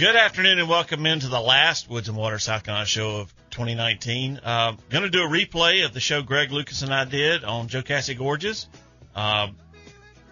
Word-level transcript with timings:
Good 0.00 0.16
afternoon 0.16 0.58
and 0.58 0.66
welcome 0.66 1.04
into 1.04 1.28
the 1.28 1.42
last 1.42 1.90
Woods 1.90 2.08
and 2.08 2.16
Water 2.16 2.38
South 2.38 2.64
Carolina 2.64 2.86
show 2.86 3.18
of 3.18 3.34
2019. 3.50 4.40
Uh, 4.42 4.72
going 4.88 5.02
to 5.04 5.10
do 5.10 5.22
a 5.24 5.28
replay 5.28 5.84
of 5.84 5.92
the 5.92 6.00
show 6.00 6.22
Greg 6.22 6.52
Lucas 6.52 6.80
and 6.80 6.90
I 6.90 7.04
did 7.04 7.44
on 7.44 7.68
Jocassee 7.68 8.16
Gorges. 8.16 8.66
Uh, 9.14 9.48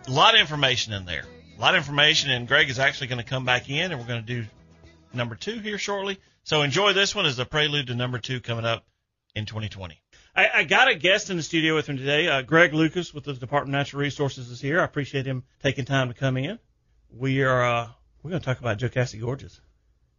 a 0.07 0.11
lot 0.11 0.35
of 0.35 0.41
information 0.41 0.95
in 0.95 1.05
there. 1.05 1.25
A 1.55 1.61
lot 1.61 1.75
of 1.75 1.81
information, 1.81 2.31
and 2.31 2.49
Greg 2.49 2.71
is 2.71 2.79
actually 2.79 3.09
going 3.09 3.19
to 3.19 3.29
come 3.29 3.45
back 3.45 3.69
in, 3.69 3.93
and 3.93 4.01
we're 4.01 4.07
going 4.07 4.25
to 4.25 4.41
do 4.41 4.47
number 5.13 5.35
two 5.35 5.59
here 5.59 5.77
shortly. 5.77 6.19
So 6.45 6.63
enjoy 6.63 6.95
this 6.95 7.15
one 7.15 7.27
as 7.27 7.39
a 7.39 7.45
prelude 7.45 7.89
to 7.89 7.95
number 7.95 8.19
two 8.19 8.41
coming 8.41 8.65
up 8.65 8.87
in 9.35 9.45
2020. 9.45 10.01
I, 10.35 10.49
I 10.55 10.65
got 10.65 10.89
a 10.89 10.95
guest 10.95 11.29
in 11.29 11.37
the 11.37 11.43
studio 11.43 11.75
with 11.75 11.91
me 11.91 11.99
today. 11.99 12.27
Uh, 12.27 12.41
Greg 12.41 12.73
Lucas 12.73 13.13
with 13.13 13.25
the 13.25 13.35
Department 13.35 13.77
of 13.77 13.81
Natural 13.81 14.01
Resources 14.01 14.51
is 14.51 14.63
here. 14.63 14.81
I 14.81 14.85
appreciate 14.85 15.27
him 15.27 15.45
taking 15.63 15.85
time 15.85 16.09
to 16.09 16.15
come 16.15 16.39
in. 16.39 16.59
We 17.11 17.43
are 17.43 17.63
uh, 17.63 17.89
we're 18.23 18.31
going 18.31 18.41
to 18.41 18.47
talk 18.47 18.61
about 18.61 18.79
Jocassee 18.79 19.21
Gorges. 19.21 19.61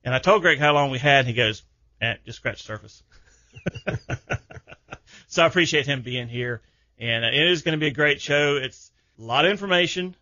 And 0.04 0.16
I 0.16 0.20
told 0.20 0.42
Greg 0.42 0.60
how 0.60 0.74
long 0.74 0.92
we 0.92 1.00
had, 1.00 1.20
and 1.20 1.28
he 1.28 1.34
goes, 1.34 1.64
eh, 2.02 2.16
just 2.26 2.38
scratch 2.38 2.64
surface. 2.64 3.04
so 5.28 5.44
I 5.44 5.48
appreciate 5.48 5.86
him 5.86 6.02
being 6.02 6.28
here. 6.28 6.62
And 6.98 7.26
uh, 7.26 7.30
it 7.30 7.48
is 7.52 7.62
going 7.62 7.78
to 7.78 7.80
be 7.80 7.88
a 7.88 7.94
great 7.94 8.22
show. 8.22 8.58
It's 8.58 8.92
a 9.18 9.24
lot 9.24 9.46
of 9.46 9.52
information. 9.52 10.16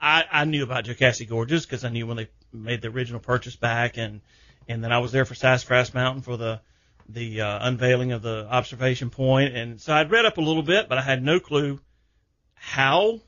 I, 0.00 0.24
I 0.30 0.44
knew 0.44 0.64
about 0.64 0.84
Jocassee 0.84 1.28
Gorges 1.28 1.64
because 1.64 1.84
I 1.84 1.88
knew 1.88 2.06
when 2.06 2.16
they 2.16 2.28
made 2.52 2.82
the 2.82 2.88
original 2.88 3.20
purchase 3.20 3.54
back, 3.54 3.98
and 3.98 4.20
and 4.68 4.82
then 4.82 4.92
I 4.92 4.98
was 4.98 5.12
there 5.12 5.24
for 5.24 5.34
Sassafras 5.34 5.94
Mountain 5.94 6.22
for 6.22 6.36
the 6.36 6.60
the 7.08 7.40
uh, 7.42 7.68
unveiling 7.68 8.12
of 8.12 8.22
the 8.22 8.46
observation 8.50 9.10
point, 9.10 9.56
and 9.56 9.80
so 9.80 9.92
I'd 9.92 10.10
read 10.10 10.24
up 10.24 10.38
a 10.38 10.40
little 10.40 10.62
bit, 10.62 10.88
but 10.88 10.98
I 10.98 11.02
had 11.02 11.22
no 11.22 11.38
clue 11.38 11.80
how 12.54 13.20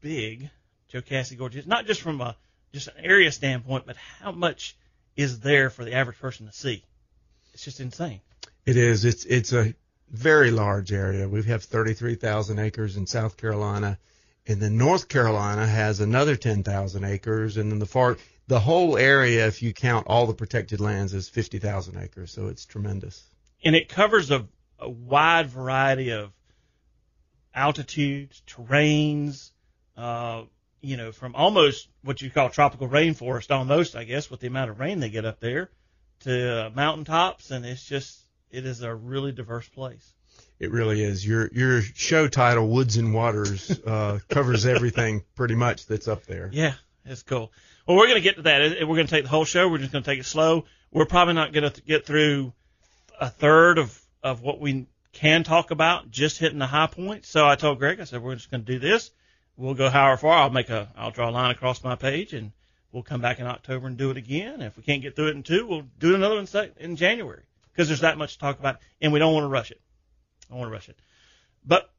big 0.00 0.50
Jocassee 0.92 1.38
Gorges 1.38 1.60
is. 1.60 1.66
Not 1.66 1.86
just 1.86 2.02
from 2.02 2.20
a 2.20 2.36
just 2.72 2.88
an 2.88 3.04
area 3.04 3.32
standpoint, 3.32 3.86
but 3.86 3.96
how 3.96 4.32
much 4.32 4.76
is 5.16 5.40
there 5.40 5.70
for 5.70 5.84
the 5.84 5.94
average 5.94 6.18
person 6.18 6.46
to 6.46 6.52
see? 6.52 6.84
It's 7.52 7.64
just 7.64 7.80
insane. 7.80 8.20
It 8.64 8.76
is. 8.76 9.04
It's 9.04 9.24
it's 9.24 9.52
a 9.52 9.74
very 10.08 10.50
large 10.50 10.92
area. 10.92 11.28
We 11.28 11.42
have 11.44 11.64
33,000 11.64 12.58
acres 12.58 12.96
in 12.96 13.06
South 13.06 13.36
Carolina, 13.36 13.98
and 14.46 14.60
then 14.60 14.76
North 14.76 15.08
Carolina 15.08 15.66
has 15.66 16.00
another 16.00 16.36
10,000 16.36 17.04
acres, 17.04 17.56
and 17.56 17.70
then 17.70 17.78
the 17.78 17.86
far 17.86 18.16
the 18.46 18.60
whole 18.60 18.96
area, 18.98 19.46
if 19.46 19.62
you 19.62 19.72
count 19.72 20.08
all 20.08 20.26
the 20.26 20.34
protected 20.34 20.80
lands, 20.80 21.14
is 21.14 21.28
50,000 21.28 21.96
acres. 21.98 22.32
So 22.32 22.48
it's 22.48 22.66
tremendous. 22.66 23.22
And 23.64 23.76
it 23.76 23.88
covers 23.88 24.32
a, 24.32 24.46
a 24.78 24.90
wide 24.90 25.48
variety 25.48 26.10
of 26.10 26.32
altitudes, 27.54 28.42
terrains, 28.48 29.50
uh, 29.96 30.42
you 30.80 30.96
know, 30.96 31.12
from 31.12 31.34
almost 31.34 31.88
what 32.02 32.22
you 32.22 32.30
call 32.30 32.50
tropical 32.50 32.88
rainforest, 32.88 33.54
almost, 33.54 33.96
I 33.96 34.04
guess, 34.04 34.30
with 34.30 34.40
the 34.40 34.46
amount 34.46 34.70
of 34.70 34.80
rain 34.80 35.00
they 35.00 35.10
get 35.10 35.24
up 35.24 35.40
there, 35.40 35.70
to 36.20 36.66
uh, 36.66 36.70
mountaintops, 36.74 37.50
and 37.50 37.64
it's 37.64 37.84
just, 37.84 38.18
it 38.50 38.66
is 38.66 38.82
a 38.82 38.94
really 38.94 39.32
diverse 39.32 39.68
place. 39.68 40.12
It 40.58 40.70
really 40.70 41.02
is. 41.02 41.26
Your 41.26 41.48
your 41.52 41.80
show 41.80 42.28
title, 42.28 42.68
Woods 42.68 42.98
and 42.98 43.14
Waters, 43.14 43.70
uh, 43.86 44.18
covers 44.28 44.66
everything 44.66 45.22
pretty 45.34 45.54
much 45.54 45.86
that's 45.86 46.06
up 46.06 46.24
there. 46.26 46.50
Yeah, 46.52 46.74
it's 47.06 47.22
cool. 47.22 47.50
Well, 47.86 47.96
we're 47.96 48.08
going 48.08 48.16
to 48.16 48.20
get 48.22 48.36
to 48.36 48.42
that. 48.42 48.80
We're 48.80 48.96
going 48.96 49.06
to 49.06 49.10
take 49.10 49.24
the 49.24 49.30
whole 49.30 49.46
show. 49.46 49.68
We're 49.68 49.78
just 49.78 49.92
going 49.92 50.04
to 50.04 50.10
take 50.10 50.20
it 50.20 50.26
slow. 50.26 50.66
We're 50.92 51.06
probably 51.06 51.34
not 51.34 51.52
going 51.54 51.70
to 51.70 51.82
get 51.82 52.04
through 52.04 52.52
a 53.18 53.30
third 53.30 53.78
of 53.78 53.98
of 54.22 54.42
what 54.42 54.60
we 54.60 54.86
can 55.12 55.44
talk 55.44 55.70
about, 55.70 56.10
just 56.10 56.38
hitting 56.38 56.58
the 56.58 56.66
high 56.66 56.88
points. 56.88 57.28
So 57.28 57.48
I 57.48 57.56
told 57.56 57.78
Greg, 57.78 57.98
I 57.98 58.04
said, 58.04 58.22
we're 58.22 58.34
just 58.34 58.50
going 58.50 58.64
to 58.64 58.72
do 58.72 58.78
this 58.78 59.10
we'll 59.60 59.74
go 59.74 59.90
however 59.90 60.16
far. 60.16 60.38
I'll 60.38 60.50
make 60.50 60.70
a, 60.70 60.88
I'll 60.96 61.10
draw 61.10 61.28
a 61.28 61.30
line 61.30 61.50
across 61.50 61.84
my 61.84 61.94
page 61.94 62.32
and 62.32 62.52
we'll 62.92 63.02
come 63.02 63.20
back 63.20 63.38
in 63.38 63.46
October 63.46 63.86
and 63.86 63.96
do 63.96 64.10
it 64.10 64.16
again. 64.16 64.62
If 64.62 64.76
we 64.76 64.82
can't 64.82 65.02
get 65.02 65.14
through 65.14 65.28
it 65.28 65.36
in 65.36 65.42
two, 65.42 65.66
we'll 65.66 65.86
do 65.98 66.14
another 66.14 66.36
one 66.36 66.48
in 66.78 66.96
January 66.96 67.42
because 67.72 67.88
there's 67.88 68.00
that 68.00 68.18
much 68.18 68.34
to 68.34 68.38
talk 68.38 68.58
about 68.58 68.78
and 69.00 69.12
we 69.12 69.18
don't 69.18 69.34
want 69.34 69.44
to 69.44 69.48
rush 69.48 69.70
it. 69.70 69.80
I 70.50 70.54
want 70.54 70.68
to 70.68 70.72
rush 70.72 70.88
it. 70.88 70.98
But 71.64 71.90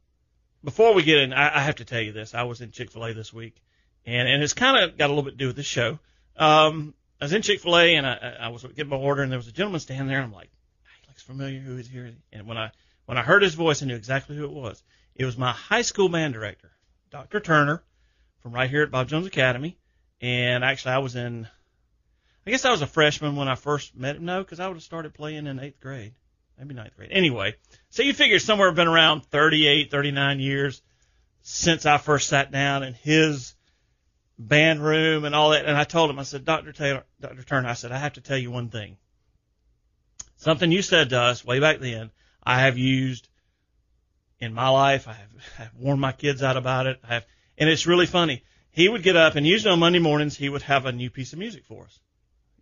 before 0.63 0.93
we 0.93 1.03
get 1.03 1.19
in, 1.19 1.33
I, 1.33 1.57
I 1.57 1.59
have 1.61 1.75
to 1.75 1.85
tell 1.85 2.01
you 2.01 2.11
this. 2.11 2.33
I 2.33 2.43
was 2.43 2.61
in 2.61 2.71
Chick-fil-A 2.71 3.13
this 3.13 3.31
week 3.31 3.61
and, 4.05 4.27
and 4.27 4.43
it's 4.43 4.53
kind 4.53 4.83
of 4.83 4.97
got 4.97 5.07
a 5.07 5.13
little 5.13 5.23
bit 5.23 5.31
to 5.31 5.37
do 5.37 5.47
with 5.47 5.55
this 5.55 5.65
show. 5.65 5.99
Um, 6.35 6.95
I 7.21 7.25
was 7.25 7.33
in 7.33 7.43
Chick-fil-A 7.43 7.95
and 7.95 8.07
I, 8.07 8.37
I 8.41 8.47
was 8.49 8.63
getting 8.63 8.89
my 8.89 8.97
order 8.97 9.21
and 9.21 9.31
there 9.31 9.39
was 9.39 9.47
a 9.47 9.53
gentleman 9.53 9.79
standing 9.79 10.07
there 10.07 10.17
and 10.17 10.25
I'm 10.25 10.33
like, 10.33 10.49
he 11.03 11.07
looks 11.07 11.21
familiar. 11.21 11.59
Who 11.59 11.77
is 11.77 11.87
here? 11.87 12.11
And 12.33 12.47
when 12.47 12.57
I, 12.57 12.71
when 13.05 13.19
I 13.19 13.21
heard 13.21 13.43
his 13.43 13.53
voice, 13.53 13.83
I 13.83 13.85
knew 13.85 13.95
exactly 13.95 14.35
who 14.35 14.45
it 14.45 14.51
was. 14.51 14.81
It 15.15 15.25
was 15.25 15.37
my 15.37 15.51
high 15.51 15.83
school 15.83 16.09
band 16.09 16.33
director. 16.33 16.71
Dr. 17.11 17.41
Turner 17.41 17.83
from 18.39 18.53
right 18.53 18.69
here 18.69 18.83
at 18.83 18.91
Bob 18.91 19.07
Jones 19.07 19.27
Academy. 19.27 19.77
And 20.21 20.63
actually, 20.63 20.93
I 20.93 20.99
was 20.99 21.15
in, 21.15 21.47
I 22.45 22.51
guess 22.51 22.65
I 22.65 22.71
was 22.71 22.81
a 22.81 22.87
freshman 22.87 23.35
when 23.35 23.47
I 23.47 23.55
first 23.55 23.95
met 23.95 24.15
him. 24.15 24.25
No, 24.25 24.41
because 24.41 24.59
I 24.59 24.67
would 24.67 24.77
have 24.77 24.83
started 24.83 25.13
playing 25.13 25.47
in 25.47 25.59
eighth 25.59 25.79
grade, 25.79 26.13
maybe 26.57 26.73
ninth 26.73 26.95
grade. 26.95 27.11
Anyway, 27.11 27.55
so 27.89 28.03
you 28.03 28.13
figure 28.13 28.39
somewhere 28.39 28.69
I've 28.69 28.75
been 28.75 28.87
around 28.87 29.25
38, 29.25 29.91
39 29.91 30.39
years 30.39 30.81
since 31.41 31.85
I 31.85 31.97
first 31.97 32.29
sat 32.29 32.51
down 32.51 32.83
in 32.83 32.93
his 32.93 33.55
band 34.37 34.83
room 34.83 35.25
and 35.25 35.35
all 35.35 35.51
that. 35.51 35.65
And 35.65 35.77
I 35.77 35.83
told 35.83 36.09
him, 36.09 36.19
I 36.19 36.23
said, 36.23 36.45
Dr. 36.45 36.71
Taylor, 36.71 37.03
Dr. 37.19 37.43
Turner, 37.43 37.69
I 37.69 37.73
said, 37.73 37.91
I 37.91 37.97
have 37.97 38.13
to 38.13 38.21
tell 38.21 38.37
you 38.37 38.51
one 38.51 38.69
thing. 38.69 38.97
Something 40.37 40.71
you 40.71 40.81
said 40.81 41.09
to 41.09 41.19
us 41.19 41.43
way 41.43 41.59
back 41.59 41.79
then, 41.79 42.11
I 42.43 42.61
have 42.61 42.77
used 42.77 43.27
in 44.41 44.53
my 44.53 44.67
life. 44.69 45.07
I 45.07 45.13
have, 45.13 45.29
I 45.57 45.61
have 45.63 45.75
warned 45.75 46.01
my 46.01 46.11
kids 46.11 46.43
out 46.43 46.57
about 46.57 46.87
it. 46.87 46.99
I 47.07 47.13
have, 47.13 47.25
and 47.57 47.69
it's 47.69 47.87
really 47.87 48.07
funny. 48.07 48.43
He 48.71 48.89
would 48.89 49.03
get 49.03 49.15
up 49.15 49.35
and 49.35 49.45
usually 49.45 49.71
on 49.71 49.79
Monday 49.79 49.99
mornings 49.99 50.35
he 50.35 50.49
would 50.49 50.63
have 50.63 50.85
a 50.85 50.91
new 50.91 51.09
piece 51.09 51.33
of 51.33 51.39
music 51.39 51.65
for 51.65 51.85
us. 51.85 51.99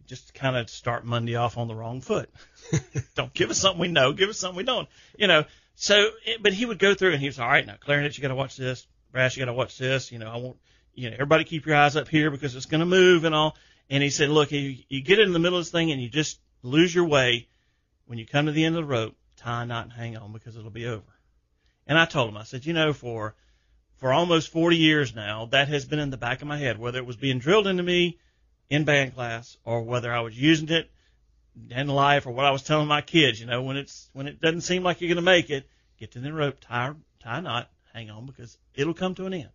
Just 0.06 0.34
kind 0.34 0.58
of 0.58 0.70
start 0.70 1.06
Monday 1.06 1.36
off 1.36 1.58
on 1.58 1.68
the 1.68 1.76
wrong 1.76 2.02
foot. 2.02 2.30
don't 3.16 3.34
give 3.34 3.50
us 3.50 3.60
something 3.60 3.80
we 3.80 3.88
know, 3.88 4.12
give 4.12 4.30
us 4.30 4.40
something 4.40 4.58
we 4.58 4.64
don't. 4.64 4.90
You 5.18 5.28
know, 5.28 5.46
so, 5.76 6.10
but 6.42 6.52
he 6.52 6.66
would 6.66 6.80
go 6.80 6.94
through 6.94 7.14
and 7.14 7.22
he 7.22 7.28
was, 7.28 7.40
all 7.40 7.48
right, 7.48 7.66
now 7.66 7.76
clarinet, 7.80 8.18
you 8.18 8.22
got 8.22 8.30
to 8.30 8.36
watch 8.36 8.58
this. 8.58 8.86
Brass, 9.12 9.36
you 9.36 9.42
got 9.42 9.52
to 9.52 9.54
watch 9.54 9.78
this. 9.78 10.12
You 10.12 10.20
know, 10.20 10.30
I 10.30 10.38
want, 10.38 10.58
you 10.94 11.10
know, 11.10 11.14
everybody 11.14 11.44
keep 11.44 11.66
your 11.66 11.76
eyes 11.76 11.96
up 11.96 12.08
here 12.08 12.32
because 12.32 12.56
it's 12.56 12.66
going 12.66 12.82
to 12.82 12.86
move 12.86 13.24
and 13.24 13.34
all. 13.34 13.56
And 13.90 14.04
he 14.04 14.10
said, 14.10 14.30
look, 14.30 14.52
you, 14.52 14.78
you 14.88 15.02
get 15.02 15.20
in 15.20 15.32
the 15.32 15.40
middle 15.40 15.58
of 15.58 15.66
this 15.66 15.72
thing 15.72 15.92
and 15.92 16.02
you 16.02 16.10
just 16.10 16.40
lose 16.64 16.94
your 16.94 17.06
way. 17.06 17.48
When 18.06 18.18
you 18.18 18.26
come 18.26 18.48
to 18.48 18.52
the 18.52 18.66
end 18.66 18.76
of 18.76 18.84
the 18.84 18.92
rope, 18.92 19.16
tie 19.38 19.64
a 19.64 19.66
knot 19.66 19.86
and 19.86 19.94
hang 19.94 20.18
on 20.18 20.34
because 20.34 20.58
it'll 20.58 20.70
be 20.70 20.88
over. 20.88 21.04
And 21.90 21.98
I 21.98 22.06
told 22.06 22.30
him, 22.30 22.38
I 22.38 22.44
said, 22.44 22.68
you 22.68 22.74
know, 22.74 22.94
for 22.94 23.36
for 23.98 24.14
almost 24.14 24.52
40 24.52 24.78
years 24.78 25.16
now, 25.16 25.48
that 25.48 25.68
has 25.70 25.86
been 25.86 26.00
in 26.00 26.12
the 26.12 26.18
back 26.18 26.42
of 26.42 26.48
my 26.48 26.58
head, 26.58 26.78
whether 26.78 27.00
it 27.00 27.06
was 27.06 27.18
being 27.18 27.40
drilled 27.40 27.68
into 27.68 27.84
me 27.84 28.20
in 28.70 28.86
band 28.86 29.16
class 29.16 29.58
or 29.66 29.82
whether 29.82 30.14
I 30.14 30.22
was 30.22 30.40
using 30.40 30.70
it 30.70 30.90
in 31.72 31.88
life 31.88 32.28
or 32.28 32.32
what 32.32 32.46
I 32.46 32.52
was 32.52 32.62
telling 32.62 32.88
my 32.88 33.02
kids, 33.02 33.40
you 33.40 33.48
know, 33.48 33.64
when 33.64 33.76
it's 33.76 34.08
when 34.14 34.28
it 34.28 34.40
doesn't 34.40 34.62
seem 34.62 34.84
like 34.84 35.02
you're 35.02 35.10
going 35.10 35.16
to 35.16 35.24
make 35.24 35.50
it, 35.50 35.68
get 36.00 36.12
to 36.12 36.20
the 36.20 36.32
rope, 36.32 36.60
tie 36.62 36.94
tie 37.22 37.40
a 37.40 37.42
knot, 37.42 37.72
hang 37.92 38.12
on 38.12 38.28
because 38.28 38.56
it'll 38.76 38.94
come 38.94 39.16
to 39.16 39.26
an 39.26 39.34
end. 39.34 39.50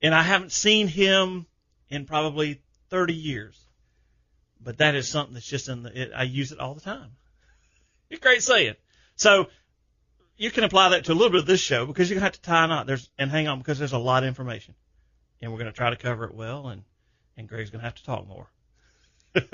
And 0.00 0.14
I 0.14 0.22
haven't 0.22 0.52
seen 0.52 0.88
him 0.88 1.44
in 1.90 2.06
probably 2.06 2.62
30 2.88 3.12
years, 3.12 3.60
but 4.58 4.78
that 4.78 4.94
is 4.94 5.06
something 5.06 5.34
that's 5.34 5.46
just 5.46 5.68
in 5.68 5.82
the. 5.82 6.02
It, 6.02 6.12
I 6.16 6.22
use 6.22 6.50
it 6.50 6.60
all 6.60 6.74
the 6.74 6.80
time. 6.80 7.10
It's 8.08 8.20
great 8.20 8.40
saying. 8.40 8.76
So 9.16 9.48
you 10.36 10.50
can 10.50 10.64
apply 10.64 10.90
that 10.90 11.04
to 11.04 11.12
a 11.12 11.14
little 11.14 11.30
bit 11.30 11.40
of 11.40 11.46
this 11.46 11.60
show 11.60 11.86
because 11.86 12.08
you're 12.10 12.16
gonna 12.16 12.26
have 12.26 12.34
to 12.34 12.42
tie 12.42 12.64
a 12.64 12.68
knot. 12.68 12.86
There's 12.86 13.08
and 13.18 13.30
hang 13.30 13.48
on 13.48 13.58
because 13.58 13.78
there's 13.78 13.92
a 13.92 13.98
lot 13.98 14.22
of 14.22 14.28
information, 14.28 14.74
and 15.40 15.52
we're 15.52 15.58
gonna 15.58 15.72
try 15.72 15.90
to 15.90 15.96
cover 15.96 16.24
it 16.24 16.34
well, 16.34 16.68
and 16.68 16.82
and 17.36 17.48
Greg's 17.48 17.70
gonna 17.70 17.84
have 17.84 17.94
to 17.94 18.04
talk 18.04 18.26
more. 18.26 18.48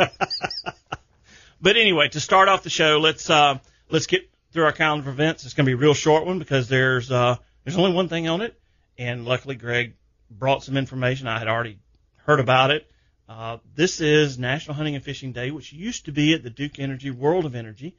but 1.60 1.76
anyway, 1.76 2.08
to 2.08 2.20
start 2.20 2.48
off 2.48 2.62
the 2.62 2.70
show, 2.70 2.98
let's 2.98 3.30
uh, 3.30 3.58
let's 3.90 4.06
get 4.06 4.28
through 4.52 4.64
our 4.64 4.72
calendar 4.72 5.08
of 5.08 5.14
events. 5.14 5.44
It's 5.44 5.54
gonna 5.54 5.66
be 5.66 5.72
a 5.72 5.76
real 5.76 5.94
short 5.94 6.26
one 6.26 6.38
because 6.38 6.68
there's 6.68 7.10
uh, 7.10 7.36
there's 7.64 7.76
only 7.76 7.92
one 7.92 8.08
thing 8.08 8.28
on 8.28 8.40
it, 8.40 8.58
and 8.98 9.24
luckily 9.24 9.54
Greg 9.54 9.94
brought 10.30 10.64
some 10.64 10.76
information. 10.76 11.28
I 11.28 11.38
had 11.38 11.48
already 11.48 11.78
heard 12.24 12.40
about 12.40 12.70
it. 12.70 12.88
Uh, 13.28 13.58
this 13.74 14.00
is 14.00 14.38
National 14.38 14.74
Hunting 14.74 14.94
and 14.94 15.04
Fishing 15.04 15.32
Day, 15.32 15.50
which 15.50 15.72
used 15.72 16.06
to 16.06 16.12
be 16.12 16.34
at 16.34 16.42
the 16.42 16.50
Duke 16.50 16.78
Energy 16.78 17.10
World 17.10 17.46
of 17.46 17.54
Energy. 17.54 17.96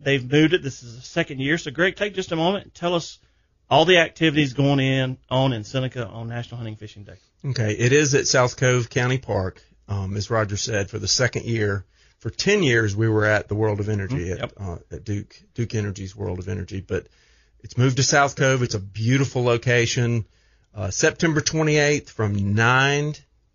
They've 0.00 0.30
moved 0.30 0.54
it. 0.54 0.62
This 0.62 0.82
is 0.82 0.96
the 0.96 1.02
second 1.02 1.40
year. 1.40 1.58
So, 1.58 1.70
Greg, 1.70 1.96
take 1.96 2.14
just 2.14 2.32
a 2.32 2.36
moment 2.36 2.64
and 2.64 2.74
tell 2.74 2.94
us 2.94 3.18
all 3.70 3.84
the 3.84 3.98
activities 3.98 4.52
going 4.52 4.80
in 4.80 5.18
on 5.30 5.52
in 5.52 5.64
Seneca 5.64 6.06
on 6.06 6.28
National 6.28 6.56
Hunting 6.58 6.76
Fishing 6.76 7.04
Day. 7.04 7.16
Okay, 7.44 7.72
it 7.72 7.92
is 7.92 8.14
at 8.14 8.26
South 8.26 8.56
Cove 8.56 8.88
County 8.90 9.18
Park, 9.18 9.62
um, 9.88 10.16
as 10.16 10.30
Roger 10.30 10.56
said, 10.56 10.90
for 10.90 10.98
the 10.98 11.08
second 11.08 11.44
year. 11.44 11.84
For 12.18 12.30
10 12.30 12.64
years, 12.64 12.96
we 12.96 13.08
were 13.08 13.24
at 13.24 13.48
the 13.48 13.54
World 13.54 13.78
of 13.78 13.88
Energy 13.88 14.30
Mm, 14.30 14.42
at, 14.42 14.52
uh, 14.60 14.78
at 14.90 15.04
Duke, 15.04 15.40
Duke 15.54 15.74
Energy's 15.74 16.16
World 16.16 16.40
of 16.40 16.48
Energy, 16.48 16.80
but 16.80 17.06
it's 17.62 17.76
moved 17.78 17.98
to 17.98 18.02
South 18.02 18.34
Cove. 18.34 18.62
It's 18.62 18.74
a 18.74 18.80
beautiful 18.80 19.44
location. 19.44 20.24
Uh, 20.74 20.90
September 20.90 21.40
28th 21.40 22.08
from 22.08 22.54
9 22.54 23.14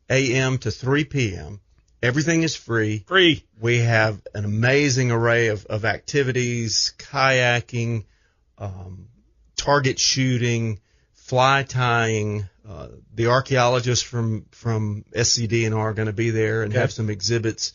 a.m. 0.10 0.58
to 0.60 0.72
3 0.72 1.04
p.m. 1.06 1.60
Everything 2.04 2.44
is 2.44 2.56
free. 2.56 3.00
Free. 3.08 3.44
We 3.62 3.80
have 3.80 4.22
an 4.34 4.44
amazing 4.46 5.10
array 5.12 5.48
of, 5.48 5.66
of 5.68 5.86
activities, 5.86 6.94
kayaking, 6.98 8.04
um, 8.58 9.08
target 9.56 10.00
shooting, 10.00 10.80
fly 11.14 11.64
tying. 11.64 12.46
Uh, 12.68 12.90
the 13.14 13.28
archaeologists 13.28 14.04
from, 14.04 14.46
from 14.52 15.06
SCDNR 15.16 15.78
are 15.78 15.94
going 15.94 16.08
to 16.08 16.14
be 16.14 16.30
there 16.30 16.64
and 16.64 16.74
Okay. 16.74 16.80
have 16.82 16.92
some 16.92 17.10
exhibits. 17.10 17.72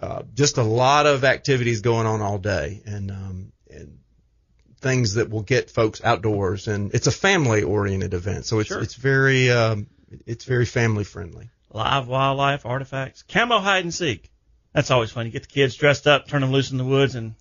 Uh, 0.00 0.22
just 0.34 0.58
a 0.58 0.62
lot 0.62 1.06
of 1.06 1.24
activities 1.24 1.80
going 1.80 2.06
on 2.06 2.20
all 2.22 2.38
day 2.38 2.82
and, 2.86 3.10
um, 3.10 3.52
and 3.70 3.98
things 4.80 5.14
that 5.14 5.28
will 5.28 5.42
get 5.42 5.70
folks 5.70 6.00
outdoors. 6.04 6.68
And 6.68 6.94
it's 6.94 7.06
a 7.08 7.12
family 7.12 7.62
oriented 7.64 8.14
event. 8.14 8.46
So 8.46 8.60
it's, 8.60 8.68
Sure. 8.68 8.80
it's 8.80 8.94
very, 8.94 9.50
um, 9.50 9.86
it's 10.24 10.44
very 10.44 10.66
family 10.66 11.02
friendly. 11.02 11.50
Live 11.76 12.08
wildlife, 12.08 12.64
artifacts, 12.64 13.22
camo 13.28 13.58
hide 13.58 13.84
and 13.84 13.92
seek. 13.92 14.30
That's 14.72 14.90
always 14.90 15.10
fun. 15.10 15.26
You 15.26 15.32
get 15.32 15.42
the 15.42 15.48
kids 15.48 15.74
dressed 15.74 16.06
up, 16.06 16.26
turn 16.26 16.40
them 16.40 16.50
loose 16.50 16.70
in 16.70 16.78
the 16.78 16.86
woods, 16.86 17.14
and 17.14 17.34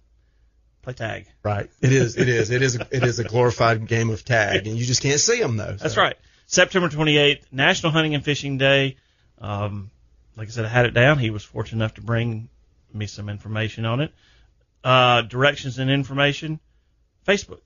play 0.81 0.91
tag. 0.91 1.27
Right. 1.41 1.69
It 1.79 1.93
is. 1.93 2.17
It 2.17 2.27
is. 2.27 2.51
It 2.51 2.61
is. 2.61 2.75
A, 2.75 2.85
it 2.91 3.05
is 3.05 3.17
a 3.19 3.23
glorified 3.23 3.87
game 3.87 4.09
of 4.09 4.25
tag, 4.25 4.67
and 4.67 4.77
you 4.77 4.83
just 4.83 5.01
can't 5.01 5.21
see 5.21 5.39
them 5.39 5.55
though. 5.55 5.77
That's 5.79 5.95
right. 5.95 6.17
September 6.47 6.89
28th, 6.89 7.43
National 7.53 7.93
Hunting 7.93 8.13
and 8.13 8.25
Fishing 8.25 8.57
Day. 8.57 8.97
Um, 9.39 9.89
like 10.35 10.49
I 10.49 10.51
said, 10.51 10.65
I 10.65 10.67
had 10.67 10.85
it 10.85 10.93
down. 10.93 11.17
He 11.17 11.29
was 11.29 11.45
fortunate 11.45 11.77
enough 11.77 11.93
to 11.93 12.01
bring 12.01 12.49
me 12.93 13.05
some 13.05 13.29
information 13.29 13.85
on 13.85 14.01
it. 14.01 14.11
Uh, 14.83 15.21
directions 15.21 15.79
and 15.79 15.89
information. 15.89 16.59
Facebook. 17.25 17.61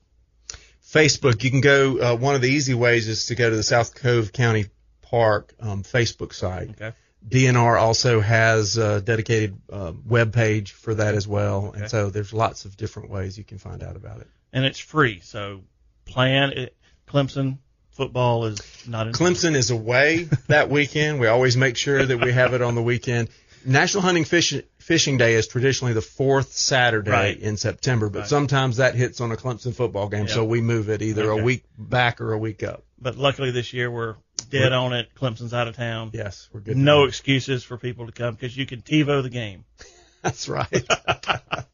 Facebook. 0.86 1.42
You 1.42 1.50
can 1.50 1.62
go. 1.62 1.98
Uh, 1.98 2.16
one 2.16 2.36
of 2.36 2.42
the 2.42 2.48
easy 2.48 2.74
ways 2.74 3.08
is 3.08 3.26
to 3.26 3.34
go 3.34 3.50
to 3.50 3.56
the 3.56 3.64
South 3.64 3.96
Cove 3.96 4.32
County 4.32 4.66
Park 5.10 5.54
um, 5.60 5.82
Facebook 5.82 6.32
site. 6.32 6.70
Okay. 6.70 6.92
DNR 7.28 7.78
also 7.78 8.20
has 8.20 8.78
a 8.78 9.00
dedicated 9.00 9.56
uh, 9.70 9.92
web 10.06 10.32
page 10.32 10.72
for 10.72 10.94
that 10.94 11.14
as 11.14 11.28
well, 11.28 11.66
Okay. 11.66 11.80
and 11.80 11.90
so 11.90 12.08
there's 12.08 12.32
lots 12.32 12.64
of 12.64 12.76
different 12.76 13.10
ways 13.10 13.36
you 13.36 13.44
can 13.44 13.58
find 13.58 13.82
out 13.82 13.96
about 13.96 14.20
it. 14.20 14.28
And 14.52 14.64
it's 14.64 14.78
free. 14.78 15.20
So 15.20 15.62
plan 16.06 16.52
it. 16.52 16.74
Clemson 17.06 17.58
football 17.90 18.46
is 18.46 18.60
not 18.88 19.08
in. 19.08 19.12
Clemson 19.12 19.54
is 19.54 19.70
away 19.70 20.28
that 20.48 20.70
weekend. 20.70 21.20
We 21.20 21.26
always 21.26 21.56
make 21.56 21.76
sure 21.76 22.04
that 22.06 22.18
we 22.24 22.32
have 22.32 22.54
it 22.54 22.62
on 22.62 22.74
the 22.74 22.82
weekend. 22.82 23.28
National 23.66 24.02
Hunting 24.02 24.24
Fish, 24.24 24.54
Fishing 24.78 25.18
Day 25.18 25.34
is 25.34 25.46
traditionally 25.46 25.92
the 25.92 26.00
fourth 26.00 26.54
Saturday 26.54 27.10
Right. 27.10 27.38
in 27.38 27.58
September, 27.58 28.08
but 28.08 28.20
Right. 28.20 28.28
sometimes 28.28 28.78
that 28.78 28.94
hits 28.94 29.20
on 29.20 29.30
a 29.32 29.36
Clemson 29.36 29.74
football 29.74 30.08
game, 30.08 30.26
so 30.28 30.44
we 30.46 30.62
move 30.62 30.88
it 30.88 31.02
either 31.02 31.30
Okay. 31.30 31.40
a 31.40 31.44
week 31.44 31.64
back 31.76 32.22
or 32.22 32.32
a 32.32 32.38
week 32.38 32.62
up. 32.62 32.84
But 33.00 33.16
luckily 33.16 33.50
this 33.50 33.72
year 33.72 33.90
we're 33.90 34.16
dead 34.50 34.72
on 34.72 34.92
it. 34.92 35.14
Clemson's 35.14 35.54
out 35.54 35.68
of 35.68 35.76
town. 35.76 36.10
Yes, 36.12 36.48
we're 36.52 36.60
good. 36.60 36.76
No 36.76 37.04
excuses 37.04 37.64
for 37.64 37.78
people 37.78 38.06
to 38.06 38.12
come 38.12 38.34
because 38.34 38.56
you 38.56 38.66
can 38.66 38.82
TiVo 38.82 39.22
the 39.22 39.30
game. 39.30 39.64
That's 40.22 40.48
right. 40.48 40.68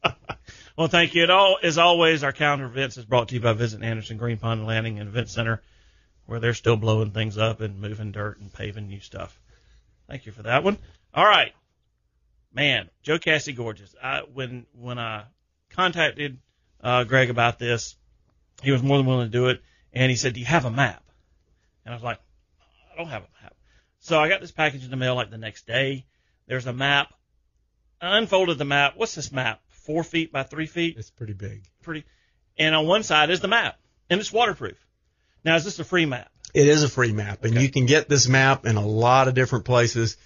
Well, 0.77 0.87
thank 0.87 1.15
you. 1.15 1.23
It 1.23 1.31
all, 1.31 1.57
as 1.63 1.79
always, 1.79 2.23
our 2.23 2.31
calendar 2.31 2.65
of 2.65 2.71
events 2.71 2.97
is 2.97 3.05
brought 3.05 3.29
to 3.29 3.35
you 3.35 3.41
by 3.41 3.53
Visit 3.53 3.81
Anderson 3.81 4.17
Green 4.17 4.37
Pond 4.37 4.67
Landing 4.67 4.99
and 4.99 5.09
Event 5.09 5.27
Center, 5.27 5.63
where 6.27 6.39
they're 6.39 6.53
still 6.53 6.77
blowing 6.77 7.09
things 7.09 7.35
up 7.35 7.61
and 7.61 7.81
moving 7.81 8.11
dirt 8.11 8.39
and 8.39 8.53
paving 8.53 8.87
new 8.87 8.99
stuff. 8.99 9.39
Thank 10.07 10.27
you 10.27 10.31
for 10.31 10.43
that 10.43 10.63
one. 10.63 10.77
All 11.15 11.25
right, 11.25 11.51
man, 12.53 12.91
Jocassee 13.03 13.55
Gorges. 13.55 13.95
I, 14.01 14.21
when 14.31 14.67
when 14.73 14.99
I 14.99 15.23
contacted 15.71 16.37
uh, 16.79 17.05
Greg 17.05 17.31
about 17.31 17.57
this, 17.57 17.95
he 18.61 18.69
was 18.71 18.83
more 18.83 18.97
than 18.97 19.07
willing 19.07 19.31
to 19.31 19.31
do 19.31 19.47
it, 19.47 19.63
and 19.93 20.11
he 20.11 20.15
said, 20.15 20.35
"Do 20.35 20.39
you 20.39 20.45
have 20.45 20.65
a 20.65 20.71
map?" 20.71 21.03
And 21.87 21.93
I 21.93 21.95
was 21.95 22.03
like, 22.03 22.19
"I 22.93 22.97
don't 22.97 23.07
have 23.07 23.21
a 23.23 23.29
map." 23.43 23.55
So 23.99 24.19
I 24.19 24.27
got 24.27 24.41
this 24.41 24.51
package 24.51 24.83
in 24.83 24.91
the 24.91 24.97
mail 24.97 25.15
like 25.15 25.29
the 25.31 25.37
next 25.37 25.65
day. 25.65 26.05
There's 26.45 26.67
a 26.67 26.73
map. 26.73 27.13
I 28.01 28.17
unfolded 28.17 28.57
the 28.57 28.65
map. 28.65 28.95
What's 28.97 29.15
this 29.15 29.31
map? 29.31 29.61
Four 29.69 30.03
feet 30.03 30.33
by 30.33 30.43
three 30.43 30.65
feet? 30.65 30.97
it's 30.97 31.09
pretty 31.09 31.31
big. 31.31 31.63
Pretty. 31.83 32.03
And 32.57 32.75
on 32.75 32.85
one 32.87 33.03
side 33.03 33.29
is 33.29 33.39
the 33.39 33.47
map, 33.47 33.79
and 34.09 34.19
it's 34.19 34.33
waterproof. 34.33 34.77
Now, 35.45 35.55
is 35.55 35.63
this 35.63 35.79
a 35.79 35.85
free 35.85 36.05
map? 36.05 36.29
It 36.53 36.67
is 36.67 36.83
a 36.83 36.89
free 36.89 37.13
map, 37.13 37.45
and 37.45 37.53
Okay. 37.53 37.63
you 37.63 37.69
can 37.69 37.85
get 37.85 38.09
this 38.09 38.27
map 38.27 38.65
in 38.65 38.75
a 38.75 38.85
lot 38.85 39.29
of 39.29 39.33
different 39.33 39.63
places. 39.63 40.17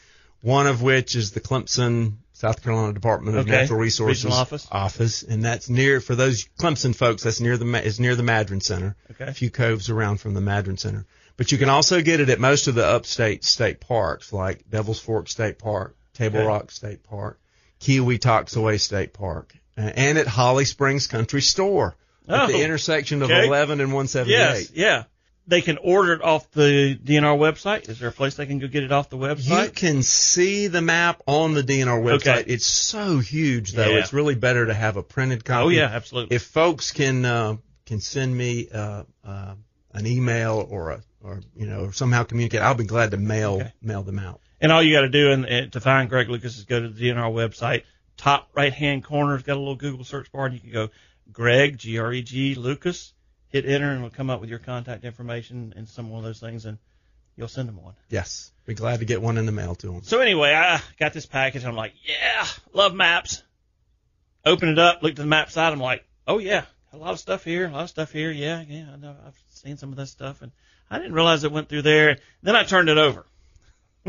One 0.42 0.66
of 0.66 0.82
which 0.82 1.16
is 1.16 1.30
the 1.32 1.42
Clemson, 1.42 2.18
South 2.34 2.64
Carolina 2.64 2.94
Department 2.94 3.38
of 3.38 3.46
Okay. 3.48 3.52
Natural 3.62 3.78
Resources 3.78 4.24
Regional 4.24 4.40
office. 4.42 4.68
office, 4.72 5.22
and 5.22 5.46
that's 5.46 5.70
near 5.70 6.02
for 6.02 6.16
those 6.16 6.46
Clemson 6.60 6.96
folks. 6.96 7.22
That's 7.22 7.40
near 7.40 7.56
the 7.58 7.86
is 7.86 8.00
near 8.00 8.16
the 8.16 8.24
Madren 8.24 8.62
Center. 8.62 8.96
Okay. 9.12 9.26
A 9.26 9.34
few 9.34 9.52
coves 9.52 9.92
around 9.92 10.18
from 10.18 10.34
the 10.34 10.42
Madren 10.42 10.78
Center, 10.78 11.06
but 11.38 11.52
you 11.52 11.58
can 11.58 11.70
also 11.70 12.02
get 12.02 12.20
it 12.20 12.30
at 12.30 12.40
most 12.40 12.68
of 12.68 12.76
the 12.76 12.86
upstate 12.86 13.44
state 13.44 13.80
parks 13.80 14.32
like 14.34 14.70
Devil's 14.70 15.00
Fork 15.00 15.28
State 15.30 15.58
Park, 15.60 15.96
Table 16.14 16.40
Okay. 16.40 16.48
Rock 16.48 16.72
State 16.72 17.04
Park, 17.04 17.40
Keowee-Toxaway 17.82 18.80
State 18.80 19.14
Park, 19.14 19.54
and 19.78 20.18
at 20.18 20.28
Holly 20.28 20.66
Springs 20.66 21.08
Country 21.08 21.42
Store 21.42 21.96
at 22.28 22.48
the 22.48 22.54
Oh, 22.56 22.62
intersection 22.62 23.22
of 23.24 23.30
okay. 23.32 23.48
11 23.48 23.82
and 23.82 23.92
178. 23.94 24.38
Yes, 24.38 24.72
yeah. 24.74 25.04
They 25.48 25.62
can 25.62 25.78
order 25.80 26.14
it 26.14 26.22
off 26.22 26.50
the 26.52 26.96
DNR 27.04 27.36
website. 27.38 27.90
Is 27.90 28.00
there 28.00 28.10
a 28.10 28.12
place 28.12 28.36
they 28.36 28.46
can 28.46 28.60
go 28.60 28.68
get 28.68 28.84
it 28.84 28.92
off 28.92 29.10
the 29.10 29.18
website? 29.18 29.66
You 29.66 29.72
can 29.72 30.04
see 30.04 30.68
the 30.68 30.82
map 30.84 31.22
on 31.26 31.56
the 31.56 31.64
DNR 31.64 32.00
website. 32.02 32.42
Okay. 32.42 32.44
It's 32.54 32.68
so 32.68 33.18
huge, 33.18 33.72
though. 33.72 33.90
Yeah. 33.90 33.98
It's 34.00 34.14
really 34.14 34.36
better 34.36 34.68
to 34.68 34.74
have 34.74 34.98
a 34.98 35.04
printed 35.04 35.44
copy. 35.44 35.66
oh 35.66 35.70
yeah, 35.70 35.88
absolutely. 35.92 36.36
If 36.36 36.44
folks 36.44 36.92
can 36.92 37.26
uh, 37.26 37.56
can 37.88 38.00
send 38.00 38.38
me 38.38 38.70
uh, 38.72 39.04
uh, 39.26 39.56
an 39.94 40.06
email 40.08 40.66
or 40.70 40.92
a 40.92 41.04
or 41.24 41.42
you 41.56 41.68
know 41.68 41.86
or 41.86 41.94
somehow 41.94 42.24
communicate, 42.24 42.62
I'll 42.62 42.74
be 42.76 42.84
glad 42.86 43.12
to 43.12 43.18
mail 43.18 43.56
Okay. 43.56 43.74
mail 43.82 44.04
them 44.04 44.20
out. 44.20 44.40
And 44.60 44.72
all 44.72 44.82
you 44.84 44.94
got 44.96 45.02
to 45.02 45.10
do 45.10 45.32
and, 45.32 45.46
and 45.46 45.72
to 45.74 45.80
find 45.82 46.10
Greg 46.10 46.30
Lucas 46.30 46.58
is 46.58 46.66
go 46.66 46.80
to 46.80 46.90
the 46.90 47.10
DNR 47.10 47.32
website. 47.34 47.84
Top 48.18 48.50
right 48.54 48.74
hand 48.74 49.04
corner 49.04 49.34
has 49.34 49.44
got 49.44 49.56
a 49.56 49.60
little 49.60 49.76
Google 49.76 50.04
search 50.04 50.32
bar, 50.32 50.46
and 50.46 50.54
you 50.54 50.60
can 50.60 50.72
go 50.72 50.90
Greg 51.32 51.78
G 51.78 51.98
R 52.00 52.14
E 52.14 52.22
G 52.22 52.56
Lucas. 52.56 53.14
Hit 53.50 53.66
enter, 53.66 53.90
and 53.90 53.98
it'll 53.98 54.10
come 54.16 54.30
up 54.30 54.40
with 54.40 54.50
your 54.50 54.60
contact 54.60 55.04
information 55.04 55.74
and 55.76 55.88
some 55.90 56.10
one 56.10 56.20
of 56.20 56.24
those 56.26 56.40
things, 56.40 56.66
and 56.66 56.78
you'll 57.36 57.48
send 57.50 57.68
them 57.68 57.82
one. 57.84 57.96
Yes, 58.10 58.52
be 58.66 58.74
glad 58.76 59.00
to 59.00 59.06
get 59.06 59.22
one 59.22 59.38
in 59.38 59.46
the 59.46 59.52
mail 59.52 59.76
to 59.76 59.88
them. 59.88 60.04
So 60.04 60.20
anyway, 60.22 60.54
I 60.54 60.80
got 61.00 61.12
this 61.14 61.26
package. 61.26 61.66
I'm 61.66 61.76
like, 61.76 61.94
yeah, 62.06 62.46
love 62.74 62.94
maps. 62.94 63.44
Open 64.46 64.70
it 64.70 64.80
up, 64.80 65.02
looked 65.04 65.20
at 65.20 65.24
the 65.24 65.28
map 65.28 65.52
side. 65.52 65.74
I'm 65.74 65.80
like, 65.80 66.06
oh 66.28 66.38
yeah, 66.38 66.64
a 66.94 66.98
lot 66.98 67.12
of 67.12 67.20
stuff 67.20 67.44
here, 67.44 67.68
a 67.68 67.72
lot 67.72 67.84
of 67.84 67.90
stuff 67.90 68.12
here. 68.12 68.32
Yeah, 68.32 68.64
yeah, 68.68 68.88
I 68.94 68.96
know. 68.98 69.16
I've 69.26 69.40
seen 69.50 69.78
some 69.78 69.92
of 69.92 69.96
this 69.96 70.12
stuff, 70.12 70.42
and 70.42 70.52
I 70.90 70.98
didn't 70.98 71.14
realize 71.14 71.44
it 71.44 71.52
went 71.52 71.70
through 71.70 71.84
there. 71.84 72.18
Then 72.44 72.56
I 72.56 72.64
turned 72.64 72.90
it 72.90 72.98
over. 72.98 73.26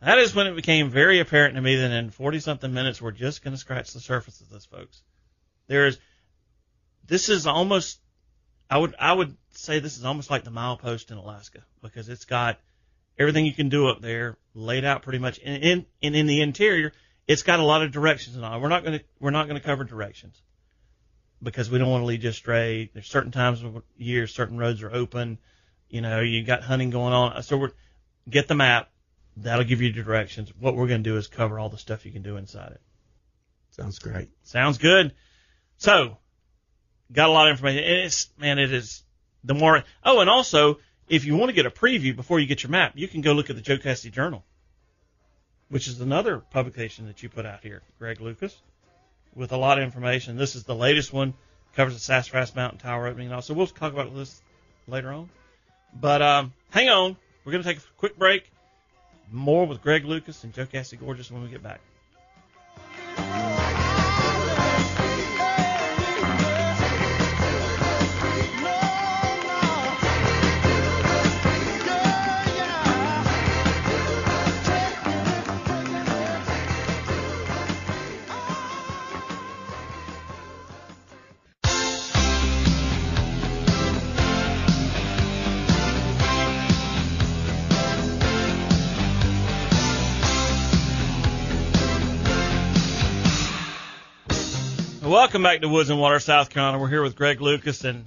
that 0.00 0.18
is 0.18 0.34
when 0.34 0.46
it 0.46 0.54
became 0.54 0.90
very 0.90 1.18
apparent 1.18 1.56
to 1.56 1.60
me 1.60 1.76
that 1.76 1.90
in 1.90 2.10
40 2.10 2.40
something 2.40 2.72
minutes 2.72 3.02
we're 3.02 3.10
just 3.10 3.42
going 3.42 3.52
to 3.52 3.58
scratch 3.58 3.92
the 3.92 4.00
surface 4.00 4.40
of 4.40 4.50
this, 4.50 4.66
folks. 4.66 5.02
There's, 5.66 5.98
this 7.06 7.28
is 7.28 7.46
almost, 7.46 7.98
I 8.70 8.78
would, 8.78 8.94
I 8.98 9.12
would 9.12 9.36
say 9.50 9.80
this 9.80 9.98
is 9.98 10.04
almost 10.04 10.30
like 10.30 10.44
the 10.44 10.50
milepost 10.50 11.10
in 11.10 11.18
Alaska 11.18 11.64
because 11.82 12.08
it's 12.08 12.24
got 12.24 12.58
everything 13.18 13.46
you 13.46 13.52
can 13.52 13.68
do 13.68 13.88
up 13.88 14.00
there 14.00 14.38
laid 14.54 14.84
out 14.84 15.02
pretty 15.02 15.18
much. 15.18 15.40
And 15.44 15.62
in, 15.62 15.86
and 16.02 16.14
in 16.14 16.26
the 16.26 16.40
interior, 16.40 16.92
it's 17.26 17.42
got 17.42 17.58
a 17.58 17.64
lot 17.64 17.82
of 17.82 17.90
directions 17.90 18.36
and 18.36 18.44
all. 18.44 18.60
We're 18.60 18.68
not 18.68 18.84
going 18.84 19.00
to, 19.00 19.04
we're 19.18 19.30
not 19.30 19.48
going 19.48 19.60
to 19.60 19.66
cover 19.66 19.82
directions 19.82 20.40
because 21.42 21.70
we 21.70 21.78
don't 21.78 21.90
want 21.90 22.02
to 22.02 22.06
lead 22.06 22.22
you 22.22 22.30
astray. 22.30 22.90
There's 22.92 23.06
certain 23.06 23.32
times 23.32 23.62
of 23.62 23.82
year, 23.96 24.26
certain 24.26 24.58
roads 24.58 24.82
are 24.82 24.92
open. 24.92 25.38
You 25.88 26.00
know, 26.00 26.20
you 26.20 26.44
got 26.44 26.62
hunting 26.62 26.90
going 26.90 27.12
on. 27.12 27.42
So 27.42 27.56
we're, 27.56 27.72
get 28.28 28.48
the 28.48 28.54
map. 28.54 28.90
That'll 29.38 29.64
give 29.64 29.80
you 29.80 29.92
directions. 29.92 30.52
What 30.58 30.76
we're 30.76 30.88
going 30.88 31.02
to 31.02 31.10
do 31.10 31.16
is 31.16 31.26
cover 31.26 31.58
all 31.58 31.68
the 31.68 31.78
stuff 31.78 32.04
you 32.04 32.12
can 32.12 32.22
do 32.22 32.36
inside 32.36 32.72
it. 32.72 32.80
Sounds 33.70 33.98
great. 33.98 34.28
Sounds 34.42 34.78
good. 34.78 35.14
So, 35.78 36.18
got 37.10 37.28
a 37.28 37.32
lot 37.32 37.48
of 37.48 37.52
information. 37.52 37.82
And 37.82 38.00
it's, 38.00 38.28
man, 38.38 38.58
it 38.58 38.72
is 38.72 39.02
the 39.42 39.54
more, 39.54 39.82
oh, 40.04 40.20
and 40.20 40.30
also, 40.30 40.78
if 41.08 41.24
you 41.24 41.36
want 41.36 41.48
to 41.48 41.54
get 41.54 41.66
a 41.66 41.70
preview 41.70 42.14
before 42.14 42.40
you 42.40 42.46
get 42.46 42.62
your 42.62 42.70
map, 42.70 42.92
you 42.94 43.08
can 43.08 43.22
go 43.22 43.32
look 43.32 43.50
at 43.50 43.56
the 43.56 43.62
Jocassee 43.62 44.12
Journal, 44.12 44.44
which 45.68 45.88
is 45.88 46.00
another 46.00 46.38
publication 46.38 47.06
that 47.06 47.22
you 47.22 47.28
put 47.28 47.46
out 47.46 47.62
here, 47.62 47.82
Greg 47.98 48.20
Lucas, 48.20 48.56
with 49.34 49.52
a 49.52 49.56
lot 49.56 49.78
of 49.78 49.84
information. 49.84 50.36
This 50.36 50.56
is 50.56 50.64
the 50.64 50.74
latest 50.74 51.12
one, 51.12 51.34
covers 51.74 51.94
the 51.94 52.00
Sassafras 52.00 52.54
Mountain 52.54 52.80
Tower 52.80 53.06
opening 53.06 53.26
and 53.28 53.34
all. 53.34 53.42
So 53.42 53.54
we'll 53.54 53.66
talk 53.66 53.92
about 53.92 54.14
this 54.14 54.40
later 54.86 55.12
on. 55.12 55.28
But 55.98 56.22
um, 56.22 56.52
hang 56.70 56.88
on. 56.88 57.16
We're 57.44 57.52
going 57.52 57.64
to 57.64 57.68
take 57.68 57.78
a 57.78 57.86
quick 57.98 58.16
break. 58.16 58.50
More 59.30 59.66
with 59.66 59.82
Greg 59.82 60.04
Lucas 60.04 60.44
and 60.44 60.52
Jocassee 60.52 61.00
Gorges 61.00 61.30
when 61.30 61.42
we 61.42 61.48
get 61.48 61.62
back. 61.62 61.80
Welcome 95.12 95.42
back 95.42 95.60
to 95.60 95.68
Woods 95.68 95.90
and 95.90 96.00
Water, 96.00 96.18
South 96.18 96.48
Carolina. 96.48 96.78
We're 96.78 96.88
here 96.88 97.02
with 97.02 97.16
Greg 97.16 97.42
Lucas, 97.42 97.84
and 97.84 98.06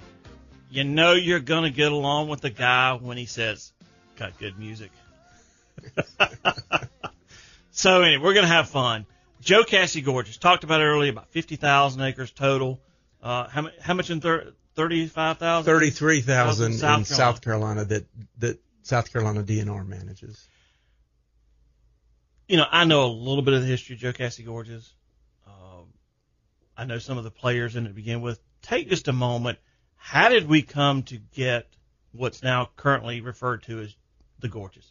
you 0.72 0.82
know 0.82 1.12
you're 1.12 1.38
going 1.38 1.62
to 1.62 1.70
get 1.70 1.92
along 1.92 2.28
with 2.28 2.40
the 2.40 2.50
guy 2.50 2.94
when 3.00 3.16
he 3.16 3.26
says, 3.26 3.72
got 4.16 4.36
good 4.40 4.58
music. 4.58 4.90
so, 7.70 8.02
anyway, 8.02 8.20
we're 8.20 8.34
going 8.34 8.44
to 8.44 8.52
have 8.52 8.68
fun. 8.68 9.06
Jocassee 9.40 10.04
Gorges, 10.04 10.36
talked 10.36 10.64
about 10.64 10.80
it 10.80 10.84
earlier, 10.84 11.12
about 11.12 11.28
50,000 11.28 12.00
acres 12.00 12.32
total. 12.32 12.80
Uh, 13.22 13.46
how, 13.46 13.68
how 13.80 13.94
much 13.94 14.10
in 14.10 14.20
thir- 14.20 14.52
35,000? 14.74 15.64
33,000 15.64 16.72
in 16.72 16.78
South 16.78 17.06
South 17.06 17.40
Carolina 17.40 17.84
that, 17.84 18.04
that 18.38 18.58
South 18.82 19.12
Carolina 19.12 19.44
DNR 19.44 19.86
manages. 19.86 20.44
You 22.48 22.56
know, 22.56 22.66
I 22.68 22.84
know 22.84 23.04
a 23.04 23.12
little 23.12 23.42
bit 23.42 23.54
of 23.54 23.60
the 23.60 23.68
history 23.68 23.94
of 23.94 24.02
Jocassee 24.02 24.44
Gorges. 24.44 24.92
Um, 24.92 24.95
I 26.76 26.84
know 26.84 26.98
some 26.98 27.18
of 27.18 27.24
the 27.24 27.30
players 27.30 27.76
in 27.76 27.86
it 27.86 27.88
to 27.88 27.94
begin 27.94 28.20
with. 28.20 28.40
Take 28.62 28.88
just 28.88 29.08
a 29.08 29.12
moment. 29.12 29.58
How 29.96 30.28
did 30.28 30.48
we 30.48 30.62
come 30.62 31.02
to 31.04 31.18
get 31.34 31.66
what's 32.12 32.42
now 32.42 32.70
currently 32.76 33.20
referred 33.20 33.62
to 33.64 33.80
as 33.80 33.94
the 34.40 34.48
Gorges? 34.48 34.90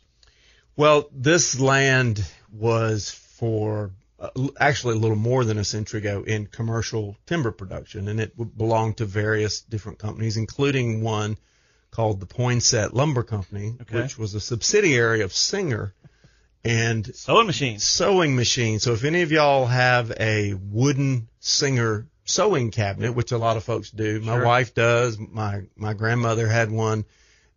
Well, 0.76 1.08
this 1.14 1.60
land 1.60 2.26
was 2.52 3.12
for 3.12 3.92
uh, 4.20 4.30
actually 4.60 4.96
a 4.96 5.00
little 5.00 5.18
more 5.18 5.46
than 5.46 5.58
a 5.58 5.64
century 5.64 6.00
ago 6.00 6.24
in 6.26 6.48
commercial 6.48 7.16
timber 7.26 7.52
production, 7.52 8.08
and 8.08 8.20
it 8.20 8.36
belonged 8.58 8.98
to 8.98 9.06
various 9.06 9.62
different 9.62 10.00
companies, 10.00 10.38
including 10.38 11.02
one 11.02 11.38
called 11.92 12.20
the 12.20 12.26
Poinsett 12.26 12.94
Lumber 12.94 13.24
Company, 13.24 13.76
Okay. 13.82 14.02
which 14.02 14.18
was 14.18 14.34
a 14.36 14.40
subsidiary 14.40 15.22
of 15.22 15.34
Singer 15.34 15.94
and 16.66 17.16
Sewing 17.16 17.48
machine. 17.48 17.80
sewing 17.80 18.36
machine. 18.36 18.80
So 18.80 18.94
if 18.94 19.04
any 19.04 19.22
of 19.22 19.32
y'all 19.32 19.66
have 19.66 20.12
a 20.20 20.54
wooden 20.56 21.28
Singer 21.40 22.08
sewing 22.26 22.72
cabinet, 22.72 23.14
which 23.14 23.32
a 23.32 23.38
lot 23.38 23.56
of 23.58 23.64
folks 23.64 23.92
do, 23.92 24.20
my 24.22 24.36
Sure. 24.38 24.46
wife 24.46 24.74
does, 24.74 25.18
my 25.20 25.62
my 25.76 25.94
grandmother 25.94 26.48
had 26.48 26.72
one, 26.72 27.06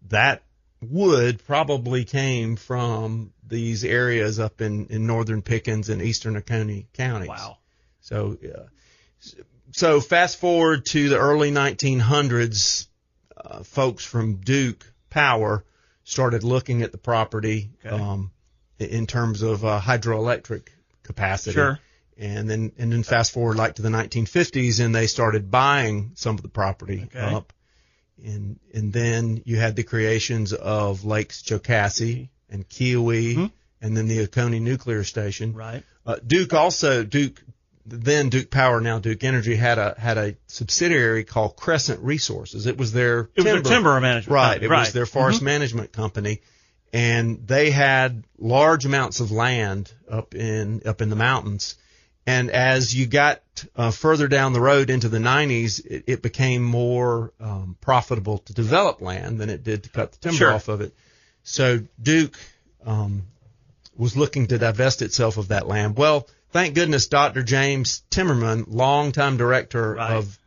that 0.09 0.43
wood 0.83 1.41
probably 1.47 2.05
came 2.05 2.55
from 2.57 3.33
these 3.47 3.83
areas 3.85 4.39
up 4.39 4.61
in 4.61 4.87
in 4.89 5.07
northern 5.07 5.41
Pickens 5.43 5.89
and 5.89 6.03
eastern 6.03 6.37
Oconee 6.37 6.87
counties. 6.93 7.29
Wow. 7.31 7.59
So, 8.01 8.37
uh, 8.45 9.33
so 9.73 10.01
fast 10.01 10.39
forward 10.39 10.87
to 10.87 11.09
the 11.09 11.19
early 11.19 11.51
1900s, 11.51 12.87
uh, 13.37 13.63
folks 13.65 14.05
from 14.05 14.37
Duke 14.37 14.85
Power 15.11 15.65
started 16.05 16.43
looking 16.43 16.83
at 16.83 16.93
the 16.93 16.99
property 16.99 17.71
Okay. 17.85 17.95
um, 17.95 18.31
in 18.79 19.07
terms 19.07 19.43
of 19.43 19.65
uh, 19.65 19.81
hydroelectric 19.81 20.69
capacity. 21.03 21.55
Sure. 21.55 21.79
And 22.17 22.51
then 22.51 22.73
and 22.79 22.93
then 22.93 23.03
fast 23.05 23.31
forward 23.33 23.57
like 23.57 23.77
to 23.77 23.83
the 23.83 23.91
1950s, 23.91 24.85
and 24.85 24.93
they 24.95 25.07
started 25.07 25.51
buying 25.53 26.13
some 26.17 26.35
of 26.35 26.43
the 26.43 26.49
property 26.49 27.05
Okay. 27.15 27.21
up. 27.21 27.53
And 28.25 28.59
and 28.75 28.93
then 28.93 29.43
you 29.45 29.57
had 29.59 29.77
the 29.77 29.85
creations 29.85 30.53
of 30.53 31.05
Lakes 31.05 31.43
Jocassee 31.43 32.29
and 32.51 32.69
Keowee, 32.69 33.37
Mhm. 33.37 33.53
and 33.81 33.97
then 33.97 34.09
the 34.09 34.21
Oconee 34.23 34.59
Nuclear 34.59 35.05
Station. 35.05 35.53
Right. 35.55 35.85
Uh, 36.05 36.17
Duke 36.27 36.53
also 36.55 37.05
Duke 37.05 37.41
then 37.87 38.29
Duke 38.29 38.51
Power 38.51 38.81
now 38.81 38.99
Duke 38.99 39.23
Energy 39.23 39.55
had 39.55 39.79
a 39.79 39.95
had 39.97 40.19
a 40.19 40.35
subsidiary 40.49 41.23
called 41.25 41.55
Crescent 41.57 42.01
Resources. 42.03 42.67
It 42.67 42.77
was 42.77 42.93
their 42.93 43.31
It 43.37 43.37
was 43.37 43.45
timber, 43.45 43.61
their 43.63 43.73
timber 43.73 44.01
management. 44.01 44.35
right. 44.35 44.45
company. 44.55 44.67
It 44.67 44.71
right. 44.71 44.81
was 44.81 44.93
their 44.93 45.07
forest 45.07 45.41
management 45.41 45.93
company, 45.93 46.41
and 46.93 47.47
they 47.47 47.71
had 47.71 48.25
large 48.39 48.85
amounts 48.87 49.21
of 49.21 49.31
land 49.31 49.93
up 50.11 50.35
in 50.35 50.83
up 50.87 51.01
in 51.03 51.11
the 51.11 51.17
mountains. 51.17 51.77
And 52.27 52.51
as 52.51 52.95
you 52.95 53.07
got 53.07 53.41
uh, 53.75 53.91
further 53.91 54.29
down 54.29 54.53
the 54.53 54.61
road 54.61 54.91
into 54.91 55.09
the 55.09 55.17
90s, 55.19 55.85
it, 55.87 56.05
it 56.07 56.23
became 56.23 56.63
more 56.63 57.33
um, 57.41 57.77
profitable 57.81 58.39
to 58.39 58.53
develop 58.53 59.01
land 59.01 59.39
than 59.39 59.49
it 59.49 59.65
did 59.65 59.85
to 59.85 59.89
cut 59.91 60.13
the 60.13 60.19
timber 60.19 60.37
Sure. 60.37 60.53
off 60.53 60.69
of 60.69 60.83
it. 60.83 60.95
So 61.43 61.81
Duke 62.03 62.37
um, 62.85 63.23
was 63.97 64.15
looking 64.15 64.49
to 64.49 64.59
divest 64.59 65.01
itself 65.01 65.39
of 65.39 65.49
that 65.49 65.67
land. 65.67 65.97
Well, 65.97 66.29
thank 66.51 66.75
goodness 66.75 67.07
Dr. 67.07 67.43
James 67.43 68.03
Timmerman, 68.11 68.67
longtime 68.69 69.39
director 69.39 69.95
Right. 69.95 70.13
of 70.17 70.39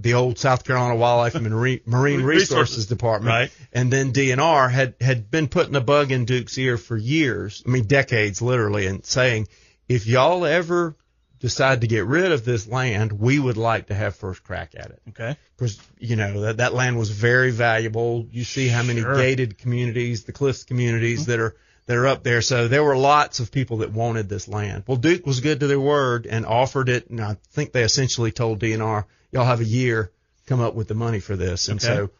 the 0.00 0.14
old 0.14 0.38
South 0.38 0.64
Carolina 0.64 0.96
Wildlife 0.96 1.34
and 1.34 1.48
Marine, 1.50 1.80
Marine 1.86 2.22
Resources. 2.22 2.50
Resources 2.50 2.86
Department, 2.86 3.34
Right. 3.34 3.50
and 3.72 3.92
then 3.92 4.12
DNR 4.12 4.70
had 4.70 4.94
had 5.00 5.30
been 5.30 5.48
putting 5.48 5.74
a 5.76 5.80
bug 5.80 6.12
in 6.12 6.24
Duke's 6.24 6.56
ear 6.58 6.78
for 6.78 6.96
years, 6.96 7.62
I 7.66 7.70
mean 7.70 7.84
decades 7.84 8.40
literally, 8.40 8.86
and 8.86 9.04
saying, 9.04 9.48
if 9.88 10.06
y'all 10.06 10.44
ever 10.44 10.96
decide 11.40 11.82
to 11.82 11.86
get 11.86 12.04
rid 12.04 12.32
of 12.32 12.44
this 12.44 12.66
land, 12.66 13.12
we 13.12 13.38
would 13.38 13.56
like 13.56 13.86
to 13.86 13.94
have 13.94 14.16
first 14.16 14.42
crack 14.42 14.72
at 14.76 14.86
it 14.90 15.00
Okay. 15.10 15.36
because 15.56 15.78
you 15.98 16.16
know 16.16 16.40
that 16.42 16.56
that 16.56 16.74
land 16.74 16.98
was 16.98 17.10
very 17.10 17.50
valuable. 17.52 18.26
You 18.30 18.44
see 18.44 18.68
how 18.68 18.82
many 18.82 19.00
Sure. 19.00 19.16
gated 19.16 19.58
communities, 19.58 20.24
the 20.24 20.32
cliffs 20.32 20.64
communities 20.64 21.22
mm-hmm. 21.22 21.30
that 21.30 21.40
are 21.40 21.56
that 21.86 21.96
are 21.96 22.06
up 22.06 22.22
there. 22.22 22.42
So 22.42 22.68
there 22.68 22.84
were 22.84 22.96
lots 22.96 23.40
of 23.40 23.50
people 23.50 23.78
that 23.78 23.90
wanted 23.92 24.28
this 24.28 24.46
land. 24.46 24.84
Well, 24.86 24.98
Duke 24.98 25.24
was 25.24 25.40
good 25.40 25.60
to 25.60 25.66
their 25.66 25.80
word 25.80 26.26
and 26.26 26.44
offered 26.44 26.88
it, 26.90 27.08
and 27.08 27.18
I 27.20 27.36
think 27.52 27.72
they 27.72 27.82
essentially 27.82 28.30
told 28.30 28.58
DNR, 28.60 29.04
"Y'all 29.32 29.44
have 29.44 29.60
a 29.60 29.64
year, 29.64 30.10
come 30.46 30.60
up 30.60 30.74
with 30.74 30.88
the 30.88 30.94
money 30.94 31.20
for 31.20 31.36
this." 31.36 31.68
And 31.68 31.82
Okay. 31.82 31.86
so 31.94 32.10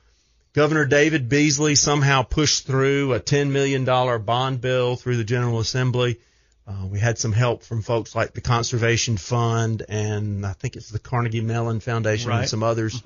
Governor 0.54 0.86
David 0.86 1.28
Beasley 1.28 1.74
somehow 1.74 2.22
pushed 2.22 2.66
through 2.66 3.12
a 3.14 3.20
$10 3.20 3.50
million 3.50 3.84
bond 3.84 4.60
bill 4.60 4.96
through 4.96 5.16
the 5.16 5.24
General 5.24 5.60
Assembly. 5.60 6.18
Uh, 6.66 6.86
we 6.86 6.98
had 6.98 7.16
some 7.18 7.32
help 7.32 7.62
from 7.62 7.80
folks 7.82 8.14
like 8.14 8.32
the 8.34 8.40
Conservation 8.40 9.16
Fund 9.16 9.84
and 9.88 10.44
I 10.44 10.52
think 10.54 10.76
it's 10.76 10.90
the 10.90 10.98
Carnegie 10.98 11.40
Mellon 11.40 11.80
Foundation 11.80 12.30
Right. 12.30 12.40
and 12.40 12.48
some 12.48 12.62
others. 12.62 13.00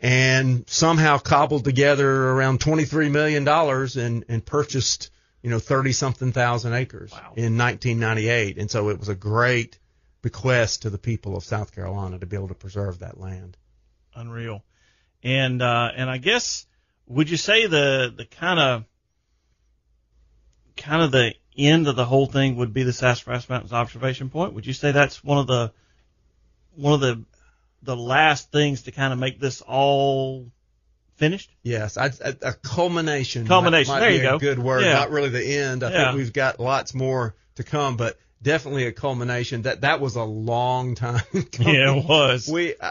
And 0.00 0.68
somehow 0.68 1.18
cobbled 1.18 1.64
together 1.64 2.10
around 2.30 2.58
$23 2.60 3.10
million 3.10 3.46
and, 3.46 4.24
and 4.28 4.44
purchased, 4.44 5.10
you 5.42 5.50
know, 5.50 5.60
30 5.60 5.92
something 5.92 6.32
thousand 6.32 6.72
acres 6.74 7.12
Wow. 7.12 7.32
in 7.36 7.56
1998. 7.56 8.58
And 8.58 8.70
so 8.70 8.88
it 8.88 8.98
was 8.98 9.08
a 9.08 9.14
great 9.14 9.78
bequest 10.22 10.82
to 10.82 10.90
the 10.90 10.98
people 10.98 11.36
of 11.36 11.44
South 11.44 11.74
Carolina 11.74 12.18
to 12.18 12.26
be 12.26 12.36
able 12.36 12.48
to 12.48 12.54
preserve 12.54 13.00
that 13.00 13.18
land. 13.18 13.56
Unreal. 14.14 14.62
And 15.22 15.60
uh, 15.62 15.90
and 15.94 16.08
I 16.10 16.18
guess 16.18 16.66
would 17.06 17.28
you 17.30 17.36
say 17.36 17.66
the 17.66 18.12
the 18.16 18.24
kind 18.24 18.58
of 18.58 18.84
kind 20.76 21.02
of 21.02 21.10
the 21.10 21.34
end 21.56 21.86
of 21.88 21.96
the 21.96 22.04
whole 22.04 22.26
thing 22.26 22.56
would 22.56 22.72
be 22.72 22.82
the 22.82 22.92
Sassafras 22.92 23.48
Mountains 23.48 23.72
observation 23.72 24.30
point? 24.30 24.54
Would 24.54 24.66
you 24.66 24.72
say 24.72 24.92
that's 24.92 25.22
one 25.22 25.38
of 25.38 25.46
the 25.46 25.72
one 26.74 26.94
of 26.94 27.00
the 27.00 27.24
the 27.82 27.96
last 27.96 28.50
things 28.52 28.82
to 28.82 28.92
kind 28.92 29.12
of 29.12 29.18
make 29.18 29.40
this 29.40 29.60
all 29.60 30.46
finished? 31.16 31.50
Yes, 31.62 31.96
I, 31.96 32.06
a, 32.20 32.34
a 32.42 32.52
culmination. 32.52 33.46
Culmination, 33.46 33.92
Might, 33.92 34.00
might 34.00 34.08
there 34.08 34.10
you 34.12 34.20
a 34.28 34.32
go. 34.32 34.38
Good 34.38 34.58
word. 34.58 34.82
Yeah. 34.84 34.94
Not 34.94 35.10
really 35.10 35.28
the 35.28 35.44
end. 35.44 35.82
I 35.82 35.90
Yeah. 35.90 36.04
think 36.06 36.16
we've 36.16 36.32
got 36.32 36.58
lots 36.60 36.94
more 36.94 37.34
to 37.56 37.64
come, 37.64 37.96
but 37.96 38.18
definitely 38.42 38.86
a 38.86 38.92
culmination. 38.92 39.62
That 39.62 39.82
that 39.82 40.00
was 40.00 40.16
a 40.16 40.22
long 40.24 40.94
time. 40.94 41.22
coming. 41.52 41.74
Yeah, 41.74 41.96
it 41.96 42.04
was. 42.04 42.48
We, 42.48 42.74
uh, 42.76 42.90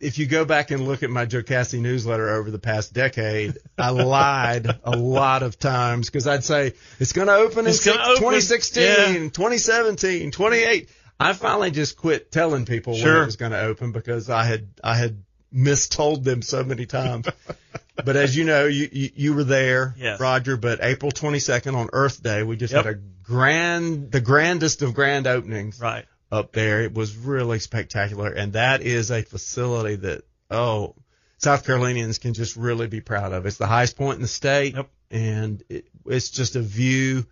if 0.00 0.18
you 0.18 0.26
go 0.26 0.44
back 0.44 0.70
and 0.70 0.86
look 0.86 1.02
at 1.02 1.10
my 1.10 1.26
Jocassee 1.26 1.80
newsletter 1.80 2.28
over 2.30 2.50
the 2.50 2.58
past 2.58 2.92
decade, 2.92 3.56
I 3.78 3.90
lied 3.90 4.66
a 4.84 4.96
lot 4.96 5.42
of 5.42 5.58
times 5.58 6.08
because 6.08 6.26
I'd 6.26 6.44
say 6.44 6.74
it's 6.98 7.12
going 7.12 7.28
to 7.28 7.34
open 7.34 7.66
It's 7.66 7.86
in 7.86 7.92
six- 7.92 7.98
open, 8.04 8.16
2016, 8.16 8.82
yeah. 8.82 9.06
2017, 9.28 10.30
28. 10.30 10.88
I 11.20 11.32
finally 11.34 11.70
just 11.70 11.96
quit 11.96 12.32
telling 12.32 12.64
people 12.64 12.94
when 12.94 13.06
it 13.06 13.26
was 13.26 13.36
going 13.36 13.52
to 13.52 13.60
open 13.60 13.92
because 13.92 14.28
I 14.28 14.44
had 14.44 14.68
I 14.82 14.96
had 14.96 15.22
mistold 15.54 16.24
them 16.24 16.42
so 16.42 16.64
many 16.64 16.86
times. 16.86 17.26
but 17.96 18.16
as 18.16 18.36
you 18.36 18.44
know, 18.44 18.66
you, 18.66 18.88
you 18.92 19.10
you 19.14 19.34
were 19.34 19.44
there, 19.44 19.94
Yes. 19.98 20.20
Roger. 20.20 20.56
But 20.56 20.80
April 20.82 21.10
22nd 21.12 21.74
on 21.76 21.88
Earth 21.92 22.22
Day, 22.22 22.42
we 22.42 22.56
just 22.56 22.72
Yep. 22.74 22.84
had 22.84 22.94
a 22.94 22.98
grand, 23.22 24.10
the 24.12 24.20
grandest 24.20 24.82
of 24.82 24.94
grand 24.94 25.26
openings 25.26 25.80
Right. 25.80 26.04
up 26.30 26.52
there. 26.52 26.82
It 26.82 26.94
was 26.94 27.16
really 27.16 27.58
spectacular, 27.58 28.30
and 28.30 28.54
that 28.54 28.82
is 28.82 29.10
a 29.10 29.22
facility 29.22 29.96
that 29.96 30.22
oh, 30.50 30.94
South 31.38 31.64
Carolinians 31.64 32.18
can 32.18 32.34
just 32.34 32.56
really 32.56 32.86
be 32.86 33.00
proud 33.00 33.32
of. 33.32 33.46
It's 33.46 33.56
the 33.56 33.66
highest 33.66 33.96
point 33.96 34.16
in 34.16 34.22
the 34.22 34.28
state, 34.28 34.74
Yep. 34.74 34.88
and 35.10 35.62
it, 35.68 35.86
it's 36.06 36.28
just 36.30 36.56
a 36.56 36.60
view 36.62 37.26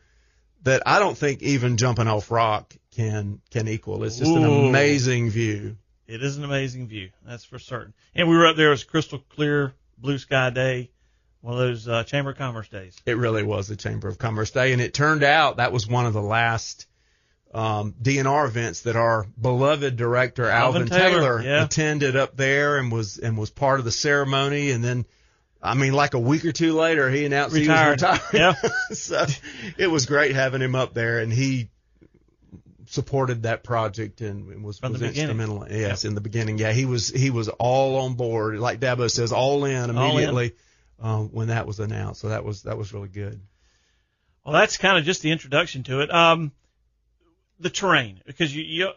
that 0.62 0.82
I 0.86 0.98
don't 0.98 1.16
think 1.16 1.42
even 1.42 1.76
jumping 1.76 2.08
off 2.08 2.30
rock 2.30 2.74
can 2.96 3.40
can 3.50 3.68
equal. 3.68 4.02
It's 4.04 4.18
just 4.18 4.34
an 4.34 4.44
amazing 4.44 5.30
view. 5.30 5.76
It 6.06 6.22
is 6.24 6.36
an 6.38 6.44
amazing 6.44 6.88
view, 6.88 7.10
that's 7.24 7.44
for 7.44 7.58
certain. 7.60 7.94
And 8.14 8.28
we 8.28 8.36
were 8.36 8.46
up 8.46 8.56
there. 8.56 8.66
It 8.68 8.70
was 8.70 8.84
crystal 8.84 9.20
clear, 9.30 9.74
blue 10.00 10.18
sky 10.18 10.50
day, 10.50 10.90
one 11.40 11.54
of 11.54 11.60
those 11.60 11.88
uh, 11.88 12.04
Chamber 12.04 12.30
of 12.30 12.38
Commerce 12.38 12.68
days. 12.68 12.96
It 13.06 13.16
really 13.16 13.42
was 13.42 13.68
the 13.68 13.76
Chamber 13.76 14.08
of 14.08 14.18
Commerce 14.18 14.50
Day, 14.50 14.72
and 14.72 14.82
it 14.82 14.94
turned 14.94 15.22
out 15.22 15.56
that 15.56 15.72
was 15.72 15.86
one 15.86 16.06
of 16.06 16.12
the 16.12 16.22
last 16.22 16.86
um, 17.52 17.94
DNR 18.00 18.46
events 18.46 18.82
that 18.82 18.96
our 18.96 19.26
beloved 19.40 19.96
director 19.96 20.48
Alvin 20.48 20.82
Alvin, 20.82 20.98
Taylor, 20.98 21.10
Taylor, 21.10 21.42
yeah. 21.42 21.64
attended 21.64 22.16
up 22.16 22.36
there 22.36 22.78
and 22.78 22.92
was 22.92 23.18
and 23.18 23.36
was 23.36 23.50
part 23.50 23.78
of 23.78 23.84
the 23.84 23.90
ceremony. 23.90 24.70
And 24.70 24.84
then, 24.84 25.04
I 25.62 25.74
mean, 25.74 25.92
like 25.92 26.14
a 26.14 26.18
week 26.18 26.44
or 26.44 26.52
two 26.52 26.74
later, 26.74 27.10
he 27.10 27.24
announced 27.24 27.54
Retired. 27.54 28.00
he 28.00 28.06
was 28.06 28.18
retired. 28.30 28.32
Yeah. 28.32 28.70
so 28.92 29.26
it 29.76 29.88
was 29.88 30.06
great 30.06 30.34
having 30.34 30.62
him 30.62 30.74
up 30.74 30.94
there, 30.94 31.18
and 31.18 31.32
he 31.32 31.70
supported 32.90 33.44
that 33.44 33.62
project 33.62 34.20
and, 34.20 34.48
and 34.50 34.64
was, 34.64 34.78
From 34.78 34.92
was 34.92 35.02
instrumental. 35.02 35.66
Yes, 35.70 36.04
in 36.04 36.14
the 36.14 36.20
beginning. 36.20 36.58
Yeah, 36.58 36.72
he 36.72 36.84
was 36.84 37.08
he 37.08 37.30
was 37.30 37.48
all 37.48 38.00
on 38.00 38.14
board, 38.14 38.58
like 38.58 38.80
Dabo 38.80 39.10
says, 39.10 39.32
all 39.32 39.64
in 39.64 39.96
All 39.96 40.18
in. 40.18 40.24
immediately 40.24 40.52
Um, 41.00 41.28
when 41.28 41.48
that 41.48 41.66
was 41.66 41.80
announced. 41.80 42.20
So 42.20 42.28
that 42.28 42.44
was 42.44 42.64
that 42.64 42.76
was 42.76 42.92
really 42.92 43.08
good. 43.08 43.40
Well, 44.44 44.54
that's 44.54 44.76
kind 44.76 44.98
of 44.98 45.04
just 45.04 45.22
the 45.22 45.30
introduction 45.30 45.82
to 45.84 46.00
it. 46.00 46.12
Um, 46.12 46.52
the 47.58 47.70
terrain, 47.70 48.20
because 48.26 48.54
you, 48.54 48.62
you, 48.62 48.90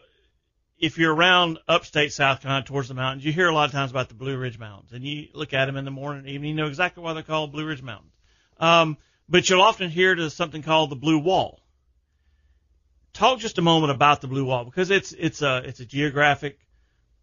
if 0.78 0.98
you're 0.98 1.14
around 1.14 1.58
upstate 1.68 2.12
South 2.12 2.40
Carolina 2.40 2.64
towards 2.64 2.88
the 2.88 2.94
mountains, 2.94 3.24
you 3.24 3.32
hear 3.32 3.48
a 3.48 3.54
lot 3.54 3.66
of 3.66 3.72
times 3.72 3.90
about 3.90 4.08
the 4.08 4.14
Blue 4.14 4.36
Ridge 4.36 4.58
Mountains, 4.58 4.92
and 4.92 5.04
you 5.04 5.28
look 5.34 5.52
at 5.52 5.66
them 5.66 5.76
in 5.76 5.84
the 5.84 5.90
morning 5.90 6.20
and 6.20 6.28
evening, 6.28 6.50
you 6.50 6.56
know 6.56 6.66
exactly 6.66 7.02
why 7.02 7.12
they're 7.12 7.22
called 7.22 7.52
Blue 7.52 7.66
Ridge 7.66 7.82
Mountains. 7.82 8.12
Um, 8.58 8.96
but 9.28 9.48
you'll 9.48 9.62
often 9.62 9.90
hear 9.90 10.14
to 10.14 10.30
something 10.30 10.62
called 10.62 10.90
the 10.90 10.96
Blue 10.96 11.18
Wall. 11.18 11.60
Talk 13.14 13.38
just 13.38 13.58
a 13.58 13.62
moment 13.62 13.92
about 13.92 14.20
the 14.20 14.26
Blue 14.26 14.44
Wall 14.44 14.64
because 14.64 14.90
it's 14.90 15.12
it's 15.12 15.40
a 15.40 15.58
it's 15.64 15.80
a 15.80 15.86
geographic 15.86 16.58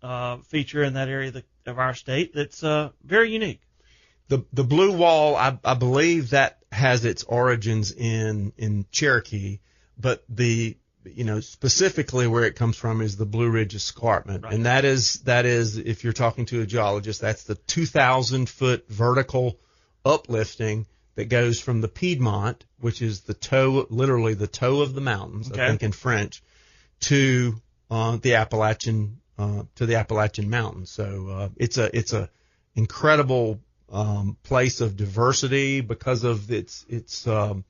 uh, 0.01 0.37
feature 0.37 0.83
in 0.83 0.93
that 0.93 1.09
area 1.09 1.27
of, 1.27 1.33
the, 1.35 1.43
of 1.67 1.77
our 1.79 1.93
state 1.93 2.33
that's 2.33 2.63
uh, 2.63 2.89
very 3.03 3.31
unique. 3.31 3.61
The 4.29 4.45
the 4.53 4.63
blue 4.63 4.95
wall, 4.95 5.35
I, 5.35 5.59
I 5.65 5.73
believe 5.73 6.29
that 6.29 6.59
has 6.71 7.03
its 7.03 7.23
origins 7.23 7.91
in 7.91 8.53
in 8.57 8.85
Cherokee, 8.91 9.59
but 9.99 10.23
the 10.29 10.77
you 11.03 11.25
know 11.25 11.41
specifically 11.41 12.25
where 12.27 12.45
it 12.45 12.55
comes 12.55 12.77
from 12.77 13.01
is 13.01 13.17
the 13.17 13.25
Blue 13.25 13.49
Ridge 13.49 13.75
Escarpment, 13.75 14.43
Right. 14.45 14.53
and 14.53 14.65
that 14.65 14.85
is 14.85 15.15
that 15.23 15.45
is 15.45 15.77
if 15.77 16.05
you're 16.05 16.13
talking 16.13 16.45
to 16.45 16.61
a 16.61 16.65
geologist, 16.65 17.19
that's 17.19 17.43
the 17.43 17.55
2,000 17.55 18.47
foot 18.47 18.87
vertical 18.87 19.59
uplifting 20.05 20.85
that 21.15 21.25
goes 21.25 21.59
from 21.59 21.81
the 21.81 21.87
Piedmont, 21.87 22.63
which 22.79 23.01
is 23.01 23.21
the 23.21 23.33
toe, 23.33 23.85
literally 23.89 24.33
the 24.33 24.47
toe 24.47 24.81
of 24.81 24.93
the 24.93 25.01
mountains, 25.01 25.51
Okay. 25.51 25.63
I 25.63 25.67
think 25.69 25.83
in 25.83 25.91
French, 25.91 26.41
to 27.01 27.55
uh, 27.89 28.17
the 28.17 28.35
Appalachian 28.35 29.19
uh, 29.37 29.63
to 29.75 29.85
the 29.85 29.95
Appalachian 29.95 30.49
Mountains. 30.49 30.91
So 30.91 31.27
uh, 31.29 31.49
it's 31.57 31.77
a 31.77 31.95
it's 31.97 32.13
a 32.13 32.29
incredible 32.75 33.59
um, 33.91 34.37
place 34.43 34.81
of 34.81 34.95
diversity 34.95 35.81
because 35.81 36.23
of 36.23 36.51
its 36.51 36.85
its 36.87 37.27
um, 37.27 37.65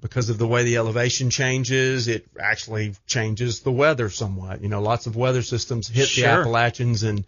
because 0.00 0.28
of 0.28 0.38
the 0.38 0.46
way 0.46 0.64
the 0.64 0.76
elevation 0.76 1.30
changes. 1.30 2.08
It 2.08 2.26
actually 2.38 2.94
changes 3.06 3.60
the 3.60 3.72
weather 3.72 4.10
somewhat. 4.10 4.60
You 4.62 4.68
know, 4.68 4.82
lots 4.82 5.06
of 5.06 5.16
weather 5.16 5.42
systems 5.42 5.88
hit 5.88 6.10
the 6.14 6.26
Appalachians 6.26 7.02
and 7.02 7.24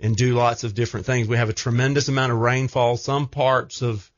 and 0.00 0.16
do 0.16 0.34
lots 0.34 0.64
of 0.64 0.74
different 0.74 1.06
things. 1.06 1.28
We 1.28 1.36
have 1.36 1.48
a 1.48 1.54
tremendous 1.54 2.08
amount 2.08 2.32
of 2.32 2.38
rainfall. 2.38 2.96
Some 2.96 3.28
parts 3.28 3.82
of 3.82 4.10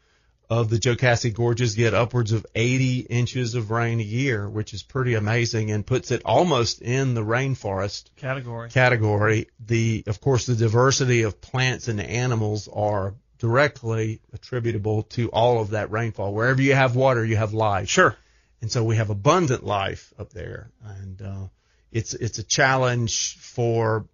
of 0.51 0.71
the 0.71 0.79
Jocassee 0.79 1.33
Gorges 1.33 1.75
get 1.75 1.95
upwards 1.95 2.33
of 2.33 2.45
80 2.55 3.01
inches 3.01 3.55
of 3.55 3.71
rain 3.71 4.01
a 4.01 4.05
year, 4.05 4.49
which 4.49 4.75
is 4.75 4.83
pretty 4.83 5.15
amazing 5.15 5.71
and 5.71 5.87
puts 5.87 6.11
it 6.11 6.23
almost 6.25 6.83
in 6.83 7.15
the 7.15 7.23
rainforest 7.23 8.11
Category. 8.17 8.69
category. 8.71 9.49
The, 9.67 10.05
of 10.07 10.21
course, 10.21 10.47
the 10.47 10.55
diversity 10.55 11.23
of 11.23 11.41
plants 11.41 11.89
and 11.89 12.01
animals 12.01 12.69
are 12.73 13.15
directly 13.39 14.21
attributable 14.33 15.03
to 15.03 15.29
all 15.31 15.61
of 15.61 15.71
that 15.71 15.91
rainfall. 15.91 16.33
Wherever 16.35 16.63
you 16.63 16.75
have 16.75 16.95
water, 16.97 17.25
you 17.25 17.37
have 17.37 17.53
life. 17.53 17.89
Sure. 17.89 18.17
And 18.61 18.71
so 18.71 18.85
we 18.85 18.97
have 18.97 19.11
abundant 19.11 19.65
life 19.65 20.13
up 20.19 20.33
there. 20.33 20.71
And, 20.85 21.21
uh, 21.21 21.49
it's, 21.93 22.15
it's 22.15 22.39
a 22.39 22.43
challenge 22.43 23.37
for, 23.39 24.07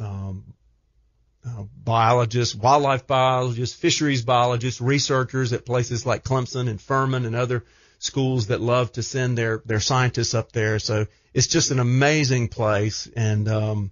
um, 0.00 0.54
uh, 1.46 1.64
biologists, 1.84 2.54
wildlife 2.54 3.06
biologists, 3.06 3.76
fisheries 3.76 4.22
biologists, 4.22 4.80
researchers 4.80 5.52
at 5.52 5.64
places 5.64 6.04
like 6.04 6.24
Clemson 6.24 6.68
and 6.68 6.80
Furman 6.80 7.24
and 7.24 7.34
other 7.34 7.64
schools 7.98 8.48
that 8.48 8.60
love 8.60 8.92
to 8.92 9.02
send 9.02 9.38
their, 9.38 9.62
their 9.64 9.80
scientists 9.80 10.34
up 10.34 10.52
there. 10.52 10.78
So 10.78 11.06
it's 11.32 11.46
just 11.46 11.70
an 11.70 11.78
amazing 11.78 12.48
place. 12.48 13.08
And, 13.16 13.48
um, 13.48 13.90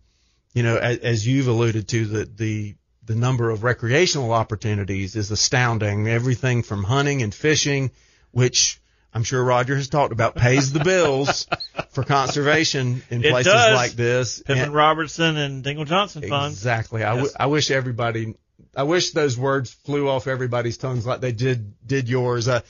you 0.54 0.62
know, 0.62 0.76
as, 0.76 0.98
as 0.98 1.26
you've 1.26 1.48
alluded 1.48 1.88
to, 1.88 2.04
the, 2.04 2.24
the, 2.24 2.74
the 3.04 3.14
number 3.14 3.50
of 3.50 3.64
recreational 3.64 4.32
opportunities 4.32 5.16
is 5.16 5.30
astounding. 5.30 6.08
Everything 6.08 6.62
from 6.62 6.84
hunting 6.84 7.22
and 7.22 7.34
fishing, 7.34 7.90
which 8.30 8.80
I'm 9.14 9.24
sure 9.24 9.42
Roger 9.42 9.74
has 9.74 9.88
talked 9.88 10.12
about, 10.12 10.34
pays 10.34 10.72
the 10.72 10.80
bills 10.84 11.46
for 11.90 12.04
conservation 12.04 13.02
in 13.10 13.24
It 13.24 13.30
places 13.30 13.52
does. 13.52 13.74
like 13.74 13.92
this. 13.92 14.38
Pittman 14.42 14.64
And- 14.66 14.74
Robertson 14.74 15.36
and 15.36 15.64
Dingell 15.64 15.86
Johnson 15.86 16.28
funds. 16.28 16.58
Exactly. 16.58 17.02
I, 17.02 17.10
w- 17.10 17.26
Yes. 17.26 17.36
I 17.40 17.46
wish 17.46 17.70
everybody, 17.70 18.34
I 18.76 18.82
wish 18.82 19.12
those 19.12 19.36
words 19.38 19.72
flew 19.72 20.08
off 20.08 20.26
everybody's 20.26 20.76
tongues 20.76 21.06
like 21.06 21.20
they 21.20 21.32
did 21.32 21.72
did 21.86 22.08
yours. 22.08 22.48
Uh, 22.48 22.60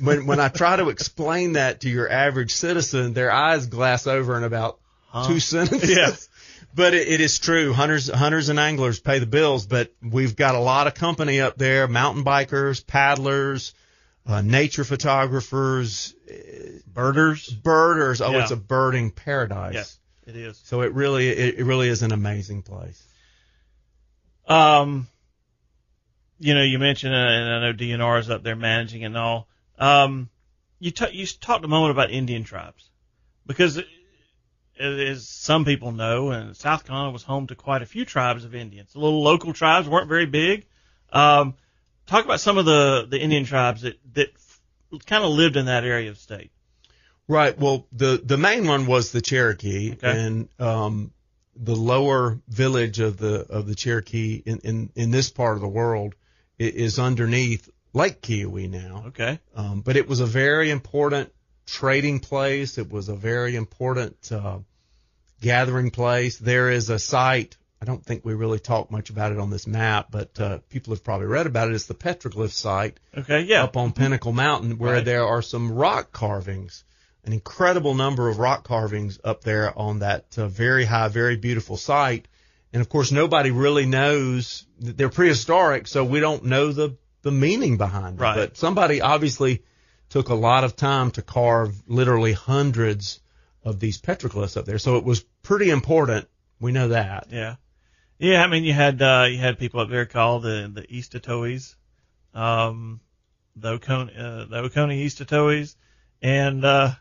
when 0.00 0.26
when 0.26 0.38
I 0.40 0.48
try 0.48 0.76
to 0.76 0.88
explain 0.90 1.54
that 1.54 1.80
to 1.80 1.90
your 1.90 2.08
average 2.10 2.54
citizen, 2.54 3.12
their 3.12 3.32
eyes 3.32 3.66
glass 3.66 4.06
over 4.06 4.36
in 4.36 4.44
about 4.44 4.78
two 5.26 5.40
sentences. 5.40 5.90
Yeah. 5.96 6.12
But 6.72 6.94
it, 6.94 7.08
it 7.08 7.20
is 7.20 7.40
true. 7.40 7.72
Hunters 7.72 8.08
hunters 8.08 8.48
and 8.48 8.60
anglers 8.60 9.00
pay 9.00 9.18
the 9.18 9.26
bills, 9.26 9.66
but 9.66 9.92
we've 10.00 10.36
got 10.36 10.54
a 10.54 10.60
lot 10.60 10.86
of 10.86 10.94
company 10.94 11.40
up 11.40 11.56
there: 11.58 11.88
mountain 11.88 12.24
bikers, 12.24 12.86
paddlers, 12.86 13.74
uh, 14.26 14.40
nature 14.42 14.84
photographers, 14.84 16.14
Birders. 16.86 17.48
birders. 17.48 18.20
Oh, 18.20 18.30
Yeah. 18.32 18.42
it's 18.42 18.50
a 18.50 18.56
birding 18.56 19.10
paradise. 19.10 19.74
Yes, 19.74 19.98
it 20.26 20.36
is. 20.36 20.60
So 20.64 20.82
it 20.82 20.92
really 20.92 21.28
it, 21.28 21.58
it 21.60 21.64
really 21.64 21.88
is 21.88 22.02
an 22.02 22.12
amazing 22.12 22.62
place. 22.62 23.02
Um, 24.46 25.08
you 26.38 26.54
know, 26.54 26.62
you 26.62 26.78
mentioned, 26.78 27.14
uh, 27.14 27.18
and 27.18 27.48
I 27.54 27.60
know 27.60 27.72
DNR 27.72 28.18
is 28.20 28.30
up 28.30 28.42
there 28.42 28.56
managing 28.56 29.04
and 29.04 29.16
all. 29.16 29.48
Um, 29.78 30.28
you 30.78 30.90
ta- 30.90 31.08
you 31.12 31.26
talked 31.26 31.64
a 31.64 31.68
moment 31.68 31.92
about 31.92 32.10
Indian 32.10 32.44
tribes 32.44 32.88
because, 33.46 33.80
as 34.78 35.28
some 35.28 35.64
people 35.64 35.92
know, 35.92 36.30
and 36.30 36.56
South 36.56 36.84
Carolina 36.86 37.10
was 37.12 37.22
home 37.22 37.46
to 37.48 37.54
quite 37.54 37.82
a 37.82 37.86
few 37.86 38.04
tribes 38.04 38.44
of 38.44 38.54
Indians. 38.54 38.92
The 38.92 38.98
little 39.00 39.22
local 39.22 39.52
tribes 39.52 39.88
weren't 39.88 40.08
very 40.08 40.26
big. 40.26 40.66
Um, 41.12 41.54
talk 42.10 42.24
about 42.24 42.40
some 42.40 42.58
of 42.58 42.64
the 42.64 43.06
the 43.08 43.20
Indian 43.20 43.44
tribes 43.44 43.82
that 43.82 43.98
that 44.14 44.28
kind 45.06 45.24
of 45.24 45.30
lived 45.30 45.56
in 45.56 45.66
that 45.66 45.84
area 45.84 46.10
of 46.10 46.18
state. 46.18 46.50
Right. 47.28 47.56
Well, 47.56 47.86
the 47.92 48.20
the 48.22 48.36
main 48.36 48.66
one 48.66 48.86
was 48.86 49.12
the 49.12 49.20
Cherokee, 49.20 49.92
Okay. 49.92 50.10
and 50.26 50.48
um, 50.58 51.12
the 51.54 51.76
lower 51.76 52.40
village 52.48 52.98
of 52.98 53.16
the 53.18 53.46
of 53.48 53.66
the 53.66 53.74
Cherokee 53.76 54.42
in 54.44 54.58
in, 54.64 54.90
in 54.96 55.10
this 55.10 55.30
part 55.30 55.54
of 55.56 55.60
the 55.60 55.68
world 55.68 56.14
is 56.58 56.98
underneath 56.98 57.70
Lake 57.94 58.20
Keowee 58.20 58.68
now. 58.68 59.04
Okay. 59.08 59.38
Um, 59.54 59.80
but 59.80 59.96
it 59.96 60.08
was 60.08 60.20
a 60.20 60.26
very 60.26 60.70
important 60.70 61.32
trading 61.66 62.18
place. 62.18 62.78
It 62.78 62.90
was 62.90 63.08
a 63.08 63.14
very 63.16 63.54
important 63.54 64.30
uh, 64.32 64.58
gathering 65.40 65.90
place. 65.90 66.36
There 66.38 66.70
is 66.70 66.90
a 66.90 66.98
site. 66.98 67.56
I 67.82 67.86
don't 67.86 68.04
think 68.04 68.24
we 68.24 68.34
really 68.34 68.58
talk 68.58 68.90
much 68.90 69.08
about 69.10 69.32
it 69.32 69.38
on 69.38 69.48
this 69.50 69.66
map, 69.66 70.08
but 70.10 70.38
uh, 70.38 70.58
people 70.68 70.92
have 70.92 71.02
probably 71.02 71.26
read 71.26 71.46
about 71.46 71.68
it. 71.70 71.74
It's 71.74 71.86
the 71.86 71.94
petroglyph 71.94 72.50
site 72.52 73.00
Okay. 73.16 73.40
Yeah. 73.42 73.64
up 73.64 73.76
on 73.76 73.92
Pinnacle 73.92 74.32
Mountain 74.32 74.76
where 74.78 74.94
Right. 74.96 75.04
there 75.04 75.26
are 75.26 75.40
some 75.40 75.72
rock 75.72 76.12
carvings, 76.12 76.84
an 77.24 77.32
incredible 77.32 77.94
number 77.94 78.28
of 78.28 78.38
rock 78.38 78.64
carvings 78.64 79.18
up 79.24 79.44
there 79.44 79.76
on 79.78 80.00
that 80.00 80.26
uh, 80.38 80.46
very 80.48 80.84
high, 80.84 81.08
very 81.08 81.36
beautiful 81.36 81.76
site. 81.78 82.28
And 82.72 82.80
of 82.82 82.88
course, 82.88 83.10
nobody 83.12 83.50
really 83.50 83.86
knows 83.86 84.66
that 84.80 84.96
they're 84.98 85.08
prehistoric, 85.08 85.86
so 85.88 86.04
we 86.04 86.20
don't 86.20 86.44
know 86.44 86.72
the, 86.72 86.96
the 87.22 87.32
meaning 87.32 87.78
behind 87.78 88.18
it. 88.18 88.22
Right. 88.22 88.36
But 88.36 88.56
somebody 88.58 89.00
obviously 89.00 89.62
took 90.10 90.28
a 90.28 90.34
lot 90.34 90.64
of 90.64 90.76
time 90.76 91.10
to 91.12 91.22
carve 91.22 91.74
literally 91.86 92.32
hundreds 92.34 93.20
of 93.64 93.80
these 93.80 94.00
petroglyphs 94.00 94.56
up 94.56 94.66
there. 94.66 94.78
So 94.78 94.96
it 94.98 95.04
was 95.04 95.20
pretty 95.42 95.70
important. 95.70 96.28
We 96.60 96.72
know 96.72 96.88
that. 96.88 97.28
Yeah. 97.30 97.56
Yeah, 98.20 98.44
I 98.44 98.48
mean 98.48 98.64
you 98.64 98.74
had 98.74 99.00
uh 99.00 99.26
you 99.30 99.38
had 99.38 99.58
people 99.58 99.80
up 99.80 99.88
there 99.88 100.04
called 100.06 100.42
the 100.42 100.70
the 100.72 100.82
Eastatoes, 100.82 101.74
um 102.34 103.00
the 103.56 103.70
Oconee 103.70 104.12
uh, 104.16 104.44
the 104.44 104.58
Oconee 104.58 105.06
Eastatoes 105.06 105.74
and 106.20 106.64
uh 106.64 106.92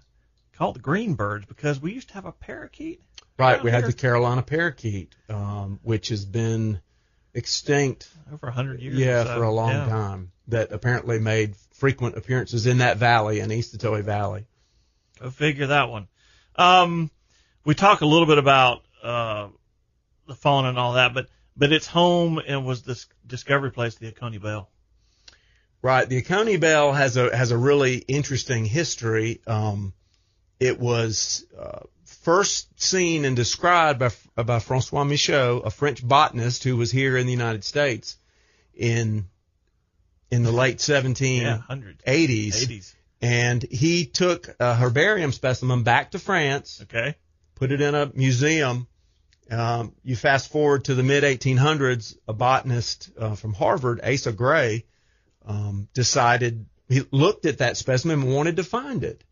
called 0.54 0.76
the 0.78 0.80
Greenbirds 0.80 1.46
because 1.48 1.82
we 1.82 1.92
used 1.94 2.08
to 2.10 2.14
have 2.16 2.26
a 2.26 2.32
parakeet. 2.32 3.02
Right. 3.38 3.62
We 3.62 3.70
had 3.72 3.86
the 3.86 3.94
Carolina 3.94 4.42
parakeet, 4.42 5.14
um, 5.30 5.80
which 5.84 6.10
has 6.10 6.26
been 6.26 6.80
extinct 7.34 8.10
over 8.34 8.48
a 8.48 8.52
hundred 8.52 8.82
years. 8.82 8.98
Yeah, 8.98 9.24
so. 9.24 9.36
for 9.36 9.44
a 9.44 9.52
long 9.52 9.72
Yeah. 9.72 9.86
time. 9.88 10.32
That 10.48 10.72
apparently 10.72 11.20
made 11.20 11.56
frequent 11.74 12.18
appearances 12.18 12.66
in 12.66 12.80
that 12.80 12.98
valley, 12.98 13.40
in 13.40 13.50
Eastatoe 13.52 14.02
Valley. 14.02 14.48
Go 15.20 15.30
figure 15.30 15.68
that 15.68 15.90
one. 15.90 16.08
Um, 16.56 17.12
we 17.66 17.76
talk 17.76 18.02
a 18.02 18.06
little 18.06 18.26
bit 18.26 18.40
about 18.40 18.82
uh, 19.04 19.50
the 20.30 20.36
fauna 20.36 20.70
and 20.70 20.80
all 20.80 20.94
that, 20.94 21.14
but 21.14 21.28
but 21.58 21.74
its 21.74 21.88
home 21.88 22.40
and 22.48 22.66
was 22.66 22.84
this 22.84 23.08
discovery 23.28 23.72
place, 23.72 23.96
the 23.96 24.08
Oconee 24.08 24.38
Bell. 24.38 24.70
Right. 25.82 26.08
The 26.08 26.18
Oconee 26.20 26.58
Bell 26.58 26.94
has 26.94 27.18
a 27.18 27.36
has 27.36 27.52
a 27.52 27.58
really 27.58 27.98
interesting 27.98 28.66
history. 28.66 29.42
Um, 29.48 29.94
it 30.60 30.80
was 30.80 31.46
uh, 31.58 31.82
first 32.06 32.82
seen 32.82 33.26
and 33.26 33.36
described 33.36 34.00
by 34.00 34.44
by 34.44 34.60
Francois 34.60 35.04
Michaux, 35.04 35.62
a 35.66 35.70
French 35.72 36.06
botanist 36.06 36.64
who 36.64 36.78
was 36.78 36.92
here 36.92 37.18
in 37.18 37.26
the 37.26 37.32
United 37.34 37.64
States 37.64 38.18
in 38.74 39.26
in 40.32 40.44
the 40.44 40.52
late 40.52 40.78
1780s. 40.78 41.42
Yeah, 41.42 41.62
eighties. 42.06 42.96
And 43.22 43.64
he 43.64 44.06
took 44.06 44.48
a 44.60 44.76
herbarium 44.76 45.32
specimen 45.34 45.84
back 45.84 46.12
to 46.12 46.20
France, 46.20 46.80
Okay. 46.84 47.16
put 47.56 47.72
it 47.72 47.82
in 47.82 47.94
a 47.96 48.12
museum. 48.14 48.88
Um, 49.52 49.94
you 50.04 50.16
fast 50.16 50.52
forward 50.52 50.86
to 50.86 50.96
the 50.96 51.04
mid 51.04 51.24
1800s, 51.24 52.16
a 52.28 52.34
botanist 52.34 53.10
uh, 53.18 53.36
from 53.36 53.54
Harvard, 53.54 54.00
Asa 54.04 54.32
Gray, 54.32 54.86
um, 55.46 55.88
decided 55.94 56.66
he 56.88 57.02
looked 57.12 57.46
at 57.46 57.60
that 57.60 57.78
specimen 57.78 58.22
and 58.22 58.34
wanted 58.34 58.58
to 58.58 58.64
find 58.64 59.04
it. 59.04 59.24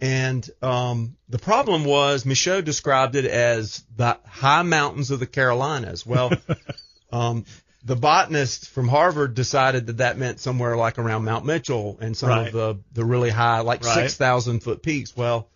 And 0.00 0.48
um, 0.62 1.16
the 1.28 1.38
problem 1.38 1.84
was 1.84 2.24
Michaux 2.24 2.60
described 2.62 3.16
it 3.16 3.24
as 3.24 3.82
the 3.96 4.18
high 4.26 4.62
mountains 4.62 5.10
of 5.10 5.20
the 5.20 5.26
Carolinas. 5.26 6.04
Well, 6.04 6.32
um, 7.12 7.44
the 7.82 7.96
botanist 7.96 8.68
from 8.68 8.88
Harvard 8.88 9.34
decided 9.34 9.86
that 9.86 9.96
that 9.98 10.18
meant 10.18 10.40
somewhere 10.40 10.76
like 10.76 10.98
around 10.98 11.24
Mount 11.24 11.46
Mitchell 11.46 11.96
and 12.00 12.16
some 12.16 12.28
Right. 12.28 12.46
of 12.48 12.52
the 12.52 12.78
the 12.92 13.04
really 13.04 13.30
high, 13.30 13.60
like 13.60 13.84
Right. 13.84 13.94
six 13.94 14.16
thousand 14.16 14.60
foot 14.60 14.82
peaks. 14.82 15.16
Well, 15.16 15.48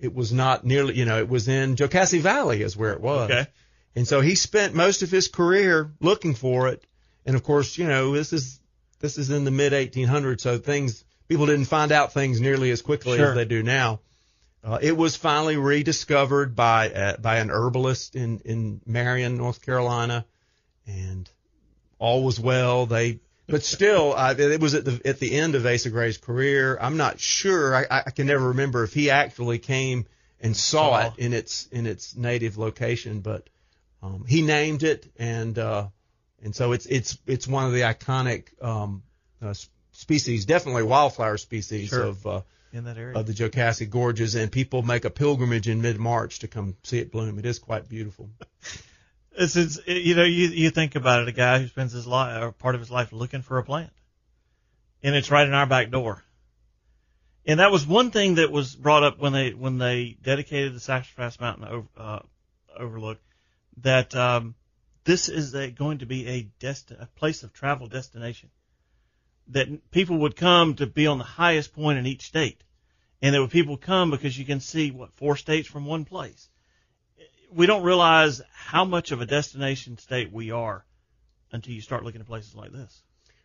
it 0.00 0.14
was 0.14 0.32
not 0.32 0.64
nearly, 0.64 0.94
you 0.94 1.04
know, 1.04 1.18
it 1.18 1.28
was 1.28 1.48
in 1.48 1.76
Jocassee 1.76 2.20
Valley 2.20 2.62
is 2.62 2.76
where 2.76 2.92
it 2.92 3.00
was. 3.00 3.30
Okay. 3.30 3.46
And 3.96 4.06
so 4.06 4.20
he 4.20 4.34
spent 4.34 4.74
most 4.74 5.02
of 5.02 5.10
his 5.10 5.28
career 5.28 5.90
looking 6.00 6.34
for 6.34 6.68
it. 6.68 6.84
And 7.26 7.34
of 7.34 7.42
course, 7.42 7.76
you 7.78 7.86
know, 7.86 8.12
this 8.14 8.32
is 8.32 8.60
this 9.00 9.18
is 9.18 9.30
in 9.30 9.44
the 9.44 9.50
mid 9.50 9.72
1800s, 9.72 10.40
so 10.40 10.58
things 10.58 11.04
people 11.28 11.46
didn't 11.46 11.66
find 11.66 11.92
out 11.92 12.12
things 12.12 12.40
nearly 12.40 12.70
as 12.70 12.82
quickly 12.82 13.18
Sure. 13.18 13.30
as 13.30 13.34
they 13.34 13.44
do 13.44 13.62
now. 13.62 14.00
Uh, 14.64 14.78
it 14.82 14.96
was 14.96 15.16
finally 15.16 15.56
rediscovered 15.56 16.54
by 16.56 16.90
uh, 16.90 17.16
by 17.16 17.38
an 17.38 17.50
herbalist 17.50 18.16
in 18.16 18.40
in 18.44 18.80
Marion, 18.86 19.36
North 19.36 19.62
Carolina, 19.62 20.24
and 20.86 21.30
all 21.98 22.24
was 22.24 22.40
well. 22.40 22.86
They 22.86 23.20
but 23.48 23.62
still, 23.62 24.14
uh, 24.16 24.34
it 24.36 24.60
was 24.60 24.74
at 24.74 24.84
the 24.84 25.00
at 25.04 25.18
the 25.18 25.34
end 25.34 25.54
of 25.54 25.64
Asa 25.66 25.90
Gray's 25.90 26.18
career. 26.18 26.78
I'm 26.80 26.96
not 26.96 27.18
sure. 27.18 27.74
I, 27.74 28.02
I 28.06 28.10
can 28.10 28.26
never 28.26 28.48
remember 28.48 28.84
if 28.84 28.92
he 28.94 29.10
actually 29.10 29.58
came 29.58 30.06
and 30.40 30.56
saw 30.56 31.06
it 31.06 31.12
in 31.18 31.32
its 31.32 31.66
in 31.72 31.86
its 31.86 32.14
native 32.16 32.58
location, 32.58 33.20
but 33.20 33.48
um, 34.02 34.24
he 34.28 34.42
named 34.42 34.82
it, 34.82 35.10
and 35.18 35.58
uh, 35.58 35.88
and 36.42 36.54
so 36.54 36.72
it's 36.72 36.86
it's 36.86 37.18
it's 37.26 37.48
one 37.48 37.64
of 37.66 37.72
the 37.72 37.80
iconic 37.80 38.44
um, 38.62 39.02
uh, 39.42 39.54
species, 39.92 40.44
definitely 40.46 40.84
wildflower 40.84 41.38
species 41.38 41.88
Sure. 41.88 42.04
of 42.04 42.26
uh, 42.26 42.40
In 42.72 42.84
that 42.84 42.96
area. 42.98 43.16
of 43.18 43.26
the 43.26 43.32
Jocassee 43.32 43.90
Gorges, 43.90 44.34
and 44.36 44.52
people 44.52 44.82
make 44.82 45.04
a 45.04 45.10
pilgrimage 45.10 45.68
in 45.68 45.82
mid 45.82 45.98
March 45.98 46.40
to 46.40 46.48
come 46.48 46.76
see 46.84 46.98
it 46.98 47.10
bloom. 47.10 47.38
It 47.38 47.46
is 47.46 47.58
quite 47.58 47.88
beautiful. 47.88 48.30
It's, 49.40 49.78
you 49.86 50.16
know 50.16 50.24
you 50.24 50.48
you 50.48 50.70
think 50.70 50.96
about 50.96 51.22
it, 51.22 51.28
a 51.28 51.32
guy 51.32 51.60
who 51.60 51.68
spends 51.68 51.92
his 51.92 52.08
life 52.08 52.42
or 52.42 52.50
part 52.50 52.74
of 52.74 52.80
his 52.80 52.90
life 52.90 53.12
looking 53.12 53.42
for 53.42 53.58
a 53.58 53.62
plant, 53.62 53.92
and 55.00 55.14
it's 55.14 55.30
right 55.30 55.46
in 55.46 55.54
our 55.54 55.66
back 55.66 55.90
door. 55.90 56.24
And 57.46 57.60
that 57.60 57.70
was 57.70 57.86
one 57.86 58.10
thing 58.10 58.34
that 58.34 58.50
was 58.50 58.74
brought 58.74 59.04
up 59.04 59.20
when 59.20 59.32
they 59.32 59.54
when 59.54 59.78
they 59.78 60.16
dedicated 60.20 60.74
the 60.74 60.80
Sassafras 60.80 61.38
Mountain 61.38 61.68
over, 61.68 61.88
uh, 61.96 62.18
Overlook, 62.76 63.20
that 63.76 64.12
um, 64.16 64.56
this 65.04 65.28
is 65.28 65.54
a, 65.54 65.70
going 65.70 65.98
to 65.98 66.06
be 66.06 66.26
a 66.26 66.48
desti- 66.58 67.00
a 67.00 67.06
place 67.06 67.44
of 67.44 67.52
travel 67.52 67.86
destination. 67.86 68.50
That 69.48 69.92
people 69.92 70.18
would 70.18 70.34
come 70.34 70.74
to 70.74 70.86
be 70.86 71.06
on 71.06 71.18
the 71.18 71.24
highest 71.24 71.74
point 71.74 71.98
in 71.98 72.06
each 72.06 72.26
state, 72.26 72.64
and 73.22 73.32
there 73.32 73.40
would 73.40 73.52
people 73.52 73.76
come 73.76 74.10
because 74.10 74.36
you 74.36 74.44
can 74.44 74.58
see 74.58 74.90
what 74.90 75.14
four 75.14 75.36
states 75.36 75.68
from 75.68 75.86
one 75.86 76.04
place 76.04 76.48
we 77.52 77.66
don't 77.66 77.82
realize 77.82 78.42
how 78.52 78.84
much 78.84 79.10
of 79.12 79.20
a 79.20 79.26
destination 79.26 79.98
state 79.98 80.32
we 80.32 80.50
are 80.50 80.84
until 81.52 81.72
you 81.72 81.80
start 81.80 82.04
looking 82.04 82.20
at 82.20 82.26
places 82.26 82.54
like 82.54 82.72
this. 82.72 83.02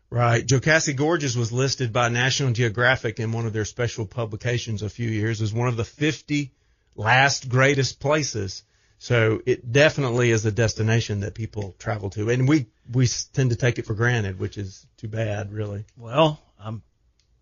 Right. 0.10 0.46
Jocassee 0.46 0.96
Gorges 0.96 1.36
was 1.36 1.52
listed 1.52 1.92
by 1.92 2.10
National 2.10 2.52
Geographic 2.52 3.20
in 3.20 3.32
one 3.32 3.48
of 3.48 3.54
their 3.54 3.66
special 3.66 4.06
publications 4.06 4.84
a 4.84 4.89
few 4.89 5.10
years 5.10 5.42
as 5.42 5.54
one 5.54 5.68
of 5.68 5.78
the 5.78 5.84
50 5.84 6.52
last 6.96 7.50
greatest 7.50 8.00
places. 8.00 8.63
So 9.00 9.42
it 9.46 9.72
definitely 9.72 10.30
is 10.32 10.46
a 10.46 10.52
destination 10.52 11.22
that 11.22 11.34
people 11.34 11.76
travel 11.80 12.10
to, 12.12 12.30
and 12.30 12.48
we 12.48 12.68
we 12.94 13.08
tend 13.34 13.50
to 13.50 13.56
take 13.56 13.80
it 13.80 13.86
for 13.86 13.96
granted, 13.96 14.39
which 14.39 14.58
is 14.58 14.86
too 14.98 15.08
bad, 15.08 15.52
really. 15.52 15.86
Well, 15.98 16.39
I'm 16.60 16.84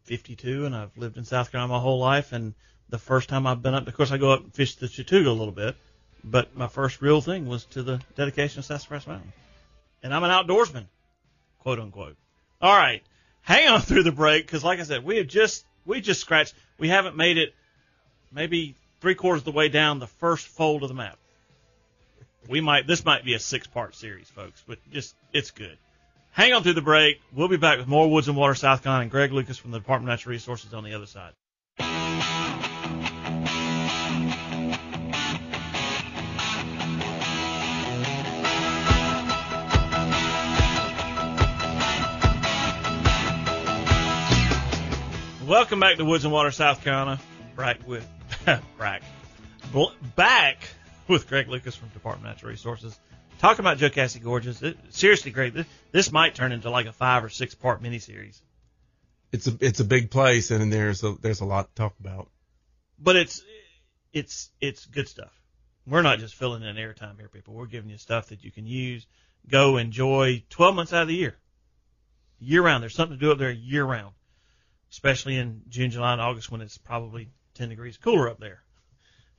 52 0.05 0.65
and 0.65 0.75
I've 0.75 0.97
lived 0.97 1.17
in 1.17 1.25
South 1.25 1.51
Carolina 1.51 1.73
my 1.73 1.79
whole 1.79 1.99
life, 1.99 2.31
and 2.31 2.55
the 2.89 2.97
first 2.97 3.29
time 3.29 3.45
I've 3.45 3.61
been 3.61 3.73
up, 3.73 3.87
of 3.87 3.93
course, 3.93 4.11
I 4.11 4.17
go 4.17 4.31
up 4.31 4.43
and 4.43 4.53
fish 4.53 4.75
the 4.75 4.87
Chattooga 4.87 5.27
a 5.27 5.31
little 5.31 5.51
bit, 5.51 5.75
but 6.23 6.55
my 6.55 6.67
first 6.67 7.01
real 7.01 7.21
thing 7.21 7.47
was 7.47 7.65
to 7.65 7.83
the 7.83 8.01
dedication 8.15 8.59
of 8.59 8.65
Sassafras 8.65 9.07
Mountain, 9.07 9.33
and 10.03 10.13
I'm 10.13 10.23
an 10.23 10.31
outdoorsman, 10.31 10.85
quote 11.59 11.79
unquote. 11.79 12.15
All 12.61 12.75
right, 12.75 13.03
hang 13.41 13.67
on 13.67 13.81
through 13.81 14.03
the 14.03 14.11
break 14.11 14.45
because, 14.45 14.63
like 14.63 14.79
I 14.79 14.83
said, 14.83 15.03
we 15.03 15.17
have 15.17 15.27
just 15.27 15.65
we 15.85 16.01
just 16.01 16.21
scratched. 16.21 16.53
We 16.77 16.89
haven't 16.89 17.15
made 17.17 17.37
it 17.37 17.53
maybe 18.31 18.75
three 18.99 19.15
quarters 19.15 19.41
of 19.41 19.45
the 19.45 19.51
way 19.51 19.69
down 19.69 19.99
the 19.99 20.07
first 20.07 20.47
fold 20.47 20.83
of 20.83 20.89
the 20.89 20.95
map. 20.95 21.17
We 22.47 22.61
might 22.61 22.87
this 22.87 23.05
might 23.05 23.23
be 23.23 23.33
a 23.33 23.39
six 23.39 23.67
part 23.67 23.95
series, 23.95 24.29
folks, 24.29 24.63
but 24.67 24.79
just 24.91 25.15
it's 25.33 25.51
good. 25.51 25.77
Hang 26.31 26.53
on 26.53 26.63
through 26.63 26.73
the 26.73 26.81
break. 26.81 27.21
We'll 27.33 27.49
be 27.49 27.57
back 27.57 27.77
with 27.77 27.87
more 27.87 28.09
Woods 28.09 28.29
and 28.29 28.37
Water 28.37 28.55
South 28.55 28.83
Carolina 28.83 29.03
and 29.03 29.11
Greg 29.11 29.33
Lucas 29.33 29.57
from 29.57 29.71
the 29.71 29.79
Department 29.79 30.09
of 30.09 30.13
Natural 30.13 30.31
Resources 30.31 30.73
on 30.73 30.83
the 30.83 30.93
other 30.93 31.05
side. 31.05 31.33
Welcome 45.51 45.81
back 45.81 45.97
to 45.97 46.05
Woods 46.05 46.23
and 46.23 46.31
Water 46.31 46.51
South 46.51 46.81
Carolina. 46.81 47.19
Back 47.57 47.85
with 47.85 48.07
Brack. 48.77 49.03
Bl- 49.73 49.91
Back 50.15 50.63
with 51.09 51.27
Greg 51.27 51.49
Lucas 51.49 51.75
from 51.75 51.89
Department 51.89 52.25
of 52.25 52.35
Natural 52.37 52.51
Resources. 52.51 52.97
Talking 53.39 53.59
about 53.59 53.77
Jocassee 53.77 54.23
Gorges. 54.23 54.63
It, 54.63 54.77
seriously, 54.91 55.31
Greg, 55.31 55.53
this, 55.53 55.65
this 55.91 56.09
might 56.09 56.35
turn 56.35 56.53
into 56.53 56.69
like 56.69 56.85
a 56.85 56.93
five 56.93 57.25
or 57.25 57.27
six 57.27 57.53
part 57.53 57.83
miniseries. 57.83 58.39
It's 59.33 59.45
a 59.45 59.57
it's 59.59 59.81
a 59.81 59.83
big 59.83 60.09
place, 60.09 60.51
and 60.51 60.71
there's 60.71 61.03
a 61.03 61.17
there's 61.19 61.41
a 61.41 61.45
lot 61.45 61.67
to 61.67 61.75
talk 61.75 61.95
about. 61.99 62.29
but 62.97 63.17
it's 63.17 63.43
it's 64.13 64.51
it's 64.61 64.85
good 64.85 65.09
stuff. 65.09 65.37
We're 65.85 66.01
not 66.01 66.19
just 66.19 66.33
filling 66.35 66.63
in 66.63 66.77
airtime 66.77 67.17
here, 67.19 67.27
people. 67.27 67.55
We're 67.55 67.65
giving 67.65 67.89
you 67.89 67.97
stuff 67.97 68.27
that 68.27 68.45
you 68.45 68.51
can 68.51 68.65
use, 68.65 69.05
go 69.49 69.75
enjoy 69.75 70.45
12 70.49 70.75
months 70.75 70.93
out 70.93 71.01
of 71.01 71.07
the 71.09 71.15
year, 71.15 71.35
year 72.39 72.61
round. 72.61 72.81
There's 72.81 72.95
something 72.95 73.19
to 73.19 73.25
do 73.25 73.33
up 73.33 73.37
there 73.37 73.51
year 73.51 73.83
round, 73.83 74.13
especially 74.91 75.37
in 75.37 75.61
June, 75.69 75.91
July, 75.91 76.13
and 76.13 76.21
August 76.21 76.51
when 76.51 76.61
it's 76.61 76.77
probably 76.77 77.29
10 77.55 77.69
degrees 77.69 77.97
cooler 77.97 78.29
up 78.29 78.39
there, 78.39 78.61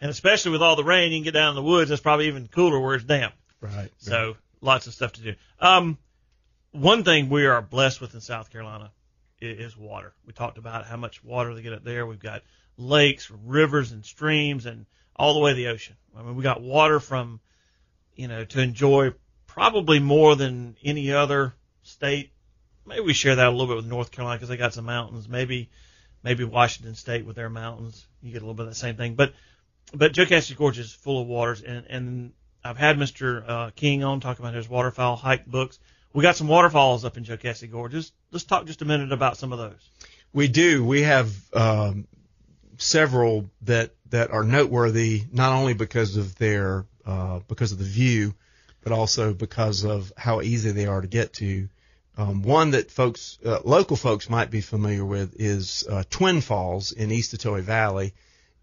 and 0.01 0.11
especially 0.11 0.53
with 0.53 0.63
all 0.63 0.77
the 0.77 0.85
rain, 0.85 1.13
you 1.13 1.19
can 1.19 1.25
get 1.25 1.35
down 1.35 1.51
in 1.51 1.55
the 1.55 1.63
woods. 1.63 1.91
It's 1.91 2.03
probably 2.03 2.29
even 2.29 2.49
cooler 2.49 2.81
where 2.81 2.95
it's 2.95 3.05
damp. 3.05 3.35
Right. 3.61 3.91
So 3.99 4.37
lots 4.61 4.87
of 4.87 4.95
stuff 4.95 5.13
to 5.13 5.23
do. 5.23 5.35
Um, 5.61 5.99
one 6.73 7.05
thing 7.05 7.29
we 7.29 7.47
are 7.47 7.63
blessed 7.63 8.01
with 8.01 8.15
in 8.15 8.21
South 8.21 8.51
Carolina 8.51 8.91
is 9.41 9.77
water. 9.77 10.15
We 10.27 10.33
talked 10.33 10.59
about 10.59 10.87
how 10.87 10.97
much 10.97 11.23
water 11.23 11.55
they 11.55 11.63
get 11.63 11.73
up 11.73 11.85
there. 11.85 12.07
We've 12.07 12.19
got 12.19 12.43
lakes, 12.77 13.31
rivers, 13.31 13.93
and 13.93 14.05
streams, 14.05 14.67
and 14.67 14.87
all 15.15 15.35
the 15.35 15.41
way 15.41 15.51
to 15.51 15.57
the 15.57 15.69
ocean. 15.69 15.97
I 16.17 16.23
mean, 16.23 16.37
we 16.37 16.43
got 16.43 16.63
water 16.63 17.01
from, 17.01 17.41
you 18.15 18.29
know, 18.29 18.45
to 18.45 18.61
enjoy 18.61 19.13
probably 19.47 19.99
more 19.99 20.35
than 20.37 20.77
any 20.83 21.13
other 21.13 21.55
state. 21.83 22.32
Maybe 22.87 23.01
we 23.01 23.13
share 23.13 23.37
that 23.37 23.47
a 23.47 23.51
little 23.51 23.67
bit 23.67 23.77
with 23.77 23.87
North 23.87 24.11
Carolina 24.11 24.39
because 24.39 24.49
they 24.49 24.57
got 24.57 24.75
some 24.75 24.85
mountains. 24.85 25.29
Maybe, 25.29 25.71
maybe 26.23 26.45
Washington 26.45 26.95
State 26.95 27.25
with 27.25 27.37
their 27.37 27.51
mountains. 27.51 28.07
You 28.23 28.33
get 28.33 28.43
a 28.43 28.45
little 28.45 28.55
bit 28.55 28.65
of 28.65 28.71
the 28.71 28.75
same 28.75 28.97
thing. 28.97 29.15
But, 29.15 29.35
but 29.95 30.13
Jocassee 30.13 30.57
Gorge 30.57 30.79
is 30.79 30.93
full 30.93 31.21
of 31.21 31.29
waters, 31.29 31.63
and 31.63 31.87
and 31.87 32.33
I've 32.65 32.79
had 32.79 32.97
Mr. 32.97 33.49
Uh, 33.49 33.71
King 33.75 34.05
on 34.05 34.21
talking 34.21 34.45
about 34.45 34.55
his 34.55 34.69
waterfowl 34.69 35.17
hike 35.17 35.47
books. 35.47 35.79
We 36.13 36.23
got 36.23 36.37
some 36.37 36.49
waterfalls 36.49 37.05
up 37.05 37.17
in 37.17 37.25
Jocassee 37.25 37.71
Gorge. 37.71 37.93
Just, 37.93 38.13
let's 38.31 38.45
talk 38.45 38.67
just 38.67 38.83
a 38.83 38.85
minute 38.85 39.13
about 39.13 39.37
some 39.37 39.53
of 39.53 39.59
those. 39.59 39.91
We 40.33 40.49
do. 40.49 40.85
We 40.85 41.03
have 41.03 41.35
um, 41.55 42.07
several 42.79 43.51
that 43.63 43.95
that 44.11 44.31
are 44.31 44.45
noteworthy, 44.45 45.23
not 45.33 45.53
only 45.53 45.75
because 45.75 46.17
of 46.17 46.37
their 46.37 46.87
uh, 47.07 47.41
because 47.49 47.73
of 47.73 47.79
the 47.79 47.85
view, 47.85 48.35
but 48.83 48.93
also 48.93 49.33
because 49.33 49.85
of 49.85 50.13
how 50.17 50.41
easy 50.41 50.71
they 50.71 50.87
are 50.87 51.01
to 51.01 51.09
get 51.09 51.33
to. 51.35 51.69
Um, 52.17 52.43
one 52.43 52.73
that 52.73 52.91
folks, 52.91 53.39
uh, 53.45 53.61
local 53.65 53.97
folks, 53.97 54.29
might 54.29 54.51
be 54.51 54.61
familiar 54.61 55.05
with 55.05 55.41
is 55.41 55.87
uh, 55.89 56.05
Twin 56.11 56.41
Falls 56.43 56.93
in 56.93 57.11
Eastatoe 57.11 57.63
Valley, 57.63 58.13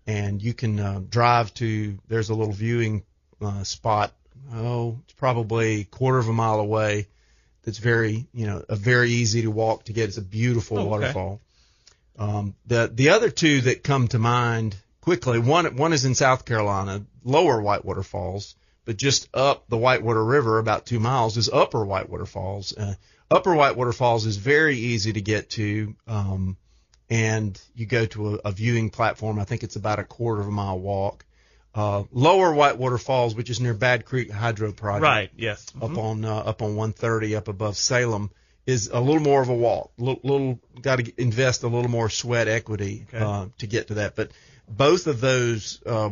and 0.06 0.42
you 0.42 0.54
can 0.54 0.80
uh, 0.80 1.02
drive 1.10 1.54
to. 1.56 1.98
There's 2.08 2.30
a 2.30 2.36
little 2.36 2.54
viewing 2.54 3.04
uh, 3.42 3.64
spot. 3.64 4.14
Oh, 4.54 5.00
it's 5.04 5.14
probably 5.14 5.82
a 5.82 5.84
quarter 5.86 6.20
of 6.20 6.28
a 6.28 6.34
mile 6.34 6.60
away. 6.60 7.08
That's 7.64 7.80
very, 7.80 8.28
you 8.34 8.46
know, 8.46 8.64
a 8.70 8.76
very 8.76 9.12
easy 9.12 9.42
to 9.42 9.52
walk 9.52 9.86
to 9.86 9.94
get. 9.94 10.10
It's 10.10 10.18
a 10.18 10.22
beautiful 10.22 10.78
Oh, 10.78 10.82
okay. 10.82 10.90
waterfall. 10.90 11.42
Um, 12.18 12.56
the 12.68 12.90
the 12.94 13.10
other 13.10 13.30
two 13.32 13.62
that 13.62 13.84
come 13.84 14.08
to 14.10 14.20
mind 14.20 14.76
quickly, 15.02 15.40
one 15.40 15.76
one 15.76 15.94
is 15.94 16.06
in 16.06 16.14
South 16.16 16.46
Carolina, 16.46 17.04
Lower 17.24 17.60
Whitewater 17.62 18.04
Falls, 18.04 18.56
but 18.86 18.98
just 18.98 19.28
up 19.34 19.68
the 19.70 19.78
Whitewater 19.78 20.24
River 20.24 20.60
about 20.60 20.86
two 20.86 21.00
miles 21.00 21.38
is 21.38 21.50
Upper 21.50 21.84
Whitewater 21.84 22.26
Falls. 22.26 22.76
Uh, 22.78 22.94
Upper 23.32 23.54
Whitewater 23.56 23.94
Falls 23.94 24.26
is 24.26 24.38
very 24.38 24.76
easy 24.78 25.14
to 25.14 25.22
get 25.22 25.52
to, 25.52 25.96
um, 26.08 26.58
and 27.10 27.60
you 27.76 27.86
go 27.86 28.06
to 28.08 28.36
a, 28.36 28.40
a 28.46 28.52
viewing 28.52 28.90
platform. 28.90 29.40
I 29.40 29.44
think 29.44 29.64
it's 29.64 29.76
about 29.76 30.00
a 30.00 30.04
quarter 30.04 30.42
of 30.42 30.48
a 30.48 30.52
mile 30.52 30.80
walk. 30.80 31.26
Uh, 31.76 32.04
lower 32.12 32.52
Whitewater 32.54 32.98
Falls, 32.98 33.36
which 33.36 33.50
is 33.52 33.60
near 33.60 33.76
Bad 33.76 34.04
Creek 34.06 34.32
Hydro 34.32 34.72
Project, 34.72 35.04
Right. 35.04 35.30
Yes. 35.38 35.66
up 35.80 35.96
on 35.98 36.26
uh, 36.26 36.36
up 36.38 36.62
on 36.64 36.76
130, 36.76 37.36
up 37.36 37.48
above 37.48 37.78
Salem, 37.78 38.32
is 38.66 38.90
a 38.92 39.00
little 39.00 39.22
more 39.22 39.42
of 39.42 39.50
a 39.50 39.54
walk. 39.56 39.92
Little, 40.00 40.20
little 40.24 40.60
got 40.82 40.98
to 40.98 41.14
invest 41.22 41.62
a 41.64 41.68
little 41.68 41.90
more 41.92 42.10
sweat 42.10 42.48
equity 42.48 43.06
Okay. 43.14 43.24
uh, 43.24 43.46
to 43.60 43.68
get 43.68 43.88
to 43.90 43.94
that. 43.96 44.16
But 44.16 44.32
both 44.68 45.06
of 45.06 45.22
those, 45.22 45.80
uh, 45.86 46.10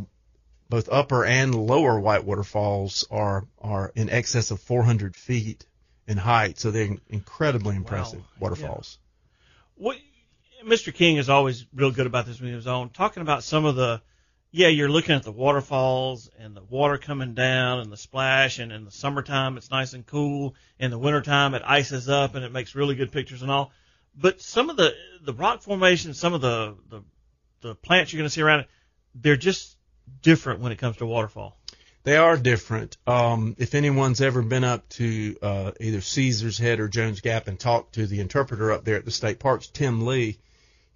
both 0.69 0.89
upper 0.91 1.25
and 1.25 1.55
lower 1.55 1.99
Whitewater 1.99 2.43
Falls, 2.43 3.07
are 3.09 3.45
are 3.59 3.91
in 3.95 4.11
excess 4.11 4.51
of 4.51 4.61
400 4.61 5.15
feet 5.15 5.65
in 6.07 6.17
height, 6.17 6.57
so 6.57 6.71
they're 6.71 6.95
incredibly 7.09 7.75
impressive 7.75 8.19
yeah. 8.19 8.39
waterfalls. 8.39 8.97
what 9.75 9.97
Mr. 10.65 10.93
King 10.93 11.17
is 11.17 11.29
always 11.29 11.65
real 11.73 11.91
good 11.91 12.07
about 12.07 12.25
this 12.25 12.39
when 12.39 12.49
he 12.49 12.55
was 12.55 12.67
on 12.67 12.89
talking 12.89 13.21
about 13.21 13.43
some 13.43 13.65
of 13.65 13.75
the 13.75 14.01
yeah, 14.51 14.69
you're 14.69 14.89
looking 14.89 15.13
at 15.13 15.23
the 15.23 15.31
waterfalls 15.31 16.29
and 16.39 16.55
the 16.55 16.63
water 16.63 16.97
coming 16.97 17.33
down 17.33 17.79
and 17.79 17.91
the 17.91 17.97
splash 17.97 18.59
and 18.59 18.71
in 18.71 18.85
the 18.85 18.91
summertime 18.91 19.57
it's 19.57 19.69
nice 19.69 19.93
and 19.93 20.05
cool. 20.05 20.55
In 20.79 20.89
the 20.89 20.97
wintertime 20.97 21.53
it 21.53 21.61
ices 21.65 22.07
up 22.07 22.33
and 22.33 22.45
it 22.45 22.51
makes 22.51 22.73
really 22.73 22.95
good 22.95 23.11
pictures 23.11 23.41
and 23.41 23.51
all. 23.51 23.71
But 24.15 24.41
some 24.41 24.69
of 24.69 24.77
the 24.77 24.95
the 25.21 25.33
rock 25.33 25.61
formations, 25.61 26.17
some 26.17 26.33
of 26.33 26.41
the 26.41 26.75
the, 26.89 27.03
the 27.61 27.75
plants 27.75 28.13
you're 28.13 28.19
gonna 28.19 28.29
see 28.29 28.41
around 28.41 28.61
it, 28.61 28.67
they're 29.13 29.35
just 29.35 29.75
different 30.21 30.61
when 30.61 30.71
it 30.71 30.77
comes 30.77 30.97
to 30.97 31.05
waterfall. 31.05 31.57
They 32.07 32.15
are 32.15 32.37
different. 32.37 32.95
Um, 33.05 33.57
if 33.59 33.75
anyone's 33.75 34.21
ever 34.21 34.41
been 34.41 34.63
up 34.63 34.87
to 34.91 35.35
uh, 35.41 35.71
either 35.77 35.99
Caesar's 35.99 36.57
Head 36.57 36.79
or 36.79 36.87
Jones 36.87 37.19
Gap 37.19 37.49
and 37.49 37.59
talked 37.59 37.95
to 37.95 38.07
the 38.07 38.21
interpreter 38.21 38.71
up 38.71 38.85
there 38.85 38.95
at 38.95 39.03
the 39.03 39.11
state 39.11 39.39
parks, 39.39 39.67
Tim 39.67 40.05
Lee, 40.05 40.37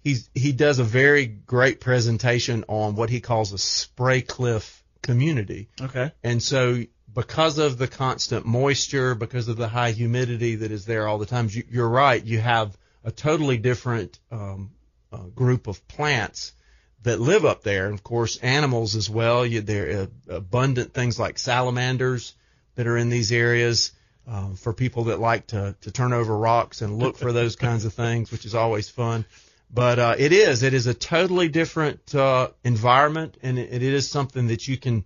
he's 0.02 0.30
he 0.34 0.52
does 0.52 0.78
a 0.78 0.84
very 0.84 1.26
great 1.26 1.80
presentation 1.80 2.64
on 2.66 2.96
what 2.96 3.10
he 3.10 3.20
calls 3.20 3.52
a 3.52 3.58
spray 3.58 4.22
cliff 4.22 4.82
community. 5.02 5.68
Okay. 5.82 6.12
And 6.24 6.42
so, 6.42 6.82
because 7.12 7.58
of 7.58 7.76
the 7.76 7.88
constant 7.88 8.46
moisture, 8.46 9.14
because 9.14 9.48
of 9.48 9.58
the 9.58 9.68
high 9.68 9.90
humidity 9.90 10.54
that 10.54 10.70
is 10.70 10.86
there 10.86 11.06
all 11.06 11.18
the 11.18 11.26
time, 11.26 11.46
you, 11.50 11.62
you're 11.70 11.90
right. 11.90 12.24
You 12.24 12.38
have 12.38 12.74
a 13.04 13.10
totally 13.10 13.58
different 13.58 14.18
um, 14.30 14.70
uh, 15.12 15.18
group 15.18 15.66
of 15.66 15.86
plants 15.88 16.54
that 17.02 17.20
live 17.20 17.44
up 17.44 17.62
there, 17.62 17.86
and 17.86 17.94
of 17.94 18.02
course, 18.02 18.36
animals 18.38 18.94
as 18.96 19.08
well. 19.10 19.44
You, 19.46 19.60
there 19.60 20.02
are 20.02 20.36
abundant 20.36 20.94
things 20.94 21.18
like 21.18 21.38
salamanders 21.38 22.34
that 22.76 22.86
are 22.86 22.96
in 22.96 23.08
these 23.10 23.32
areas. 23.32 23.92
Um, 24.24 24.54
for 24.54 24.72
people 24.72 25.04
that 25.04 25.18
like 25.18 25.48
to, 25.48 25.74
to 25.80 25.90
turn 25.90 26.12
over 26.12 26.38
rocks 26.38 26.80
and 26.80 26.96
look 26.96 27.16
for 27.18 27.32
those 27.32 27.56
kinds 27.66 27.84
of 27.84 27.92
things, 27.92 28.30
which 28.30 28.44
is 28.44 28.54
always 28.54 28.88
fun. 28.88 29.24
But 29.68 29.98
uh, 29.98 30.14
it 30.16 30.32
is 30.32 30.62
it 30.62 30.74
is 30.74 30.86
a 30.86 30.94
totally 30.94 31.48
different 31.48 32.14
uh, 32.14 32.50
environment, 32.62 33.36
and 33.42 33.58
it, 33.58 33.72
it 33.72 33.82
is 33.82 34.08
something 34.08 34.46
that 34.46 34.68
you 34.68 34.76
can 34.76 35.04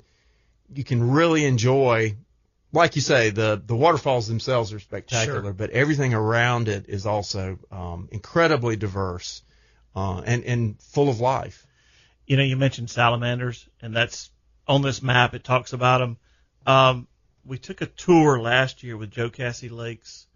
you 0.74 0.84
can 0.84 1.10
really 1.12 1.46
enjoy. 1.46 2.16
Like 2.72 2.94
you 2.94 3.00
say, 3.00 3.30
the 3.30 3.62
the 3.64 3.74
waterfalls 3.74 4.28
themselves 4.28 4.74
are 4.74 4.80
spectacular, 4.80 5.42
Sure. 5.44 5.52
but 5.54 5.70
everything 5.70 6.12
around 6.12 6.68
it 6.68 6.84
is 6.88 7.06
also 7.06 7.58
um, 7.72 8.10
incredibly 8.12 8.76
diverse 8.76 9.40
uh, 9.94 10.20
and 10.26 10.44
and 10.44 10.78
full 10.82 11.08
of 11.08 11.20
life. 11.20 11.66
You 12.26 12.36
know, 12.36 12.42
you 12.42 12.56
mentioned 12.56 12.90
salamanders, 12.90 13.68
and 13.80 13.94
that's 13.94 14.30
on 14.66 14.82
this 14.82 15.02
map. 15.02 15.34
It 15.34 15.44
talks 15.44 15.72
about 15.72 15.98
them. 15.98 16.16
Um, 16.66 17.06
we 17.44 17.58
took 17.58 17.80
a 17.80 17.86
tour 17.86 18.40
last 18.40 18.82
year 18.82 18.96
with 18.96 19.12
Jocassee 19.12 19.70
Lakes 19.70 20.26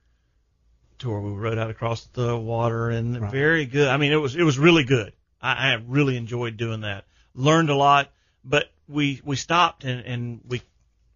tour. 0.98 1.20
We 1.20 1.33
rode 1.33 1.59
out 1.59 1.70
across 1.70 2.05
the 2.07 2.37
water, 2.37 2.90
and 2.90 3.20
Right. 3.20 3.33
very 3.33 3.66
good. 3.66 3.88
I 3.88 3.96
mean, 3.96 4.12
it 4.12 4.16
was 4.16 4.37
it 4.37 4.44
was 4.44 4.59
really 4.59 4.85
good. 4.85 5.12
I, 5.42 5.72
I 5.72 5.74
really 5.87 6.16
enjoyed 6.16 6.57
doing 6.57 6.83
that. 6.83 7.05
Learned 7.35 7.70
a 7.70 7.74
lot, 7.74 8.12
but 8.44 8.70
we 8.88 9.20
we 9.24 9.37
stopped 9.37 9.85
and 9.85 10.05
and 10.07 10.40
we 10.46 10.62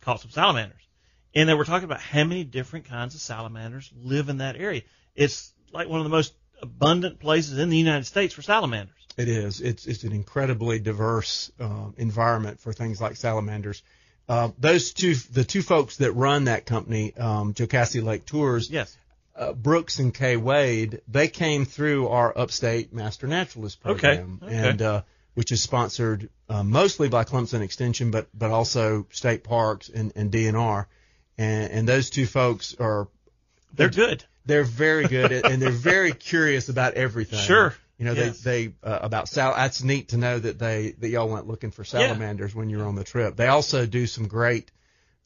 caught 0.01 0.21
some 0.21 0.31
salamanders, 0.31 0.83
and 1.35 1.49
they 1.49 1.55
were 1.55 1.65
talking 1.65 1.85
about 1.85 2.01
how 2.01 2.25
many 2.25 2.43
different 2.45 2.87
kinds 2.87 3.15
of 3.15 3.21
salamanders 3.21 3.93
live 3.97 4.29
in 4.29 4.39
that 4.39 4.57
area. 4.57 4.83
It's 5.15 5.53
like 5.73 5.89
one 5.89 6.01
of 6.01 6.05
the 6.05 6.11
most 6.11 6.35
abundant 6.61 7.21
places 7.21 7.59
in 7.59 7.69
the 7.69 7.77
United 7.77 8.07
States 8.07 8.35
for 8.35 8.43
salamanders. 8.43 9.04
It 9.17 9.29
is. 9.29 9.61
It's 9.61 9.87
it's 9.87 10.03
an 10.05 10.13
incredibly 10.13 10.79
diverse 10.81 11.53
uh, 11.61 11.89
environment 11.97 12.61
for 12.61 12.73
things 12.73 13.01
like 13.01 13.17
salamanders. 13.17 13.83
Uh, 14.29 14.49
those 14.59 14.93
two, 14.93 15.15
the 15.33 15.45
two 15.45 15.63
folks 15.63 15.99
that 15.99 16.13
run 16.13 16.45
that 16.45 16.65
company, 16.67 17.15
um, 17.17 17.53
Jocassee 17.55 18.03
Lake 18.03 18.25
Tours, 18.25 18.71
Yes. 18.71 18.97
uh, 19.37 19.53
Brooks 19.53 19.99
and 19.99 20.15
Kay 20.15 20.37
Wade, 20.39 21.03
they 21.07 21.29
came 21.29 21.67
through 21.67 22.09
our 22.09 22.37
Upstate 22.37 22.93
Master 22.93 23.27
Naturalist 23.27 23.81
program, 23.83 24.41
Okay, 24.43 24.47
okay. 24.57 24.69
and 24.71 24.83
uh, 24.83 25.03
which 25.35 25.53
is 25.53 25.63
sponsored 25.63 26.31
uh, 26.49 26.63
mostly 26.63 27.09
by 27.09 27.25
Clemson 27.25 27.61
Extension, 27.61 28.11
but 28.11 28.27
but 28.33 28.51
also 28.51 29.07
state 29.11 29.45
parks 29.45 29.91
and, 29.91 30.13
and 30.17 30.33
DNR, 30.33 30.87
and 31.39 31.71
and 31.73 31.89
those 31.89 32.09
two 32.11 32.27
folks 32.27 32.75
are 32.81 33.09
They're 33.75 33.91
good. 33.91 34.25
they're 34.47 34.65
very 34.65 35.07
good 35.07 35.33
and 35.33 35.61
they're 35.61 35.71
very 35.71 36.13
curious 36.13 36.69
about 36.69 36.95
everything. 36.95 37.41
Sure. 37.41 37.75
You 37.99 38.07
know, 38.07 38.13
Yes. 38.13 38.41
they, 38.41 38.67
they, 38.67 38.75
uh, 38.83 38.99
about 39.03 39.29
sal, 39.29 39.55
that's 39.55 39.83
neat 39.83 40.09
to 40.09 40.17
know 40.17 40.39
that 40.39 40.59
they, 40.59 40.95
that 40.99 41.09
y'all 41.09 41.29
went 41.29 41.47
looking 41.47 41.71
for 41.71 41.85
salamanders 41.85 42.55
when 42.55 42.69
you 42.69 42.79
were 42.79 42.85
on 42.87 42.97
the 42.97 43.05
trip. 43.05 43.37
They 43.37 43.47
also 43.47 43.87
do 43.87 44.07
some 44.07 44.27
great, 44.27 44.71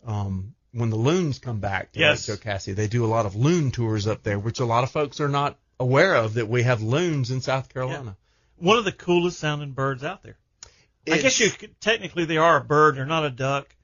um, 0.06 0.54
when 0.72 0.90
the 0.90 0.96
loons 0.96 1.38
come 1.38 1.60
back 1.60 1.92
to 1.92 2.00
Yes. 2.00 2.28
Lake 2.28 2.40
Jocassee, 2.40 2.74
they 2.74 2.86
do 2.86 3.04
a 3.04 3.08
lot 3.08 3.24
of 3.24 3.34
loon 3.34 3.70
tours 3.70 4.06
up 4.06 4.22
there, 4.22 4.38
which 4.38 4.60
a 4.60 4.66
lot 4.66 4.84
of 4.84 4.90
folks 4.90 5.20
are 5.20 5.28
not 5.28 5.56
aware 5.80 6.14
of 6.14 6.34
that 6.34 6.48
we 6.48 6.62
have 6.64 6.82
loons 6.82 7.30
in 7.30 7.40
South 7.40 7.72
Carolina. 7.72 8.16
One 8.58 8.76
of 8.78 8.84
the 8.84 8.92
coolest 8.92 9.38
sounding 9.38 9.70
birds 9.72 10.04
out 10.04 10.22
there. 10.22 10.36
I 11.10 11.18
guess 11.18 11.40
you 11.40 11.50
could, 11.50 11.80
technically 11.80 12.26
they 12.26 12.36
are 12.36 12.58
a 12.58 12.64
bird. 12.64 12.96
They're 12.96 13.06
not 13.06 13.24
a 13.24 13.30
duck. 13.30 13.74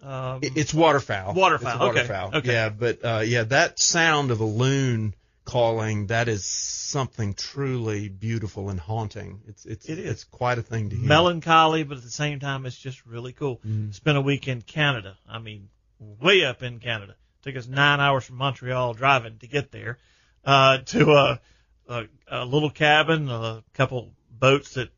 Um, 0.00 0.40
It's 0.42 0.72
waterfowl. 0.74 1.34
Waterfowl, 1.34 1.90
It's 1.90 1.96
a 1.96 2.02
okay, 2.02 2.38
okay. 2.38 2.52
Yeah, 2.52 2.68
but 2.68 3.04
uh, 3.04 3.22
yeah, 3.24 3.44
that 3.44 3.78
sound 3.78 4.30
of 4.30 4.40
a 4.40 4.44
loon 4.44 5.14
calling 5.44 6.06
that 6.06 6.28
is 6.28 6.44
something 6.46 7.34
truly 7.34 8.08
beautiful 8.08 8.68
and 8.70 8.78
haunting. 8.78 9.40
It's 9.48 9.64
it's 9.66 9.86
It 9.88 9.98
is. 9.98 10.10
it's 10.10 10.24
quite 10.24 10.58
a 10.58 10.62
thing 10.62 10.90
to 10.90 10.96
hear. 10.96 11.06
melancholy, 11.08 11.82
but 11.84 11.96
at 11.98 12.02
the 12.04 12.10
same 12.10 12.38
time, 12.40 12.66
it's 12.66 12.76
just 12.78 13.04
really 13.06 13.32
cool. 13.32 13.56
Mm-hmm. 13.58 13.90
Spent 13.92 14.18
a 14.18 14.20
week 14.20 14.48
in 14.48 14.62
Canada. 14.62 15.16
I 15.28 15.38
mean, 15.38 15.68
way 15.98 16.44
up 16.44 16.62
in 16.62 16.78
Canada. 16.78 17.16
Took 17.42 17.56
us 17.56 17.66
nine 17.66 17.98
hours 18.00 18.24
from 18.24 18.36
Montreal 18.36 18.94
driving 18.94 19.38
to 19.38 19.46
get 19.48 19.72
there. 19.72 19.98
Uh, 20.44 20.78
to 20.78 21.12
a, 21.12 21.40
a, 21.88 22.04
a 22.28 22.44
little 22.44 22.70
cabin, 22.70 23.28
a 23.28 23.62
couple 23.74 24.12
boats 24.30 24.74
that 24.74 24.90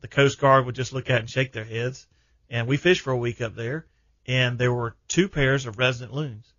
the 0.00 0.08
Coast 0.08 0.38
Guard 0.40 0.66
would 0.66 0.74
just 0.74 0.92
look 0.92 1.08
at 1.10 1.20
and 1.20 1.28
shake 1.30 1.52
their 1.52 1.64
heads. 1.64 2.06
And 2.48 2.66
we 2.66 2.76
fished 2.76 3.02
for 3.02 3.10
a 3.12 3.16
week 3.16 3.40
up 3.40 3.54
there, 3.54 3.86
and 4.26 4.58
there 4.58 4.72
were 4.72 4.96
two 5.08 5.28
pairs 5.28 5.66
of 5.66 5.78
resident 5.78 6.12
loons. 6.14 6.52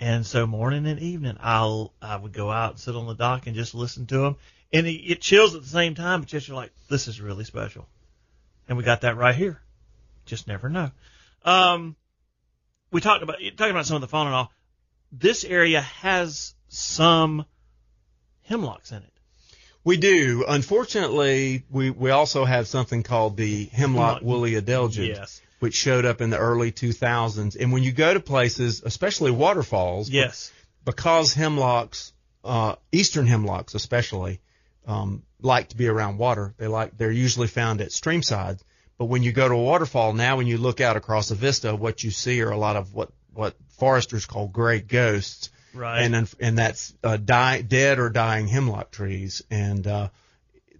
And 0.00 0.24
so 0.26 0.46
morning 0.46 0.86
and 0.86 0.98
evening, 0.98 1.36
I'll 1.40 1.92
I 2.00 2.16
would 2.16 2.32
go 2.32 2.50
out 2.50 2.70
and 2.70 2.80
sit 2.80 2.96
on 2.96 3.06
the 3.06 3.14
dock 3.14 3.46
and 3.46 3.54
just 3.54 3.74
listen 3.74 4.06
to 4.06 4.18
them, 4.18 4.36
and 4.72 4.86
it, 4.86 4.92
it 4.92 5.20
chills 5.20 5.54
at 5.54 5.60
the 5.60 5.68
same 5.68 5.94
time. 5.94 6.20
But 6.20 6.28
just 6.30 6.48
you're 6.48 6.56
like, 6.56 6.72
this 6.88 7.06
is 7.06 7.20
really 7.20 7.44
special, 7.44 7.86
and 8.66 8.78
we 8.78 8.84
got 8.84 9.02
that 9.02 9.18
right 9.18 9.34
here. 9.34 9.60
Just 10.24 10.48
never 10.48 10.70
know. 10.70 10.90
Um, 11.44 11.96
we 12.90 13.02
talked 13.02 13.22
about 13.22 13.36
talking 13.58 13.72
about 13.72 13.84
some 13.84 13.96
of 13.96 14.00
the 14.00 14.08
fauna 14.08 14.30
and 14.30 14.36
all. 14.36 14.52
This 15.12 15.44
area 15.44 15.82
has 15.82 16.54
some 16.68 17.44
hemlocks 18.48 18.92
in 18.92 18.98
it. 18.98 19.12
We 19.84 19.98
do. 19.98 20.44
Unfortunately, 20.48 21.64
we 21.70 21.90
we 21.90 22.10
also 22.10 22.46
have 22.46 22.66
something 22.68 23.02
called 23.02 23.36
the 23.36 23.66
hemlock 23.66 24.20
Hemlock. 24.20 24.22
woolly 24.22 24.52
adelgid, 24.52 25.08
Yes. 25.08 25.42
Which 25.60 25.74
showed 25.74 26.04
up 26.04 26.20
in 26.20 26.30
the 26.30 26.38
early 26.38 26.72
2000s. 26.72 27.56
And 27.58 27.72
when 27.72 27.82
you 27.82 27.92
go 27.92 28.12
to 28.12 28.20
places, 28.20 28.82
especially 28.84 29.30
waterfalls, 29.30 30.10
Yes. 30.10 30.50
because 30.84 31.32
hemlocks, 31.34 32.12
uh, 32.44 32.74
eastern 32.92 33.26
hemlocks 33.26 33.74
especially, 33.74 34.40
um, 34.86 35.22
like 35.42 35.68
to 35.68 35.76
be 35.76 35.86
around 35.88 36.18
water. 36.18 36.54
They 36.58 36.66
like 36.66 36.96
they're 36.96 37.10
usually 37.12 37.46
found 37.46 37.80
at 37.80 37.92
stream 37.92 38.22
sides. 38.22 38.62
But 38.98 39.06
when 39.06 39.22
you 39.22 39.32
go 39.32 39.48
to 39.48 39.54
a 39.54 39.62
waterfall 39.62 40.12
now, 40.12 40.36
when 40.36 40.46
you 40.46 40.58
look 40.58 40.80
out 40.80 40.96
across 40.96 41.30
a 41.30 41.34
vista, 41.34 41.74
what 41.74 42.02
you 42.04 42.10
see 42.10 42.42
are 42.42 42.50
a 42.50 42.58
lot 42.58 42.76
of 42.76 42.92
what 42.94 43.10
what 43.32 43.54
foresters 43.78 44.26
call 44.26 44.48
gray 44.48 44.80
ghosts, 44.80 45.50
Right. 45.72 46.00
and 46.02 46.28
and 46.40 46.58
that's 46.58 46.92
uh, 47.04 47.16
die, 47.16 47.62
dead 47.62 47.98
or 47.98 48.10
dying 48.10 48.48
hemlock 48.48 48.90
trees, 48.90 49.42
and 49.50 49.86
uh, 49.86 50.08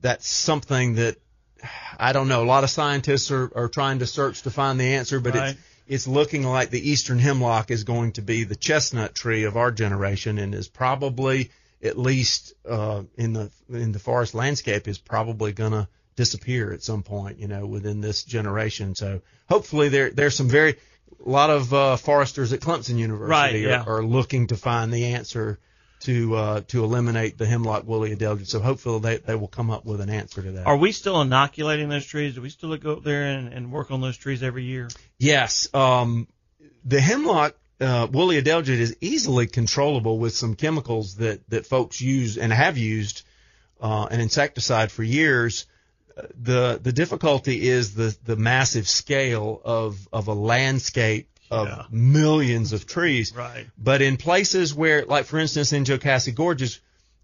that's 0.00 0.28
something 0.28 0.94
that 0.96 1.16
I 1.98 2.12
don't 2.12 2.28
know. 2.28 2.42
A 2.42 2.46
lot 2.46 2.64
of 2.64 2.70
scientists 2.70 3.30
are, 3.30 3.50
are 3.54 3.68
trying 3.68 3.98
to 4.00 4.06
search 4.06 4.42
to 4.42 4.50
find 4.50 4.78
the 4.80 4.94
answer, 4.94 5.20
but 5.20 5.34
Right. 5.34 5.50
it's 5.50 5.60
it's 5.86 6.06
looking 6.06 6.44
like 6.44 6.70
the 6.70 6.90
eastern 6.90 7.18
hemlock 7.18 7.70
is 7.72 7.82
going 7.82 8.12
to 8.12 8.22
be 8.22 8.44
the 8.44 8.54
chestnut 8.54 9.12
tree 9.14 9.42
of 9.44 9.56
our 9.56 9.72
generation, 9.72 10.38
and 10.38 10.54
is 10.54 10.68
probably 10.68 11.50
at 11.82 11.98
least 11.98 12.52
uh, 12.68 13.02
in 13.16 13.32
the 13.32 13.50
in 13.68 13.90
the 13.92 13.98
forest 13.98 14.34
landscape 14.34 14.86
is 14.86 14.98
probably 14.98 15.52
going 15.52 15.72
to 15.72 15.88
disappear 16.14 16.72
at 16.72 16.82
some 16.82 17.02
point, 17.02 17.38
you 17.38 17.48
know, 17.48 17.66
within 17.66 18.00
this 18.00 18.22
generation. 18.22 18.94
So 18.94 19.22
hopefully 19.48 19.88
there 19.88 20.10
there's 20.10 20.36
some 20.36 20.48
very 20.48 20.76
a 21.24 21.28
lot 21.28 21.50
of 21.50 21.74
uh, 21.74 21.96
foresters 21.96 22.52
at 22.52 22.60
Clemson 22.60 22.96
University 22.96 23.30
Right, 23.30 23.54
are, 23.54 23.58
yeah. 23.58 23.84
are 23.84 24.02
looking 24.02 24.46
to 24.48 24.56
find 24.56 24.92
the 24.92 25.06
answer 25.06 25.58
to 26.00 26.34
uh, 26.34 26.60
to 26.68 26.84
eliminate 26.84 27.38
the 27.38 27.46
hemlock 27.46 27.86
woolly 27.86 28.14
adelgid. 28.14 28.46
So 28.46 28.60
hopefully 28.60 29.00
they, 29.00 29.16
they 29.18 29.34
will 29.34 29.48
come 29.48 29.70
up 29.70 29.84
with 29.84 30.00
an 30.00 30.10
answer 30.10 30.42
to 30.42 30.52
that. 30.52 30.66
Are 30.66 30.76
we 30.76 30.92
still 30.92 31.20
inoculating 31.20 31.88
those 31.88 32.06
trees? 32.06 32.34
Do 32.34 32.42
we 32.42 32.50
still 32.50 32.76
go 32.76 32.94
up 32.94 33.04
there 33.04 33.24
and, 33.24 33.52
and 33.52 33.70
work 33.70 33.90
on 33.90 34.00
those 34.00 34.16
trees 34.16 34.42
every 34.42 34.64
year? 34.64 34.88
Yes. 35.18 35.72
Um, 35.74 36.26
the 36.84 37.00
hemlock 37.00 37.54
uh, 37.80 38.08
woolly 38.10 38.40
adelgid 38.40 38.78
is 38.78 38.96
easily 39.00 39.46
controllable 39.46 40.18
with 40.18 40.34
some 40.34 40.54
chemicals 40.54 41.16
that, 41.16 41.48
that 41.50 41.66
folks 41.66 42.00
use 42.00 42.36
and 42.38 42.52
have 42.52 42.76
used 42.76 43.22
uh, 43.80 44.06
an 44.10 44.20
insecticide 44.20 44.90
for 44.92 45.02
years. 45.02 45.66
The 46.38 46.78
the 46.82 46.92
difficulty 46.92 47.66
is 47.66 47.94
the 47.94 48.14
the 48.24 48.36
massive 48.36 48.86
scale 48.88 49.60
of 49.64 50.06
of 50.12 50.28
a 50.28 50.34
landscape 50.34 51.30
of 51.50 51.68
Yeah. 51.68 51.82
millions 51.90 52.72
of 52.72 52.86
trees. 52.86 53.32
Right. 53.34 53.66
But 53.76 54.02
in 54.02 54.16
places 54.16 54.74
where, 54.74 55.04
like 55.04 55.26
for 55.26 55.38
instance, 55.38 55.72
in 55.72 55.84
Jocassee 55.84 56.34
Gorges, 56.34 56.80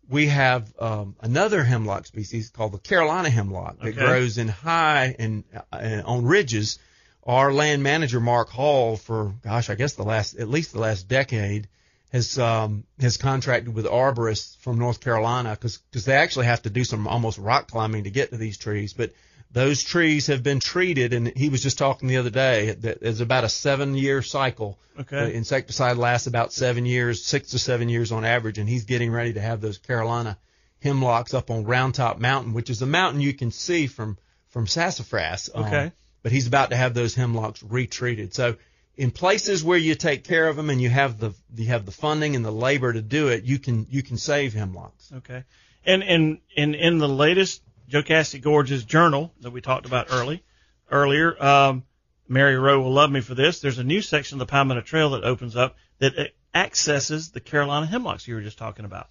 we 0.09 0.27
have 0.27 0.73
um, 0.79 1.17
another 1.21 1.65
hemlock 1.65 2.07
species 2.07 2.51
called 2.51 2.73
the 2.73 2.79
Carolina 2.79 3.29
hemlock 3.31 3.79
that 3.81 3.89
Okay. 3.89 3.99
grows 4.01 4.39
in 4.39 4.49
high 4.49 5.17
and, 5.19 5.45
and 5.73 6.03
on 6.03 6.25
ridges. 6.25 6.79
Our 7.25 7.53
land 7.53 7.83
manager 7.83 8.21
Mark 8.21 8.51
Hall, 8.51 8.97
for 8.97 9.35
gosh, 9.43 9.69
I 9.69 9.75
guess 9.75 9.95
the 9.95 10.05
last 10.05 10.37
at 10.37 10.49
least 10.49 10.73
the 10.73 10.79
last 10.79 11.09
decade, 11.09 11.67
has 12.13 12.39
um, 12.39 12.85
has 13.01 13.17
contracted 13.17 13.75
with 13.75 13.85
arborists 13.85 14.57
from 14.59 14.79
North 14.79 15.01
Carolina 15.01 15.51
because 15.61 15.81
they 16.05 16.15
actually 16.15 16.47
have 16.47 16.63
to 16.63 16.71
do 16.71 16.85
some 16.85 17.09
almost 17.09 17.37
rock 17.39 17.69
climbing 17.69 18.05
to 18.05 18.11
get 18.11 18.31
to 18.31 18.37
these 18.37 18.59
trees, 18.59 18.93
but 18.93 19.13
those 19.53 19.83
trees 19.83 20.27
have 20.27 20.43
been 20.43 20.61
treated, 20.61 21.13
and 21.15 21.29
he 21.37 21.49
was 21.49 21.63
just 21.63 21.79
talking 21.79 22.09
the 22.09 22.19
other 22.19 22.31
day 22.31 22.73
that 22.73 22.99
it's 23.03 23.21
about 23.21 23.45
a 23.45 23.49
seven-year 23.49 24.23
cycle. 24.23 24.79
Okay. 24.99 25.27
The 25.27 25.33
insecticide 25.33 25.97
lasts 25.97 26.27
about 26.27 26.53
seven 26.53 26.87
years, 26.87 27.25
six 27.25 27.51
to 27.51 27.59
seven 27.59 27.89
years 27.89 28.13
on 28.13 28.25
average, 28.25 28.59
and 28.59 28.69
he's 28.69 28.85
getting 28.85 29.11
ready 29.11 29.35
to 29.35 29.41
have 29.41 29.61
those 29.61 29.79
Carolina 29.79 30.39
hemlocks 30.83 31.35
up 31.35 31.51
on 31.51 31.65
Round 31.65 31.95
Top 31.95 32.19
Mountain, 32.19 32.53
which 32.55 32.71
is 32.71 32.83
a 32.83 32.87
mountain 32.87 33.21
you 33.21 33.33
can 33.35 33.51
see 33.51 33.87
from 33.87 34.19
from 34.49 34.67
Sassafras. 34.67 35.51
Um, 35.55 35.65
Okay. 35.65 35.93
but 36.23 36.33
he's 36.33 36.47
about 36.47 36.71
to 36.71 36.77
have 36.77 36.95
those 36.95 37.15
hemlocks 37.15 37.63
retreated. 37.63 38.35
So 38.35 38.57
in 38.97 39.11
places 39.11 39.63
where 39.63 39.79
you 39.79 39.95
take 39.95 40.25
care 40.25 40.49
of 40.49 40.57
them 40.57 40.71
and 40.71 40.81
you 40.81 40.89
have 40.89 41.19
the 41.19 41.35
you 41.55 41.67
have 41.67 41.85
the 41.85 41.93
funding 41.93 42.35
and 42.37 42.45
the 42.45 42.51
labor 42.51 42.93
to 42.93 43.03
do 43.03 43.29
it, 43.29 43.45
you 43.45 43.59
can 43.59 43.87
you 43.91 44.03
can 44.03 44.17
save 44.17 44.55
hemlocks. 44.55 45.13
Okay. 45.13 45.45
And 45.85 46.03
and 46.03 46.39
and 46.57 46.75
in 46.75 46.99
the 46.99 47.09
latest 47.09 47.63
Jocassee 47.91 48.41
Gorges 48.41 48.85
journal 48.85 49.33
that 49.41 49.51
we 49.51 49.61
talked 49.61 49.87
about 49.87 50.09
early 50.11 50.43
earlier, 50.91 51.43
um, 51.43 51.85
Mary 52.29 52.57
Rowe 52.57 52.81
will 52.81 52.93
love 52.93 53.11
me 53.11 53.21
for 53.21 53.35
this. 53.35 53.61
There's 53.61 53.79
a 53.79 53.85
new 53.85 54.01
section 54.03 54.37
of 54.41 54.47
the 54.47 54.51
Palmetto 54.51 54.81
Trail 54.81 55.11
that 55.11 55.25
opens 55.25 55.57
up 55.57 55.77
that 55.99 56.19
uh, 56.19 56.25
accesses 56.55 57.31
the 57.31 57.41
Carolina 57.41 57.87
hemlocks 57.87 58.27
you 58.27 58.35
were 58.35 58.41
just 58.41 58.59
talking 58.59 58.85
about. 58.85 59.09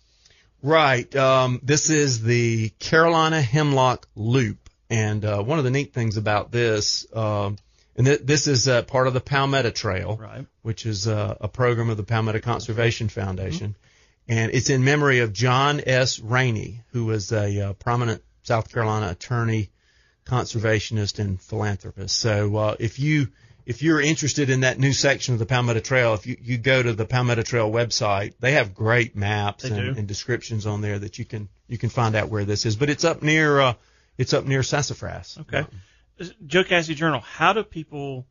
Right. 0.62 1.14
Um, 1.16 1.60
this 1.64 1.90
is 1.90 2.24
the 2.24 2.70
Carolina 2.80 3.42
Hemlock 3.42 4.08
Loop, 4.16 4.70
and 4.90 5.24
uh, 5.24 5.42
one 5.44 5.58
of 5.60 5.64
the 5.64 5.72
neat 5.72 5.94
things 5.94 6.18
about 6.18 6.52
this, 6.52 7.06
um, 7.16 7.58
and 7.96 8.08
th- 8.08 8.22
this 8.24 8.48
is 8.48 8.68
uh, 8.68 8.82
part 8.82 9.08
of 9.08 9.14
the 9.14 9.22
Palmetto 9.22 9.70
Trail, 9.70 10.18
Right. 10.20 10.46
which 10.64 10.86
is 10.86 11.08
uh, 11.08 11.36
a 11.40 11.48
program 11.48 11.90
of 11.90 11.98
the 11.98 12.04
Palmetto 12.04 12.40
Conservation 12.40 13.10
Foundation, 13.10 13.76
and 14.28 14.52
it's 14.54 14.70
in 14.70 14.84
memory 14.84 15.20
of 15.20 15.34
John 15.34 15.82
S. 15.86 16.20
Rainey, 16.20 16.82
who 16.94 17.06
was 17.06 17.32
a 17.32 17.70
uh, 17.70 17.74
prominent 17.74 18.24
South 18.46 18.72
Carolina 18.72 19.10
attorney, 19.10 19.72
conservationist, 20.26 21.20
and 21.20 21.42
philanthropist. 21.42 22.16
So 22.16 22.56
uh, 22.56 22.76
if 22.80 23.00
you 23.00 23.30
if 23.66 23.82
you're 23.82 24.00
interested 24.00 24.52
in 24.52 24.62
that 24.62 24.78
new 24.78 24.94
section 24.94 25.34
of 25.34 25.40
the 25.40 25.48
Palmetto 25.48 25.80
Trail, 25.80 26.14
if 26.14 26.28
you, 26.28 26.38
you 26.40 26.60
go 26.60 26.84
to 26.84 26.94
the 26.94 27.06
Palmetto 27.06 27.42
Trail 27.42 27.72
website, 27.72 28.34
they 28.40 28.52
have 28.52 28.76
great 28.76 29.16
maps 29.16 29.64
and, 29.64 29.98
and 29.98 30.08
descriptions 30.08 30.68
on 30.68 30.82
there 30.82 31.00
that 31.00 31.18
you 31.18 31.26
can 31.26 31.50
you 31.68 31.80
can 31.80 31.90
find 31.90 32.16
out 32.16 32.30
where 32.30 32.46
this 32.46 32.66
is. 32.68 32.76
But 32.76 32.90
it's 32.92 33.04
up 33.04 33.24
near 33.24 33.60
uh, 33.60 33.74
it's 34.18 34.34
up 34.34 34.46
near 34.46 34.62
Sassafras. 34.62 35.40
Okay. 35.42 35.66
Jocassee 36.46 36.96
Journal. 36.96 37.22
How 37.22 37.54
do 37.54 37.64
people 37.64 38.28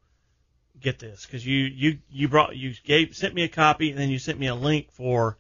get 0.81 1.00
this? 1.00 1.27
Because 1.27 1.44
you 1.44 1.59
you 1.59 1.98
you 2.09 2.29
brought 2.29 2.57
you 2.57 2.72
gave 2.85 3.16
sent 3.16 3.35
me 3.35 3.42
a 3.42 3.48
copy 3.48 3.90
and 3.90 3.98
then 3.98 4.11
you 4.11 4.20
sent 4.20 4.38
me 4.38 4.46
a 4.46 4.55
link 4.55 4.92
for 4.92 5.37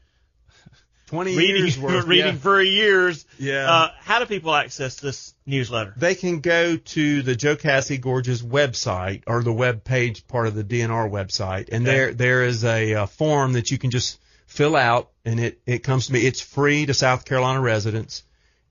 Twenty 1.14 1.36
reading 1.36 1.56
years 1.62 1.78
worth. 1.78 2.06
reading 2.06 2.34
yeah. 2.34 2.38
for 2.40 2.60
years. 2.60 3.24
Yeah. 3.38 3.70
Uh, 3.70 3.90
how 4.00 4.18
do 4.18 4.26
people 4.26 4.54
access 4.54 4.96
this 4.96 5.34
newsletter? 5.46 5.94
They 5.96 6.14
can 6.14 6.40
go 6.40 6.76
to 6.76 7.22
the 7.22 7.34
Jocassee 7.34 8.00
Gorges 8.00 8.42
website 8.42 9.22
or 9.26 9.42
the 9.42 9.52
web 9.52 9.84
page 9.84 10.26
part 10.26 10.46
of 10.46 10.54
the 10.54 10.64
DNR 10.64 11.10
website, 11.10 11.68
and 11.72 11.86
Okay. 11.86 11.96
there 11.96 12.14
there 12.14 12.42
is 12.44 12.64
a, 12.64 12.94
uh 12.94 13.06
form 13.06 13.52
that 13.54 13.70
you 13.70 13.78
can 13.78 13.90
just 13.90 14.18
fill 14.46 14.76
out, 14.76 15.10
and 15.24 15.40
it 15.40 15.60
it 15.66 15.78
comes 15.80 16.06
to 16.08 16.12
me. 16.12 16.20
It's 16.26 16.40
free 16.40 16.86
to 16.86 16.94
South 16.94 17.24
Carolina 17.24 17.60
residents, 17.60 18.22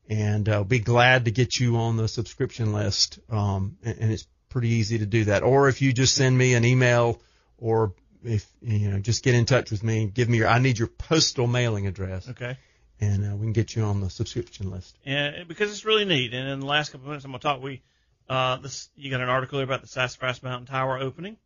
and 0.09 0.47
I'll 0.49 0.61
uh, 0.61 0.63
be 0.63 0.79
glad 0.79 1.25
to 1.25 1.31
get 1.31 1.59
you 1.59 1.77
on 1.77 1.97
the 1.97 2.07
subscription 2.07 2.73
list. 2.73 3.19
Um, 3.29 3.77
and, 3.83 3.97
and 3.99 4.11
it's 4.11 4.27
pretty 4.49 4.69
easy 4.69 4.99
to 4.99 5.05
do 5.05 5.25
that. 5.25 5.43
Or 5.43 5.67
if 5.69 5.81
you 5.81 5.93
just 5.93 6.13
send 6.15 6.37
me 6.37 6.53
an 6.53 6.63
email, 6.65 7.21
or 7.57 7.93
if 8.23 8.45
you 8.61 8.89
know, 8.91 8.99
just 8.99 9.23
get 9.23 9.35
in 9.35 9.45
touch 9.45 9.71
with 9.71 9.83
me. 9.83 10.05
Give 10.05 10.29
me 10.29 10.37
your. 10.39 10.47
I 10.47 10.59
need 10.59 10.77
your 10.79 10.87
postal 10.87 11.47
mailing 11.47 11.87
address, 11.87 12.29
Okay. 12.29 12.57
and 13.01 13.25
uh, 13.31 13.35
we 13.35 13.45
can 13.45 13.53
get 13.53 13.75
you 13.75 13.83
on 13.83 14.01
the 14.01 14.09
subscription 14.09 14.71
list. 14.71 14.97
and 15.05 15.47
because 15.47 15.71
it's 15.71 15.85
really 15.85 16.05
neat. 16.05 16.33
And 16.33 16.47
in 16.49 16.59
the 16.59 16.65
last 16.65 16.91
couple 16.91 17.05
of 17.05 17.09
minutes, 17.09 17.25
I'm 17.25 17.31
gonna 17.31 17.39
talk. 17.41 17.61
We, 17.61 17.81
uh, 18.29 18.57
this 18.57 18.89
you 18.95 19.11
got 19.11 19.21
an 19.21 19.29
article 19.29 19.59
here 19.59 19.65
about 19.65 19.81
the 19.81 19.87
Sassafras 19.87 20.41
Mountain 20.43 20.67
Tower 20.67 20.97
opening, 20.99 21.37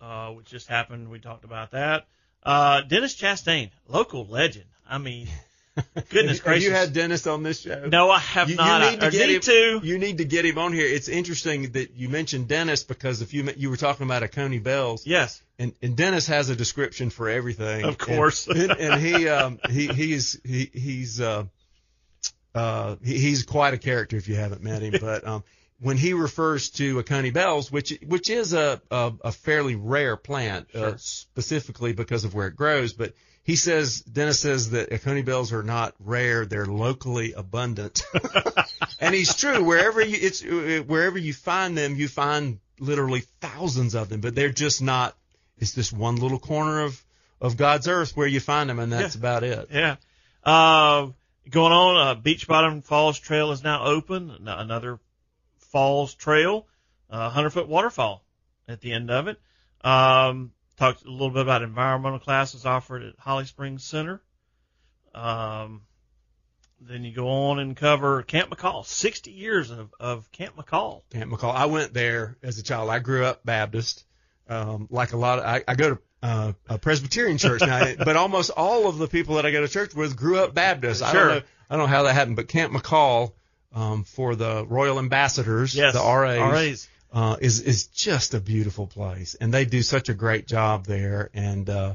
uh, 0.00 0.30
which 0.30 0.46
just 0.46 0.68
happened. 0.68 1.10
We 1.10 1.18
talked 1.18 1.44
about 1.44 1.70
that. 1.72 2.06
Uh, 2.42 2.82
Dennis 2.82 3.16
Chastain, 3.16 3.70
local 3.88 4.24
legend. 4.26 4.66
I 4.88 4.98
mean, 4.98 5.28
goodness 6.10 6.38
Have 6.38 6.44
gracious. 6.44 6.64
you 6.64 6.70
had 6.72 6.92
Dennis 6.92 7.26
on 7.26 7.42
this 7.42 7.60
show? 7.60 7.86
no, 7.86 8.10
I 8.10 8.18
have 8.18 8.48
You, 8.50 8.56
not. 8.56 8.80
you 8.80 8.86
I- 8.86 8.90
need 8.90 9.00
to 9.00 9.06
or 9.06 9.10
get 9.10 9.26
need 9.28 9.34
him. 9.34 9.40
to. 9.80 9.80
You 9.86 9.98
need 9.98 10.18
to 10.18 10.24
get 10.24 10.44
him 10.44 10.58
on 10.58 10.72
here. 10.72 10.86
It's 10.86 11.08
interesting 11.08 11.72
that 11.72 11.92
you 11.94 12.08
mentioned 12.08 12.48
Dennis 12.48 12.82
because 12.82 13.20
if 13.22 13.34
you 13.34 13.48
you 13.56 13.70
were 13.70 13.76
talking 13.76 14.04
about 14.06 14.22
Oconee 14.22 14.58
Bells, 14.58 15.06
Yes. 15.06 15.42
and, 15.58 15.72
and 15.82 15.96
Dennis 15.96 16.26
has 16.28 16.48
a 16.50 16.56
description 16.56 17.10
for 17.10 17.28
everything. 17.28 17.84
Of 17.84 17.98
course. 17.98 18.46
and, 18.46 18.58
and, 18.70 18.72
and 18.80 19.00
he 19.02 19.28
um 19.28 19.58
he 19.70 19.86
he's 19.88 20.40
he 20.44 20.70
he's 20.72 21.20
uh 21.20 21.44
uh 22.54 22.96
he, 23.04 23.18
he's 23.18 23.42
quite 23.44 23.74
a 23.74 23.78
character 23.78 24.16
if 24.16 24.28
you 24.28 24.34
haven't 24.36 24.62
met 24.62 24.82
him. 24.82 24.94
But 25.00 25.26
um 25.26 25.44
when 25.78 25.98
he 25.98 26.14
refers 26.14 26.70
to 26.70 26.98
Oconee 27.00 27.30
Bells, 27.30 27.70
which 27.70 27.92
which 28.06 28.30
is 28.30 28.54
a 28.54 28.80
a, 28.90 29.12
a 29.24 29.32
fairly 29.32 29.74
rare 29.76 30.16
plant, 30.16 30.74
uh, 30.74 30.94
specifically 30.96 31.92
because 31.92 32.24
of 32.24 32.34
where 32.34 32.46
it 32.46 32.56
grows, 32.56 32.94
but 32.94 33.12
he 33.46 33.54
says 33.54 34.00
Dennis 34.00 34.40
says 34.40 34.70
that 34.70 34.90
Oconee 34.92 35.22
Bells 35.22 35.52
are 35.52 35.62
not 35.62 35.94
rare; 36.00 36.44
they're 36.44 36.66
locally 36.66 37.32
abundant, 37.32 38.02
and 39.00 39.14
he's 39.14 39.36
true. 39.36 39.62
Wherever 39.62 40.00
you 40.00 40.18
it's 40.20 40.42
wherever 40.42 41.16
you 41.16 41.32
find 41.32 41.78
them, 41.78 41.94
you 41.94 42.08
find 42.08 42.58
literally 42.80 43.22
thousands 43.40 43.94
of 43.94 44.08
them, 44.08 44.20
but 44.20 44.34
they're 44.34 44.50
just 44.50 44.82
not. 44.82 45.16
It's 45.58 45.72
this 45.74 45.92
one 45.92 46.16
little 46.16 46.40
corner 46.40 46.82
of 46.82 47.00
of 47.40 47.56
God's 47.56 47.86
earth 47.86 48.16
where 48.16 48.26
you 48.26 48.40
find 48.40 48.68
them, 48.68 48.80
and 48.80 48.92
that's 48.92 49.14
Yeah. 49.14 49.20
about 49.20 49.44
it. 49.44 49.68
Yeah. 49.70 49.96
Uh, 50.42 51.12
going 51.48 51.72
on, 51.72 52.08
uh, 52.08 52.14
Beech 52.16 52.48
Bottom 52.48 52.82
Falls 52.82 53.20
Trail 53.20 53.52
is 53.52 53.62
now 53.62 53.84
open. 53.84 54.30
Another 54.44 54.98
falls 55.70 56.14
trail, 56.14 56.66
uh, 57.10 57.30
100 57.30 57.50
foot 57.50 57.68
waterfall 57.68 58.24
at 58.66 58.80
the 58.80 58.92
end 58.92 59.10
of 59.12 59.28
it. 59.28 59.38
Um, 59.82 60.50
talked 60.76 61.04
a 61.04 61.10
little 61.10 61.30
bit 61.30 61.42
about 61.42 61.62
environmental 61.62 62.18
classes 62.18 62.64
offered 62.66 63.02
at 63.02 63.14
Holly 63.18 63.44
Springs 63.44 63.84
Center. 63.84 64.22
Um, 65.14 65.82
then 66.80 67.04
you 67.04 67.12
go 67.14 67.28
on 67.28 67.58
and 67.58 67.74
cover 67.76 68.22
Camp 68.22 68.50
McCall, 68.50 68.84
60 68.84 69.30
years 69.30 69.70
of, 69.70 69.94
of 69.98 70.30
Camp 70.32 70.56
McCall. 70.56 71.02
Camp 71.10 71.32
McCall. 71.32 71.54
I 71.54 71.66
went 71.66 71.94
there 71.94 72.36
as 72.42 72.58
a 72.58 72.62
child. 72.62 72.90
I 72.90 72.98
grew 72.98 73.24
up 73.24 73.44
Baptist, 73.44 74.04
um, 74.48 74.86
like 74.90 75.12
a 75.12 75.16
lot. 75.16 75.38
Of, 75.38 75.44
I, 75.46 75.64
I 75.66 75.74
go 75.74 75.94
to 75.94 75.98
uh, 76.22 76.52
a 76.68 76.78
Presbyterian 76.78 77.38
church 77.38 77.62
now, 77.62 77.94
but 78.04 78.16
almost 78.16 78.50
all 78.50 78.88
of 78.88 78.98
the 78.98 79.08
people 79.08 79.36
that 79.36 79.46
I 79.46 79.52
go 79.52 79.62
to 79.62 79.68
church 79.68 79.94
with 79.94 80.16
grew 80.16 80.38
up 80.38 80.54
Baptist. 80.54 81.02
I 81.02 81.12
Sure. 81.12 81.28
don't 81.28 81.38
know. 81.38 81.42
I 81.68 81.76
don't 81.76 81.84
know 81.84 81.96
how 81.96 82.02
that 82.04 82.12
happened, 82.12 82.36
but 82.36 82.46
Camp 82.48 82.72
McCall 82.74 83.32
um, 83.74 84.04
for 84.04 84.36
the 84.36 84.64
Royal 84.66 84.98
Ambassadors, 84.98 85.74
Yes. 85.74 85.94
the 85.94 86.00
RAs, 86.00 86.38
RAs. 86.38 86.88
Uh, 87.16 87.36
is 87.40 87.60
is 87.60 87.86
just 87.86 88.34
a 88.34 88.40
beautiful 88.40 88.86
place, 88.86 89.34
and 89.40 89.52
they 89.54 89.64
do 89.64 89.80
such 89.80 90.10
a 90.10 90.14
great 90.14 90.46
job 90.46 90.84
there. 90.84 91.30
And 91.32 91.68
uh, 91.70 91.94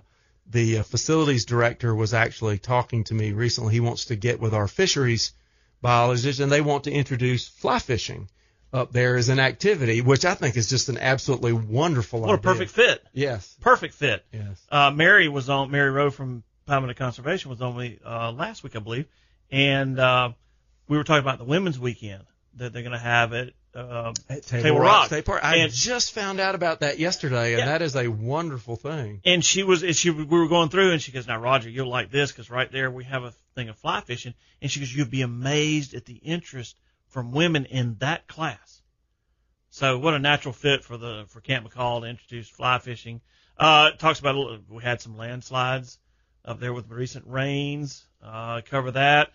the 0.50 0.80
uh, 0.80 0.84
facilities 0.84 1.46
director 1.46 1.94
was 1.94 2.14
actually 2.16 2.58
talking 2.58 3.04
to 3.06 3.14
me 3.14 3.32
recently. 3.32 3.72
He 3.74 3.80
wants 3.82 4.06
to 4.06 4.16
get 4.16 4.40
with 4.40 4.54
our 4.56 4.68
fisheries 4.68 5.34
biologists, 5.80 6.42
and 6.42 6.52
they 6.52 6.62
want 6.62 6.86
to 6.86 6.92
introduce 6.92 7.48
fly 7.48 7.78
fishing 7.78 8.30
up 8.74 8.92
there 8.94 9.16
as 9.16 9.30
an 9.30 9.40
activity, 9.40 10.02
which 10.02 10.26
I 10.26 10.34
think 10.34 10.58
is 10.58 10.68
just 10.70 10.90
an 10.90 10.98
absolutely 10.98 11.54
wonderful 11.54 12.22
What 12.22 12.34
a 12.34 12.38
perfect 12.40 12.72
fit. 12.72 13.04
Yes, 13.14 13.56
Perfect 13.62 13.94
fit. 13.94 14.26
yes. 14.34 14.60
uh, 14.72 14.90
Mary 14.90 15.28
was 15.28 15.50
on 15.50 15.70
Mary 15.70 15.92
Rowe 15.92 16.10
from 16.10 16.44
Palmetto 16.66 16.94
Conservation 16.96 17.52
was 17.52 17.62
on 17.62 17.78
me 17.78 18.00
uh, 18.04 18.32
last 18.32 18.64
week, 18.64 18.76
I 18.76 18.80
believe, 18.80 19.06
and 19.52 20.00
uh, 20.00 20.32
we 20.88 20.98
were 20.98 21.04
talking 21.04 21.22
about 21.22 21.38
the 21.38 21.44
Women's 21.46 21.78
Weekend 21.78 22.24
that 22.56 22.74
they're 22.74 22.82
going 22.82 22.94
to 22.94 22.98
have 22.98 23.34
at 23.34 23.50
uh, 23.74 24.12
Table, 24.28 24.42
Table 24.64 24.80
Rock, 24.80 24.92
Rock. 24.92 25.06
State 25.08 25.26
Park. 25.26 25.44
I 25.44 25.58
And- 25.58 25.72
just 25.72 26.12
found 26.14 26.40
out 26.40 26.56
about 26.56 26.82
that 26.82 27.00
yesterday, 27.00 27.54
and 27.54 27.60
Yeah. 27.60 27.66
that 27.68 27.82
is 27.82 27.96
a 27.96 28.08
wonderful 28.10 28.76
thing. 28.76 29.22
and 29.26 29.44
she 29.46 29.64
was 29.64 29.82
and 29.84 29.96
she 29.96 30.10
we 30.10 30.24
were 30.26 30.48
going 30.50 30.70
through 30.70 30.92
and 30.92 31.02
she 31.02 31.12
goes 31.12 31.26
now 31.28 31.38
Roger 31.40 31.70
you'll 31.70 31.88
like 31.90 32.12
this 32.12 32.32
because 32.32 32.50
right 32.50 32.70
there 32.72 32.92
we 32.92 33.04
have 33.06 33.24
a 33.24 33.32
thing 33.56 33.70
of 33.70 33.78
fly 33.78 34.02
fishing 34.02 34.34
and 34.62 34.70
she 34.70 34.80
goes 34.82 34.94
you'll 34.96 35.08
be 35.08 35.22
amazed 35.22 35.94
at 35.94 36.06
the 36.06 36.16
interest 36.16 36.78
from 37.10 37.32
women 37.32 37.66
in 37.66 37.96
that 38.00 38.28
class 38.28 38.82
so 39.70 39.98
what 40.00 40.14
a 40.14 40.20
natural 40.20 40.54
fit 40.54 40.84
for 40.84 40.98
the 40.98 41.26
for 41.30 41.40
Camp 41.42 41.70
McCall 41.70 42.02
to 42.02 42.08
introduce 42.08 42.50
fly 42.50 42.78
fishing 42.80 43.22
uh 43.58 43.92
talks 43.92 44.20
about 44.20 44.36
a 44.36 44.40
little- 44.40 44.60
we 44.70 44.84
had 44.84 45.02
some 45.02 45.16
landslides 45.18 45.98
up 46.44 46.60
there 46.60 46.74
with 46.74 46.90
recent 46.90 47.26
rains 47.28 48.06
uh 48.24 48.62
cover 48.70 48.92
that 48.92 49.32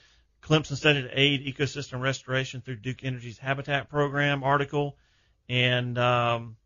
Clemson 0.47 0.77
study 0.77 1.03
to 1.03 1.09
aid 1.21 1.45
ecosystem 1.45 2.01
restoration 2.01 2.61
through 2.61 2.77
Duke 2.77 3.03
Energy's 3.05 3.39
habitat 3.39 3.89
program 3.91 4.45
article 4.45 4.97
and 5.49 5.99
um 5.99 6.57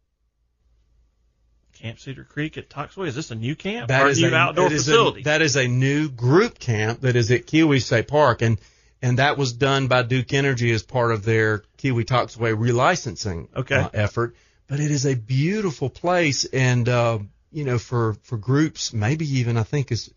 Camp 1.78 1.98
Cedar 1.98 2.24
Creek 2.24 2.58
at 2.58 2.68
Toxaway. 2.68 3.06
Is 3.06 3.14
this 3.14 3.30
a 3.30 3.34
new 3.34 3.54
camp 3.56 3.88
That 3.88 4.06
is 4.08 4.22
a 4.22 4.28
new 4.28 4.34
a, 4.34 4.38
outdoor 4.38 4.66
it 4.66 4.72
is 4.72 4.86
a- 4.86 4.90
facility? 4.92 5.22
that 5.22 5.40
is 5.40 5.56
a 5.56 5.66
new 5.66 6.10
group 6.10 6.58
camp 6.58 7.00
that 7.02 7.16
is 7.16 7.30
at 7.30 7.46
Keowee 7.46 7.80
State 7.80 8.08
Park, 8.08 8.42
and 8.42 8.60
and 9.02 9.18
that 9.18 9.38
was 9.38 9.54
done 9.54 9.88
by 9.88 10.02
Duke 10.02 10.34
Energy 10.34 10.70
as 10.72 10.82
part 10.82 11.10
of 11.10 11.24
their 11.24 11.62
Keowee-Toxaway 11.78 12.54
relicensing 12.54 13.48
Okay. 13.56 13.76
uh, 13.76 13.88
effort. 13.94 14.36
But 14.68 14.78
it 14.80 14.90
is 14.90 15.06
a 15.06 15.14
beautiful 15.14 15.88
place, 15.88 16.44
and 16.44 16.86
uh, 16.86 17.20
you 17.50 17.64
know, 17.64 17.78
for 17.78 18.14
for 18.24 18.36
groups, 18.36 18.92
maybe 18.92 19.24
even 19.38 19.56
I 19.56 19.62
think 19.62 19.90
is 19.90 20.12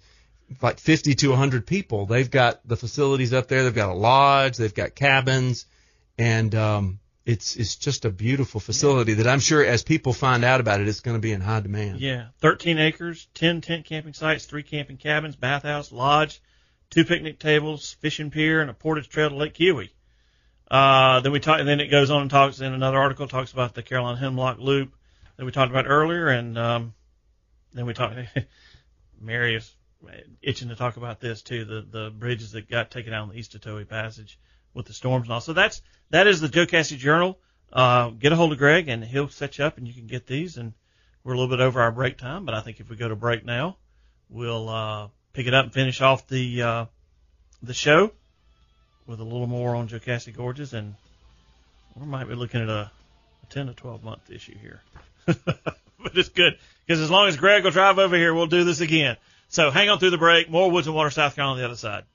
like 0.61 0.79
50 0.79 1.15
to 1.15 1.29
100 1.29 1.65
people. 1.65 2.05
They've 2.05 2.29
got 2.29 2.67
the 2.67 2.77
facilities 2.77 3.33
up 3.33 3.47
there. 3.47 3.63
They've 3.63 3.73
got 3.73 3.89
a 3.89 3.93
lodge. 3.93 4.57
They've 4.57 4.73
got 4.73 4.95
cabins, 4.95 5.65
and 6.17 6.53
um, 6.55 6.99
it's 7.25 7.55
it's 7.55 7.75
just 7.75 8.05
a 8.05 8.09
beautiful 8.09 8.59
facility 8.59 9.15
that 9.15 9.27
I'm 9.27 9.39
sure 9.39 9.63
as 9.63 9.83
people 9.83 10.13
find 10.13 10.43
out 10.43 10.59
about 10.59 10.81
it, 10.81 10.87
it's 10.87 10.99
going 10.99 11.15
to 11.15 11.21
be 11.21 11.31
in 11.31 11.41
high 11.41 11.61
demand. 11.61 11.99
yeah, 11.99 12.27
13 12.39 12.77
acres, 12.79 13.27
10 13.35 13.61
tent 13.61 13.85
camping 13.85 14.13
sites, 14.13 14.45
three 14.45 14.63
camping 14.63 14.97
cabins, 14.97 15.35
bathhouse, 15.35 15.91
lodge, 15.91 16.41
two 16.89 17.05
picnic 17.05 17.39
tables, 17.39 17.95
fishing 17.99 18.29
pier, 18.29 18.61
and 18.61 18.69
a 18.69 18.73
portage 18.73 19.09
trail 19.09 19.29
to 19.29 19.35
Lake 19.35 19.53
Keowee. 19.53 19.89
Uh, 20.69 21.19
then 21.19 21.31
we 21.31 21.39
talk, 21.39 21.59
and 21.59 21.67
then 21.67 21.79
it 21.79 21.87
goes 21.87 22.09
on 22.09 22.23
and 22.23 22.31
talks 22.31 22.59
in 22.59 22.73
another 22.73 22.97
article 22.97 23.27
talks 23.27 23.51
about 23.51 23.73
the 23.73 23.83
Carolina 23.83 24.17
Hemlock 24.17 24.57
Loop 24.59 24.93
that 25.37 25.45
we 25.45 25.51
talked 25.51 25.71
about 25.71 25.85
earlier, 25.87 26.27
and 26.27 26.57
um, 26.57 26.93
then 27.73 27.85
we 27.85 27.93
talk. 27.93 28.13
Mary 29.21 29.55
is 29.55 29.73
itching 30.41 30.69
to 30.69 30.75
talk 30.75 30.97
about 30.97 31.19
this 31.19 31.41
too. 31.41 31.65
The 31.65 31.85
the 31.89 32.09
bridges 32.09 32.51
that 32.51 32.69
got 32.69 32.91
taken 32.91 33.13
out 33.13 33.23
on 33.23 33.29
the 33.29 33.35
Eastatoe 33.35 33.87
Passage 33.87 34.37
with 34.73 34.85
the 34.85 34.93
storms 34.93 35.25
and 35.25 35.33
all. 35.33 35.41
So 35.41 35.53
that's 35.53 35.81
that 36.09 36.27
is 36.27 36.41
the 36.41 36.47
Jocassee 36.47 36.97
Journal. 36.97 37.39
Uh, 37.71 38.09
get 38.09 38.31
a 38.31 38.35
hold 38.35 38.51
of 38.51 38.59
Greg 38.59 38.87
and 38.87 39.03
he'll 39.03 39.29
set 39.29 39.57
you 39.57 39.65
up 39.65 39.77
and 39.77 39.87
you 39.87 39.93
can 39.93 40.07
get 40.07 40.27
these. 40.27 40.57
And 40.57 40.73
we're 41.23 41.33
a 41.33 41.37
little 41.37 41.55
bit 41.55 41.61
over 41.61 41.81
our 41.81 41.91
break 41.91 42.17
time, 42.17 42.45
but 42.45 42.53
I 42.53 42.61
think 42.61 42.79
if 42.79 42.89
we 42.89 42.95
go 42.95 43.07
to 43.07 43.15
break 43.15 43.45
now, 43.45 43.77
we'll 44.29 44.69
uh, 44.69 45.07
pick 45.31 45.47
it 45.47 45.53
up 45.53 45.65
and 45.65 45.73
finish 45.73 46.01
off 46.01 46.27
the 46.27 46.61
uh, 46.61 46.85
the 47.61 47.73
show 47.73 48.11
with 49.07 49.19
a 49.19 49.23
little 49.23 49.47
more 49.47 49.75
on 49.75 49.87
Jocassee 49.87 50.35
Gorges, 50.35 50.73
and 50.73 50.95
we 51.95 52.05
might 52.05 52.27
be 52.27 52.35
looking 52.35 52.61
at 52.61 52.69
a, 52.69 52.91
a 53.43 53.45
10 53.49 53.67
to 53.67 53.73
12 53.73 54.03
month 54.03 54.29
issue 54.29 54.57
here. 54.57 54.81
but 55.25 56.17
it's 56.17 56.29
good 56.29 56.57
because 56.85 56.99
as 57.01 57.09
long 57.09 57.27
as 57.27 57.37
Greg 57.37 57.63
will 57.63 57.71
drive 57.71 57.99
over 57.99 58.15
here, 58.15 58.33
we'll 58.33 58.47
do 58.47 58.63
this 58.63 58.81
again. 58.81 59.17
So 59.53 59.69
hang 59.69 59.87
on 59.87 59.99
through 59.99 60.09
the 60.09 60.17
break. 60.17 60.49
More 60.49 60.71
Woods 60.71 60.87
and 60.87 60.95
Water, 60.95 61.11
South 61.11 61.35
Carolina 61.35 61.53
on 61.53 61.59
the 61.59 61.65
other 61.65 61.77
side. 61.77 62.05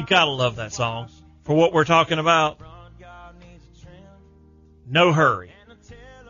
You 0.00 0.06
gotta 0.06 0.30
love 0.30 0.56
that 0.56 0.72
song 0.72 1.10
for 1.42 1.54
what 1.54 1.74
we're 1.74 1.84
talking 1.84 2.18
about. 2.18 2.58
No 4.88 5.12
hurry. 5.12 5.52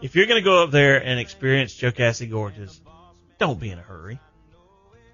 If 0.02 0.16
you're 0.16 0.26
gonna 0.26 0.40
go 0.40 0.64
up 0.64 0.72
there 0.72 1.00
and 1.00 1.20
experience 1.20 1.72
Jocassee 1.80 2.28
Gorges, 2.28 2.80
don't 3.38 3.60
be 3.60 3.70
in 3.70 3.78
a 3.78 3.82
hurry. 3.82 4.18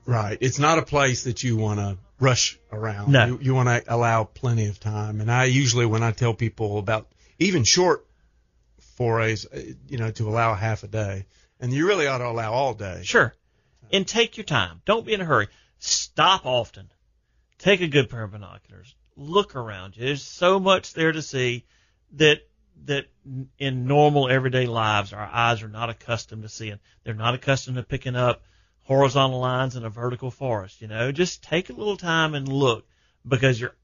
Right. 0.06 0.38
It's 0.40 0.58
not 0.58 0.78
a 0.78 0.82
place 0.82 1.24
that 1.24 1.42
you 1.42 1.58
want 1.58 1.80
to 1.80 1.98
rush 2.18 2.58
around. 2.72 3.12
No. 3.12 3.26
You, 3.26 3.38
you 3.42 3.54
want 3.54 3.68
to 3.68 3.94
allow 3.94 4.24
plenty 4.24 4.68
of 4.68 4.80
time. 4.80 5.20
And 5.20 5.30
I 5.30 5.44
usually, 5.44 5.84
when 5.84 6.02
I 6.02 6.12
tell 6.12 6.32
people 6.32 6.78
about 6.78 7.08
even 7.38 7.62
short 7.62 8.06
forays, 8.96 9.44
uh, 9.44 9.60
you 9.86 9.98
know, 9.98 10.10
to 10.12 10.30
allow 10.30 10.54
half 10.54 10.82
a 10.82 10.88
day, 10.88 11.26
and 11.60 11.74
you 11.74 11.86
really 11.86 12.06
ought 12.06 12.18
to 12.18 12.26
allow 12.26 12.54
all 12.54 12.72
day. 12.72 13.02
Sure. 13.04 13.34
And 13.92 14.08
take 14.08 14.38
your 14.38 14.44
time. 14.44 14.80
Don't 14.86 15.04
be 15.04 15.12
in 15.12 15.20
a 15.20 15.26
hurry. 15.26 15.48
Stop 15.78 16.46
often. 16.46 16.88
Take 17.58 17.80
a 17.80 17.88
good 17.88 18.10
pair 18.10 18.22
of 18.22 18.32
binoculars. 18.32 18.94
Look 19.16 19.56
around 19.56 19.96
you. 19.96 20.04
There's 20.04 20.22
so 20.22 20.60
much 20.60 20.92
there 20.92 21.12
to 21.12 21.22
see 21.22 21.64
that 22.12 22.40
that 22.84 23.06
in 23.58 23.86
normal 23.86 24.28
everyday 24.28 24.66
lives 24.66 25.14
our 25.14 25.24
eyes 25.24 25.62
are 25.62 25.68
not 25.68 25.88
accustomed 25.88 26.42
to 26.42 26.48
seeing. 26.48 26.78
They're 27.04 27.14
not 27.14 27.34
accustomed 27.34 27.78
to 27.78 27.82
picking 27.82 28.16
up 28.16 28.42
horizontal 28.82 29.40
lines 29.40 29.76
in 29.76 29.84
a 29.84 29.90
vertical 29.90 30.30
forest, 30.30 30.82
you 30.82 30.88
know. 30.88 31.10
Just 31.10 31.42
take 31.42 31.70
a 31.70 31.72
little 31.72 31.96
time 31.96 32.34
and 32.34 32.46
look 32.46 32.86
because 33.26 33.60
you're 33.60 33.74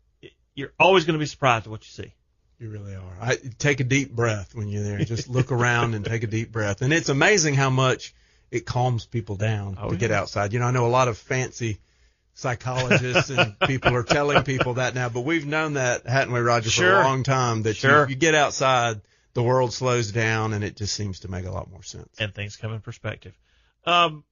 you're 0.54 0.72
always 0.78 1.04
going 1.04 1.14
to 1.14 1.18
be 1.18 1.26
surprised 1.26 1.66
at 1.66 1.70
what 1.70 1.82
you 1.84 1.90
see. 1.90 2.12
You 2.58 2.68
really 2.68 2.94
are. 2.94 3.16
I 3.20 3.38
take 3.58 3.80
a 3.80 3.84
deep 3.84 4.12
breath 4.14 4.54
when 4.54 4.68
you're 4.68 4.84
there. 4.84 4.98
Just 4.98 5.28
look 5.28 5.50
around 5.50 5.94
and 5.94 6.04
take 6.04 6.22
a 6.22 6.28
deep 6.28 6.52
breath. 6.52 6.82
And 6.82 6.92
it's 6.92 7.08
amazing 7.08 7.54
how 7.54 7.70
much 7.70 8.14
it 8.50 8.66
calms 8.66 9.06
people 9.06 9.36
down 9.36 9.78
Oh, 9.80 9.90
to 9.90 9.96
get 9.96 10.10
outside. 10.12 10.52
You 10.52 10.60
know, 10.60 10.66
I 10.66 10.70
know 10.70 10.86
a 10.86 10.88
lot 10.88 11.08
of 11.08 11.18
fancy 11.18 11.78
psychologists 12.34 13.30
and 13.30 13.58
people 13.66 13.94
are 13.94 14.02
telling 14.02 14.42
people 14.44 14.74
that 14.74 14.94
now, 14.94 15.08
but 15.08 15.20
we've 15.22 15.46
known 15.46 15.74
that, 15.74 16.06
hadn't 16.06 16.32
we, 16.32 16.40
Roger, 16.40 16.70
for 16.70 17.00
a 17.00 17.04
long 17.04 17.22
time, 17.22 17.62
that 17.62 17.76
Sure. 17.76 18.04
you, 18.04 18.10
you 18.10 18.16
get 18.16 18.34
outside, 18.34 19.00
the 19.34 19.42
world 19.42 19.72
slows 19.72 20.12
down 20.12 20.52
and 20.52 20.64
it 20.64 20.76
just 20.76 20.94
seems 20.94 21.20
to 21.20 21.30
make 21.30 21.44
a 21.46 21.50
lot 21.50 21.70
more 21.70 21.82
sense. 21.82 22.08
and 22.18 22.34
things 22.34 22.56
come 22.56 22.72
in 22.72 22.80
perspective. 22.80 23.34
Um, 23.84 24.24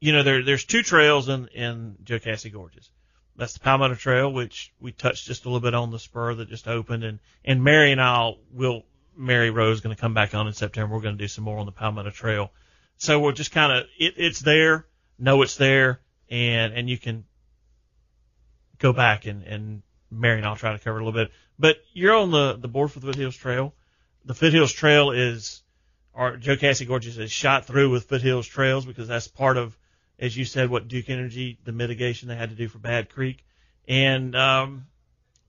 you 0.00 0.12
know, 0.12 0.22
there 0.22 0.42
there's 0.44 0.64
two 0.64 0.82
trails 0.82 1.28
in 1.28 1.48
in 1.48 1.96
Jocassee 2.04 2.52
Gorges. 2.52 2.90
That's 3.34 3.52
the 3.54 3.60
Palmetto 3.60 3.94
Trail, 3.96 4.32
which 4.32 4.72
we 4.80 4.92
touched 4.92 5.26
just 5.26 5.44
a 5.44 5.48
little 5.48 5.60
bit 5.60 5.74
on 5.74 5.90
the 5.90 5.98
spur 5.98 6.34
that 6.34 6.48
just 6.48 6.68
opened, 6.68 7.04
and 7.04 7.18
and 7.44 7.62
Mary 7.64 7.92
and 7.92 8.00
I'll 8.00 8.38
will 8.52 8.84
Mary 9.16 9.50
Rose 9.50 9.76
is 9.76 9.80
going 9.82 9.94
to 9.94 10.00
come 10.00 10.14
back 10.14 10.34
on 10.34 10.46
in 10.46 10.52
September. 10.52 10.94
We're 10.94 11.00
going 11.02 11.16
to 11.16 11.22
do 11.24 11.28
some 11.28 11.44
more 11.44 11.58
on 11.58 11.66
the 11.66 11.72
Palmetto 11.72 12.10
Trail. 12.10 12.50
So 12.98 13.18
we're 13.20 13.32
just 13.32 13.52
kind 13.52 13.72
of 13.72 13.84
it, 13.98 14.14
it's 14.16 14.40
there, 14.40 14.86
know 15.18 15.42
it's 15.42 15.56
there, 15.56 16.00
and 16.30 16.72
and 16.72 16.88
you 16.88 16.98
can 16.98 17.24
go 18.78 18.92
back 18.92 19.26
and 19.26 19.42
and 19.42 19.82
Mary 20.10 20.38
and 20.38 20.46
I'll 20.46 20.56
try 20.56 20.72
to 20.72 20.78
cover 20.78 20.98
it 20.98 21.02
a 21.02 21.04
little 21.04 21.20
bit. 21.20 21.32
But 21.58 21.76
you're 21.92 22.14
on 22.14 22.30
the 22.30 22.56
the 22.56 22.68
board 22.68 22.92
for 22.92 23.00
the 23.00 23.06
Foothills 23.06 23.36
Trail. 23.36 23.74
The 24.24 24.34
Foothills 24.34 24.72
Trail 24.72 25.10
is 25.10 25.62
or 26.16 26.36
Jocassee 26.36 26.86
Gorges 26.86 27.18
is 27.18 27.30
shot 27.30 27.66
through 27.66 27.90
with 27.90 28.04
Foothills 28.04 28.46
Trails 28.46 28.86
because 28.86 29.06
that's 29.06 29.28
part 29.28 29.58
of, 29.58 29.76
as 30.18 30.34
you 30.34 30.46
said, 30.46 30.70
what 30.70 30.88
Duke 30.88 31.10
Energy, 31.10 31.58
the 31.64 31.72
mitigation 31.72 32.28
they 32.28 32.36
had 32.36 32.48
to 32.48 32.56
do 32.56 32.68
for 32.68 32.78
Bad 32.78 33.10
Creek. 33.10 33.44
And 33.86 34.34
um, 34.34 34.86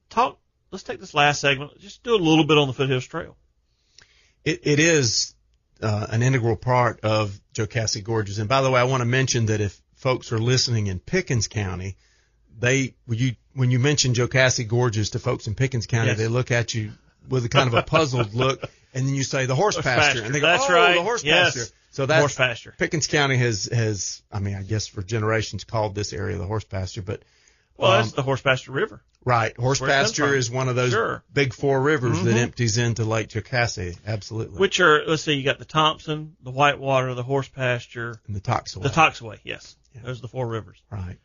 talk. 0.09 0.37
Let's 0.69 0.83
take 0.83 0.99
this 0.99 1.13
last 1.13 1.39
segment. 1.39 1.79
Just 1.79 2.03
do 2.03 2.13
a 2.13 2.17
little 2.17 2.43
bit 2.43 2.57
on 2.57 2.67
the 2.67 2.73
Foothills 2.73 3.05
Trail. 3.05 3.37
It, 4.43 4.67
it 4.67 4.79
is 4.79 5.33
uh, 5.81 6.07
an 6.09 6.21
integral 6.21 6.57
part 6.57 6.99
of 7.01 7.39
Joe 7.53 7.65
Jocassee 7.65 8.03
Gorges. 8.03 8.39
And 8.39 8.49
by 8.49 8.61
the 8.61 8.69
way, 8.69 8.81
I 8.81 8.83
want 8.83 9.01
to 9.01 9.05
mention 9.05 9.45
that 9.45 9.61
if 9.61 9.81
folks 9.97 10.31
are 10.31 10.39
listening 10.39 10.87
in 10.87 10.99
Pickens 10.99 11.47
County, 11.47 11.97
they 12.59 12.95
when 13.05 13.19
you 13.19 13.35
when 13.53 13.69
you 13.71 13.79
mention 13.79 14.13
Jocassee 14.13 14.67
Gorges 14.67 15.11
to 15.11 15.19
folks 15.19 15.47
in 15.47 15.55
Pickens 15.55 15.85
County, 15.87 16.09
Yes. 16.09 16.17
they 16.17 16.27
look 16.27 16.51
at 16.51 16.73
you 16.73 16.91
with 17.29 17.43
a 17.45 17.49
kind 17.49 17.67
of 17.67 17.73
a 17.73 17.83
puzzled 17.83 18.33
look, 18.33 18.63
and 18.93 19.07
then 19.07 19.13
you 19.15 19.23
say 19.23 19.45
the 19.45 19.55
horse 19.55 19.75
Horse 19.75 19.83
pasture, 19.85 20.01
pasture. 20.01 20.23
and 20.25 20.33
they 20.33 20.39
go, 20.39 20.47
That's 20.47 20.63
"Oh, 20.69 20.73
right. 20.73 20.95
the 20.95 21.03
horse 21.03 21.23
Yes. 21.23 21.55
pasture." 21.55 21.73
So 21.91 22.05
that's 22.05 22.19
Horse 22.19 22.35
pasture. 22.35 22.73
Pickens 22.77 23.07
County 23.07 23.37
has 23.37 23.65
has 23.71 24.21
I 24.31 24.39
mean 24.39 24.55
I 24.55 24.63
guess 24.63 24.87
for 24.87 25.01
generations 25.03 25.63
called 25.63 25.93
this 25.95 26.13
area 26.13 26.37
the 26.37 26.45
horse 26.45 26.63
pasture, 26.63 27.01
but 27.01 27.23
Well, 27.75 27.91
um, 27.91 27.97
that's 28.01 28.13
the 28.13 28.23
Horse 28.23 28.41
Pasture 28.41 28.71
River. 28.71 29.01
right 29.25 29.55
horse 29.57 29.79
where 29.81 29.89
pasture 29.89 30.33
is 30.35 30.49
one 30.49 30.67
of 30.69 30.75
those 30.75 30.91
Sure. 30.91 31.23
big 31.33 31.53
four 31.53 31.79
rivers 31.81 32.23
that 32.23 32.35
Mhm. 32.35 32.39
empties 32.39 32.77
into 32.77 33.03
Lake 33.03 33.29
Jocassee. 33.29 33.97
Absolutely, 34.05 34.57
Which 34.59 34.79
are, 34.79 35.03
let's 35.05 35.23
see, 35.23 35.33
you 35.33 35.43
got 35.43 35.59
the 35.59 35.65
Thompson, 35.65 36.35
the 36.43 36.49
Whitewater, 36.51 37.13
the 37.13 37.23
Horse 37.23 37.47
Pasture, 37.49 38.19
and 38.27 38.35
the 38.35 38.39
Toxaway. 38.41 38.83
the 38.83 38.89
Toxaway. 38.89 39.39
Yes. 39.43 39.75
Those 40.03 40.19
are 40.19 40.23
the 40.23 40.27
four 40.27 40.47
rivers. 40.47 40.81
Right. 40.89 41.17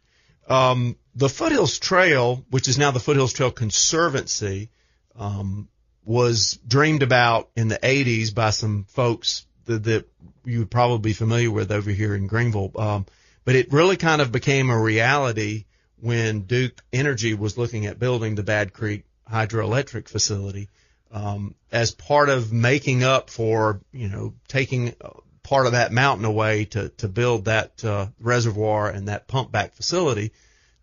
Um, 0.49 0.97
the 1.15 1.29
Foothills 1.29 1.79
Trail, 1.79 2.45
which 2.51 2.69
is 2.69 2.79
now 2.79 2.91
the 2.91 3.01
Foothills 3.01 3.33
Trail 3.33 3.51
Conservancy, 3.51 4.71
um, 5.17 5.69
was 6.05 6.59
dreamed 6.67 7.03
about 7.03 7.51
in 7.55 7.69
the 7.69 7.79
80s 7.79 8.35
by 8.35 8.51
some 8.51 8.85
folks 8.89 9.47
that, 9.67 9.85
that 9.85 10.09
you 10.45 10.61
would 10.61 10.71
probably 10.71 10.99
be 10.99 11.13
familiar 11.13 11.51
with 11.51 11.71
over 11.71 11.91
here 11.91 12.15
in 12.15 12.27
Greenville. 12.27 12.73
Um, 12.77 13.07
but 13.45 13.55
it 13.55 13.73
really 13.73 13.97
kind 13.97 14.21
of 14.21 14.33
became 14.33 14.71
a 14.71 14.81
reality 14.81 15.67
when 16.01 16.41
Duke 16.43 16.83
Energy 16.93 17.35
was 17.35 17.57
looking 17.57 17.87
at 17.87 17.99
building 17.99 18.35
the 18.35 18.43
Bad 18.43 18.73
Creek 18.73 19.05
hydroelectric 19.31 20.09
facility 20.09 20.69
um, 21.13 21.55
as 21.71 21.93
part 21.93 22.29
of 22.29 22.53
making 22.53 23.05
up 23.05 23.31
for 23.31 23.81
you 23.93 24.09
know 24.09 24.35
taking 24.49 24.95
part 25.43 25.67
of 25.67 25.73
that 25.73 25.93
mountain 25.93 26.25
away 26.25 26.65
to 26.67 26.89
to 26.91 27.09
build 27.09 27.47
that 27.47 27.85
uh, 27.85 28.07
reservoir 28.21 28.89
and 28.89 29.09
that 29.09 29.29
pump 29.29 29.51
back 29.51 29.75
facility. 29.75 30.33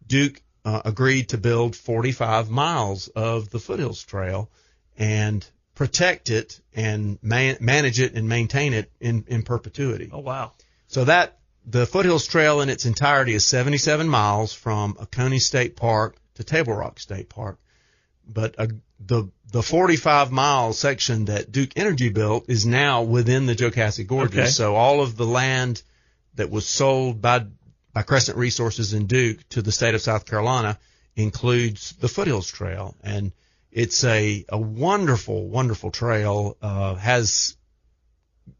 Duke 0.05 0.41
uh, 0.65 0.81
agreed 0.85 1.29
to 1.29 1.37
build 1.37 1.75
45 1.75 2.49
miles 2.49 3.07
of 3.09 3.49
the 3.49 3.59
Foothills 3.59 4.03
Trail 4.03 4.49
and 4.97 5.45
protect 5.75 6.29
it 6.29 6.59
and 6.73 7.17
man- 7.21 7.57
manage 7.61 7.99
it 7.99 8.13
and 8.13 8.27
maintain 8.27 8.73
it 8.73 8.91
in, 8.99 9.23
in 9.27 9.43
perpetuity. 9.43 10.09
Oh 10.11 10.19
wow! 10.19 10.51
So 10.87 11.05
that 11.05 11.37
the 11.65 11.85
Foothills 11.85 12.27
Trail 12.27 12.61
in 12.61 12.69
its 12.69 12.85
entirety 12.85 13.33
is 13.33 13.45
77 13.45 14.07
miles 14.07 14.53
from 14.53 14.97
Oconee 14.99 15.39
State 15.39 15.75
Park 15.75 16.17
to 16.35 16.43
Table 16.43 16.73
Rock 16.73 16.99
State 16.99 17.29
Park, 17.29 17.59
but 18.27 18.55
uh, 18.57 18.67
the 18.99 19.29
the 19.51 19.63
45 19.63 20.31
mile 20.31 20.73
section 20.73 21.25
that 21.25 21.51
Duke 21.51 21.71
Energy 21.75 22.09
built 22.09 22.49
is 22.49 22.65
now 22.65 23.03
within 23.03 23.45
the 23.45 23.55
Jocassee 23.55 24.05
Gorges. 24.05 24.37
Okay. 24.37 24.47
So 24.47 24.75
all 24.75 25.01
of 25.01 25.15
the 25.15 25.25
land 25.25 25.81
that 26.35 26.49
was 26.49 26.67
sold 26.67 27.21
by 27.21 27.45
by 27.93 28.03
Crescent 28.03 28.37
Resources 28.37 28.93
and 28.93 29.07
Duke 29.07 29.47
to 29.49 29.61
the 29.61 29.71
state 29.71 29.95
of 29.95 30.01
South 30.01 30.25
Carolina 30.25 30.77
includes 31.15 31.93
the 31.93 32.07
Foothills 32.07 32.49
Trail, 32.49 32.95
and 33.03 33.31
it's 33.71 34.03
a 34.03 34.45
a 34.49 34.57
wonderful, 34.57 35.47
wonderful 35.47 35.91
trail. 35.91 36.55
Uh, 36.61 36.95
has 36.95 37.57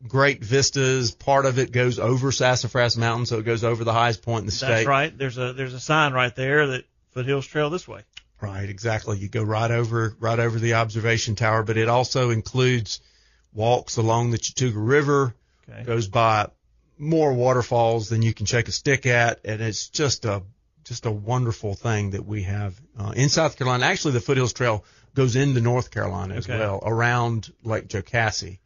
great 0.07 0.43
vistas. 0.43 1.11
Part 1.11 1.45
of 1.45 1.59
it 1.59 1.71
goes 1.71 1.99
over 1.99 2.31
Sassafras 2.31 2.97
Mountain, 2.97 3.27
so 3.27 3.37
it 3.37 3.45
goes 3.45 3.63
over 3.63 3.83
the 3.83 3.93
highest 3.93 4.23
point 4.23 4.41
in 4.41 4.45
the 4.47 4.51
state. 4.51 4.67
That's 4.69 4.87
right. 4.87 5.15
There's 5.15 5.37
a 5.37 5.53
there's 5.53 5.73
a 5.73 5.79
sign 5.79 6.13
right 6.13 6.35
there 6.35 6.67
that 6.67 6.85
Foothills 7.11 7.45
Trail 7.45 7.69
this 7.69 7.87
way. 7.87 8.01
Right, 8.41 8.69
exactly. 8.69 9.17
You 9.17 9.27
go 9.27 9.43
right 9.43 9.71
over 9.71 10.15
right 10.19 10.39
over 10.39 10.59
the 10.59 10.75
observation 10.75 11.35
tower, 11.35 11.63
but 11.63 11.77
it 11.77 11.89
also 11.89 12.29
includes 12.29 13.01
walks 13.53 13.97
along 13.97 14.31
the 14.31 14.37
Chattooga 14.37 14.73
River. 14.75 15.35
Okay. 15.69 15.83
Goes 15.83 16.07
by 16.07 16.49
more 16.97 17.33
waterfalls 17.33 18.09
than 18.09 18.21
you 18.21 18.33
can 18.33 18.45
shake 18.45 18.67
a 18.67 18.71
stick 18.71 19.05
at, 19.05 19.41
and 19.45 19.61
it's 19.61 19.89
just 19.89 20.25
a 20.25 20.43
just 20.85 21.05
a 21.05 21.11
wonderful 21.11 21.75
thing 21.75 22.11
that 22.11 22.25
we 22.25 22.43
have 22.43 22.79
uh, 22.97 23.11
in 23.15 23.29
South 23.29 23.57
Carolina. 23.57 23.85
Actually, 23.85 24.13
the 24.13 24.21
Foothills 24.21 24.53
Trail 24.53 24.83
goes 25.13 25.35
into 25.35 25.59
North 25.61 25.91
Carolina 25.91 26.35
as 26.35 26.45
Okay. 26.49 26.57
well, 26.57 26.81
around 26.83 27.51
Lake 27.63 27.87
Jocassee. 27.87 28.59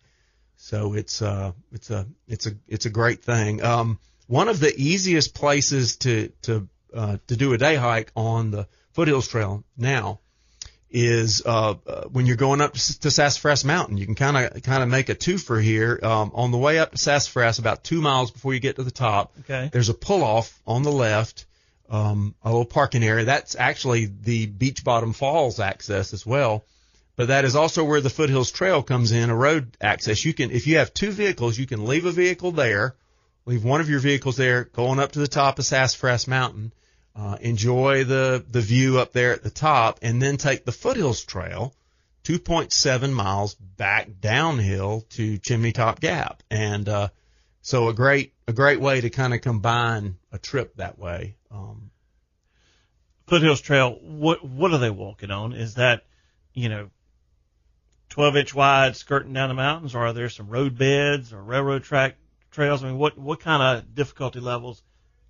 So 0.58 0.94
it's 0.94 1.22
uh 1.22 1.52
it's 1.72 1.90
a 1.90 2.06
it's 2.28 2.46
a 2.48 2.52
it's 2.68 2.86
a 2.86 2.90
great 2.90 3.24
thing. 3.24 3.62
Um, 3.64 4.00
one 4.28 4.48
of 4.48 4.60
the 4.60 4.74
easiest 4.78 5.34
places 5.34 5.98
to 5.98 6.30
to 6.44 6.68
uh, 6.94 7.18
to 7.28 7.36
do 7.36 7.54
a 7.54 7.58
day 7.58 7.76
hike 7.76 8.12
on 8.16 8.52
the 8.52 8.68
Foothills 8.94 9.28
Trail 9.28 9.64
now 9.78 10.20
is 10.90 11.42
uh, 11.46 11.74
uh, 11.88 12.04
when 12.12 12.28
you're 12.28 12.36
going 12.36 12.62
up 12.62 12.74
to 12.74 13.10
Sassafras 13.12 13.66
Mountain. 13.66 13.98
You 13.98 14.06
can 14.06 14.14
kind 14.16 14.38
of 14.38 14.62
kind 14.64 14.84
of 14.84 14.90
make 14.90 15.10
a 15.10 15.16
twofer 15.16 15.62
here. 15.62 16.00
Um, 16.04 16.32
on 16.36 16.52
the 16.52 16.58
way 16.58 16.78
up 16.80 16.92
to 16.92 16.98
Sassafras, 16.98 17.58
about 17.60 17.84
two 17.84 18.00
miles 18.02 18.30
before 18.32 18.54
you 18.54 18.60
get 18.60 18.76
to 18.76 18.84
the 18.84 18.92
top, 18.92 19.34
Okay. 19.42 19.70
there's 19.74 19.90
a 19.90 19.94
pull 19.96 20.24
off 20.24 20.62
on 20.68 20.84
the 20.84 20.92
left, 20.92 21.46
um, 21.90 22.36
a 22.44 22.50
little 22.50 22.66
parking 22.66 23.04
area. 23.04 23.26
That's 23.26 23.56
actually 23.56 24.06
the 24.06 24.46
Beech 24.46 24.84
Bottom 24.84 25.14
Falls 25.14 25.60
access 25.60 26.14
as 26.14 26.26
well. 26.26 26.64
But 27.16 27.28
that 27.30 27.46
is 27.46 27.56
also 27.56 27.84
where 27.84 28.02
the 28.02 28.10
Foothills 28.10 28.52
Trail 28.52 28.82
comes 28.84 29.12
in, 29.12 29.30
a 29.30 29.36
road 29.36 29.76
access. 29.82 30.24
You 30.26 30.34
can, 30.34 30.50
if 30.52 30.66
you 30.68 30.78
have 30.78 30.94
two 30.94 31.12
vehicles, 31.12 31.58
you 31.58 31.66
can 31.68 31.86
leave 31.86 32.06
a 32.06 32.12
vehicle 32.12 32.52
there, 32.52 32.96
leave 33.46 33.64
one 33.64 33.82
of 33.82 33.90
your 33.90 34.00
vehicles 34.00 34.36
there, 34.36 34.64
going 34.66 35.00
up 35.00 35.12
to 35.14 35.20
the 35.20 35.28
top 35.28 35.58
of 35.60 35.66
Sassafras 35.66 36.28
Mountain, 36.28 36.72
uh, 37.16 37.38
enjoy 37.42 38.04
the, 38.04 38.44
the 38.50 38.62
view 38.62 39.00
up 39.00 39.14
there 39.14 39.34
at 39.34 39.44
the 39.44 39.50
top, 39.50 40.00
and 40.02 40.22
then 40.22 40.38
take 40.38 40.66
the 40.66 40.72
Foothills 40.72 41.24
Trail, 41.24 41.74
2.7 42.24 43.12
miles 43.12 43.56
back 43.56 44.10
downhill 44.20 45.06
to 45.12 45.38
Chimney 45.38 45.72
Top 45.72 46.00
Gap. 46.00 46.42
And, 46.50 46.88
uh, 46.90 47.10
so 47.62 47.88
a 47.88 47.94
great, 47.94 48.34
a 48.48 48.54
great 48.54 48.82
way 48.82 49.00
to 49.00 49.10
kind 49.10 49.34
of 49.34 49.42
combine 49.42 50.18
a 50.32 50.38
trip 50.38 50.76
that 50.76 51.00
way. 51.00 51.36
Um, 51.50 51.92
Foothills 53.28 53.62
Trail. 53.62 53.98
What 54.02 54.44
what 54.46 54.74
are 54.74 54.78
they 54.78 54.90
walking 54.90 55.32
on? 55.32 55.54
Is 55.54 55.76
that 55.76 56.04
you 56.54 56.70
know 56.70 56.90
12 58.10 58.36
inch 58.38 58.54
wide 58.54 58.96
skirting 58.96 59.34
down 59.34 59.50
the 59.50 59.56
mountains, 59.56 59.96
or 59.96 60.06
are 60.06 60.14
there 60.14 60.30
some 60.30 60.50
road 60.50 60.78
beds 60.78 61.32
or 61.32 61.42
railroad 61.42 61.84
track 61.84 62.18
trails? 62.52 62.84
I 62.84 62.88
mean, 62.88 62.98
what 62.98 63.18
what 63.18 63.40
kind 63.40 63.64
of 63.64 63.96
difficulty 63.96 64.40
levels 64.40 64.84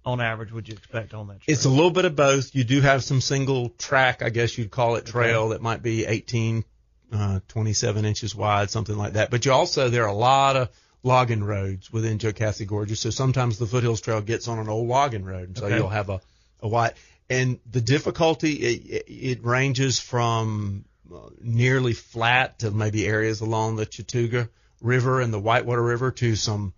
on 0.06 0.22
average 0.22 0.52
would 0.52 0.68
you 0.68 0.74
expect 0.74 1.14
on 1.14 1.28
that? 1.28 1.42
Trail? 1.42 1.54
It's 1.54 1.66
a 1.66 1.70
little 1.70 1.92
bit 1.92 2.06
of 2.06 2.16
both. 2.16 2.54
You 2.56 2.64
do 2.64 2.82
have 2.82 3.04
some 3.04 3.22
single 3.22 3.70
track, 3.70 4.22
I 4.22 4.30
guess 4.30 4.58
you'd 4.58 4.72
call 4.72 4.96
it 4.96 5.06
trail 5.06 5.50
that 5.50 5.62
might 5.62 5.82
be 5.82 6.06
18, 6.06 6.64
uh, 7.12 7.40
27 7.48 8.06
inches 8.06 8.36
wide, 8.36 8.70
something 8.70 8.98
like 8.98 9.14
that. 9.14 9.32
But 9.32 9.46
you 9.46 9.52
also, 9.54 9.90
there 9.90 10.04
are 10.04 10.10
a 10.10 10.14
lot 10.14 10.56
of 10.56 10.70
logging 11.04 11.44
roads 11.44 11.92
within 11.92 12.18
Jocassee 12.18 12.66
Gorges. 12.68 13.00
So 13.00 13.10
sometimes 13.10 13.58
the 13.58 13.66
foothills 13.66 14.02
trail 14.02 14.22
gets 14.22 14.48
on 14.48 14.60
an 14.60 14.70
old 14.70 14.88
logging 14.88 15.26
road. 15.26 15.50
And 15.50 15.58
so 15.58 15.66
Okay. 15.66 15.76
you'll 15.78 15.90
have 15.90 16.10
a, 16.10 16.22
a 16.62 16.68
wide, 16.68 16.94
and 17.30 17.60
the 17.70 17.82
difficulty, 17.82 18.54
it, 18.54 19.04
it 19.08 19.44
ranges 19.46 20.00
from 20.00 20.86
uh, 21.14 21.18
nearly 21.42 21.94
flat 21.94 22.60
to 22.60 22.72
maybe 22.72 23.06
areas 23.06 23.42
along 23.42 23.76
the 23.76 23.86
Chattooga 23.86 24.50
River 24.82 25.22
and 25.22 25.34
the 25.34 25.40
Whitewater 25.40 25.82
River 25.82 26.12
to 26.12 26.36
some 26.36 26.74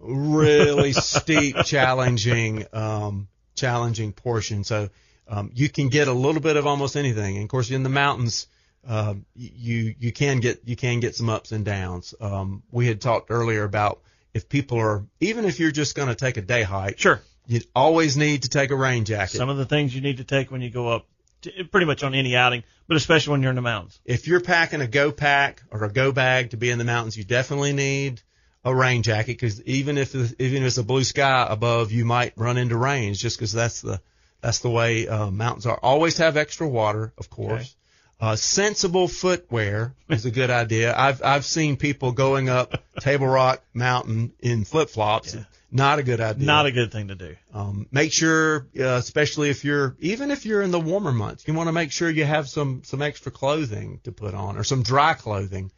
really 0.00 0.92
steep, 0.92 1.56
challenging, 1.64 2.66
um, 2.72 3.28
challenging 3.54 4.12
portion. 4.12 4.64
So 4.64 4.88
um, 5.28 5.50
you 5.54 5.68
can 5.68 5.88
get 5.88 6.08
a 6.08 6.12
little 6.12 6.40
bit 6.40 6.56
of 6.56 6.66
almost 6.66 6.96
anything. 6.96 7.36
And 7.36 7.44
of 7.44 7.50
course, 7.50 7.70
in 7.70 7.82
the 7.82 7.88
mountains, 7.88 8.46
um, 8.86 9.26
you 9.34 9.94
you 9.98 10.12
can 10.12 10.40
get 10.40 10.62
you 10.64 10.76
can 10.76 11.00
get 11.00 11.14
some 11.14 11.28
ups 11.28 11.52
and 11.52 11.64
downs. 11.64 12.14
Um, 12.20 12.62
we 12.70 12.86
had 12.86 13.00
talked 13.00 13.30
earlier 13.30 13.64
about 13.64 14.00
if 14.32 14.48
people 14.48 14.78
are 14.78 15.04
even 15.20 15.44
if 15.44 15.60
you're 15.60 15.70
just 15.70 15.94
going 15.94 16.08
to 16.08 16.14
take 16.14 16.36
a 16.36 16.42
day 16.42 16.62
hike, 16.62 16.98
sure. 16.98 17.20
you 17.46 17.60
always 17.74 18.16
need 18.16 18.42
to 18.44 18.48
take 18.48 18.70
a 18.70 18.76
rain 18.76 19.04
jacket. 19.04 19.36
Some 19.36 19.48
of 19.48 19.56
the 19.56 19.66
things 19.66 19.94
you 19.94 20.00
need 20.00 20.18
to 20.18 20.24
take 20.24 20.50
when 20.50 20.62
you 20.62 20.70
go 20.70 20.88
up, 20.88 21.06
to, 21.42 21.64
pretty 21.64 21.86
much 21.86 22.02
on 22.02 22.14
any 22.14 22.36
outing, 22.36 22.62
but 22.86 22.96
especially 22.96 23.32
when 23.32 23.42
you're 23.42 23.50
in 23.50 23.56
the 23.56 23.62
mountains. 23.62 24.00
if 24.04 24.26
you're 24.26 24.40
packing 24.40 24.80
a 24.80 24.86
go 24.86 25.12
pack 25.12 25.62
or 25.70 25.84
a 25.84 25.92
go 25.92 26.12
bag 26.12 26.50
to 26.50 26.56
be 26.56 26.70
in 26.70 26.78
the 26.78 26.84
mountains, 26.84 27.16
you 27.16 27.24
definitely 27.24 27.72
need 27.72 28.22
a 28.68 28.74
rain 28.74 29.02
jacket 29.02 29.32
because 29.32 29.62
even 29.64 29.98
if 29.98 30.14
even 30.14 30.62
if 30.62 30.68
it's 30.68 30.78
a 30.78 30.84
blue 30.84 31.04
sky 31.04 31.46
above, 31.48 31.92
you 31.92 32.04
might 32.04 32.32
run 32.36 32.56
into 32.56 32.76
rains 32.76 33.20
just 33.20 33.36
because 33.36 33.52
that's 33.52 33.80
the 33.80 34.00
that's 34.40 34.60
the 34.60 34.70
way 34.70 35.08
uh, 35.08 35.30
mountains 35.30 35.66
are. 35.66 35.78
Always 35.82 36.18
have 36.18 36.36
extra 36.36 36.68
water, 36.68 37.12
of 37.18 37.30
course. 37.30 37.62
Okay. 37.62 37.74
Uh, 38.20 38.36
sensible 38.36 39.06
footwear 39.06 39.94
is 40.08 40.26
a 40.26 40.30
good 40.30 40.50
idea. 40.50 40.94
I've 40.96 41.22
I've 41.22 41.44
seen 41.44 41.76
people 41.76 42.12
going 42.12 42.48
up 42.48 42.82
Table 43.00 43.26
Rock 43.26 43.62
Mountain 43.74 44.32
in 44.40 44.64
flip 44.64 44.90
flops. 44.90 45.36
Not 45.70 45.98
a 45.98 46.02
good 46.02 46.20
idea. 46.20 46.46
Not 46.46 46.66
a 46.66 46.72
good 46.72 46.90
thing 46.90 47.08
to 47.08 47.14
do. 47.14 47.36
Um, 47.52 47.86
make 47.92 48.10
sure, 48.10 48.66
uh, 48.78 48.84
especially 48.84 49.50
if 49.50 49.64
you're, 49.66 49.96
even 50.00 50.30
if 50.30 50.46
you're 50.46 50.62
in 50.62 50.70
the 50.70 50.80
warmer 50.80 51.12
months, 51.12 51.46
you 51.46 51.52
want 51.52 51.68
to 51.68 51.72
make 51.72 51.92
sure 51.92 52.08
you 52.08 52.24
have 52.24 52.48
some, 52.48 52.82
some 52.84 53.02
extra 53.02 53.30
clothing 53.30 54.00
to 54.04 54.12
put 54.12 54.32
on 54.32 54.56
or 54.56 54.64
some 54.64 54.82
dry 54.82 55.12
clothing. 55.12 55.70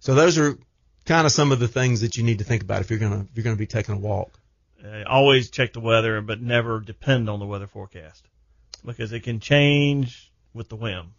So 0.00 0.14
those 0.14 0.36
are 0.36 0.58
kind 1.04 1.26
of 1.26 1.32
some 1.32 1.52
of 1.52 1.58
the 1.58 1.68
things 1.68 2.00
that 2.00 2.16
you 2.16 2.22
need 2.22 2.38
to 2.38 2.44
think 2.44 2.62
about 2.62 2.80
if 2.80 2.90
you're 2.90 2.98
going 2.98 3.12
to, 3.12 3.20
if 3.20 3.44
you're 3.44 3.54
to 3.54 3.58
be 3.58 3.66
taking 3.66 3.94
a 3.94 3.98
walk. 3.98 4.38
Uh, 4.84 5.02
always 5.06 5.50
check 5.50 5.72
the 5.72 5.80
weather, 5.80 6.20
but 6.20 6.40
never 6.40 6.80
depend 6.80 7.30
on 7.30 7.38
the 7.38 7.46
weather 7.46 7.66
forecast 7.66 8.26
because 8.84 9.12
it 9.12 9.20
can 9.20 9.40
change 9.40 10.30
with 10.52 10.68
the 10.68 10.76
whim. 10.76 11.14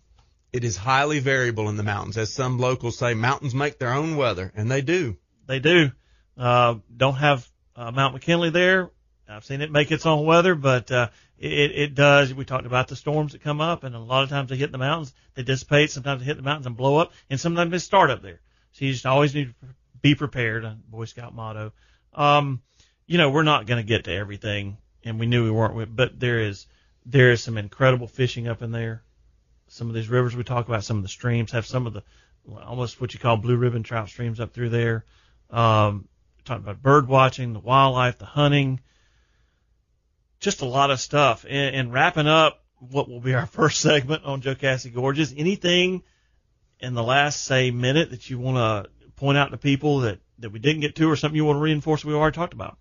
It 0.53 0.63
is 0.63 0.77
highly 0.77 1.19
variable 1.19 1.67
in 1.69 1.75
the 1.75 1.83
mountains. 1.83 2.17
As 2.17 2.31
some 2.31 2.59
locals 2.59 2.97
say, 2.97 3.13
mountains 3.13 3.55
make 3.55 3.79
their 3.79 3.91
own 3.91 4.15
weather 4.15 4.51
and 4.55 4.69
they 4.69 4.81
do. 4.81 5.17
They 5.47 5.59
do. 5.59 5.91
Uh, 6.37 6.75
don't 6.95 7.15
have 7.15 7.47
uh, 7.75 7.91
Mount 7.91 8.13
McKinley 8.13 8.51
there. 8.51 8.91
I've 9.27 9.43
seen 9.43 9.61
it 9.61 9.71
make 9.71 9.91
its 9.91 10.05
own 10.05 10.25
weather, 10.25 10.53
but 10.53 10.91
uh, 10.91 11.09
it, 11.39 11.71
it 11.71 11.95
does. 11.95 12.33
We 12.33 12.45
talked 12.45 12.67
about 12.67 12.87
the 12.87 12.95
storms 12.95 13.31
that 13.31 13.41
come 13.41 13.59
up, 13.59 13.83
and 13.83 13.95
a 13.95 13.99
lot 13.99 14.23
of 14.23 14.29
times 14.29 14.49
they 14.49 14.55
hit 14.55 14.71
the 14.71 14.77
mountains, 14.77 15.13
they 15.33 15.43
dissipate. 15.43 15.91
Sometimes 15.91 16.21
they 16.21 16.25
hit 16.25 16.37
the 16.37 16.43
mountains 16.43 16.67
and 16.67 16.77
blow 16.77 16.97
up, 16.97 17.11
and 17.29 17.39
sometimes 17.39 17.71
they 17.71 17.79
start 17.79 18.11
up 18.11 18.21
there. 18.21 18.39
So 18.75 18.83
you 18.83 18.91
just 18.91 19.05
always 19.05 19.33
need 19.33 19.53
to 19.61 19.67
be 20.01 20.15
prepared. 20.15 20.65
A 20.65 20.77
Boy 20.89 21.05
Scout 21.05 21.33
motto. 21.33 21.71
Um, 22.13 22.61
you 23.07 23.17
know, 23.17 23.29
we're 23.29 23.43
not 23.43 23.67
going 23.67 23.81
to 23.81 23.87
get 23.87 24.03
to 24.03 24.11
everything, 24.11 24.77
and 25.05 25.17
we 25.17 25.27
knew 25.27 25.45
we 25.45 25.51
weren't. 25.51 25.95
But 25.95 26.19
there 26.19 26.39
is 26.39 26.67
there 27.05 27.31
is 27.31 27.41
some 27.41 27.57
incredible 27.57 28.07
fishing 28.07 28.49
up 28.49 28.61
in 28.61 28.73
there. 28.73 29.01
Some 29.69 29.87
of 29.87 29.95
these 29.95 30.09
rivers 30.09 30.35
we 30.35 30.43
talk 30.43 30.67
about, 30.67 30.83
some 30.83 30.97
of 30.97 31.03
the 31.03 31.09
streams 31.09 31.53
have 31.53 31.65
some 31.65 31.87
of 31.87 31.93
the 31.93 32.03
almost 32.65 32.99
what 32.99 33.13
you 33.13 33.19
call 33.19 33.37
blue 33.37 33.55
ribbon 33.55 33.83
trout 33.83 34.09
streams 34.09 34.41
up 34.41 34.51
through 34.53 34.69
there. 34.69 35.05
Um, 35.49 36.09
talking 36.43 36.63
about 36.63 36.81
bird 36.81 37.07
watching, 37.07 37.53
the 37.53 37.59
wildlife, 37.59 38.17
the 38.17 38.25
hunting, 38.25 38.81
just 40.41 40.61
a 40.61 40.65
lot 40.65 40.91
of 40.91 40.99
stuff. 40.99 41.45
And, 41.47 41.75
and 41.75 41.93
wrapping 41.93 42.27
up 42.27 42.61
what 42.79 43.07
will 43.07 43.21
be 43.21 43.35
our 43.35 43.45
first 43.45 43.79
segment 43.79 44.25
on 44.25 44.41
Jocassee 44.41 44.93
Gorges. 44.93 45.33
Anything 45.37 46.03
in 46.85 46.93
the 46.93 47.03
last 47.03 47.43
say 47.43 47.71
minute 47.71 48.11
that 48.11 48.29
you 48.29 48.39
want 48.39 48.57
to 48.57 49.11
point 49.15 49.37
out 49.37 49.51
to 49.51 49.57
people 49.57 50.01
that 50.01 50.19
that 50.39 50.51
we 50.51 50.59
didn't 50.59 50.81
get 50.81 50.95
to, 50.95 51.09
or 51.09 51.15
something 51.15 51.35
you 51.35 51.45
want 51.45 51.57
to 51.57 51.61
reinforce 51.61 52.03
we 52.03 52.13
already 52.13 52.35
talked 52.35 52.53
about? 52.53 52.77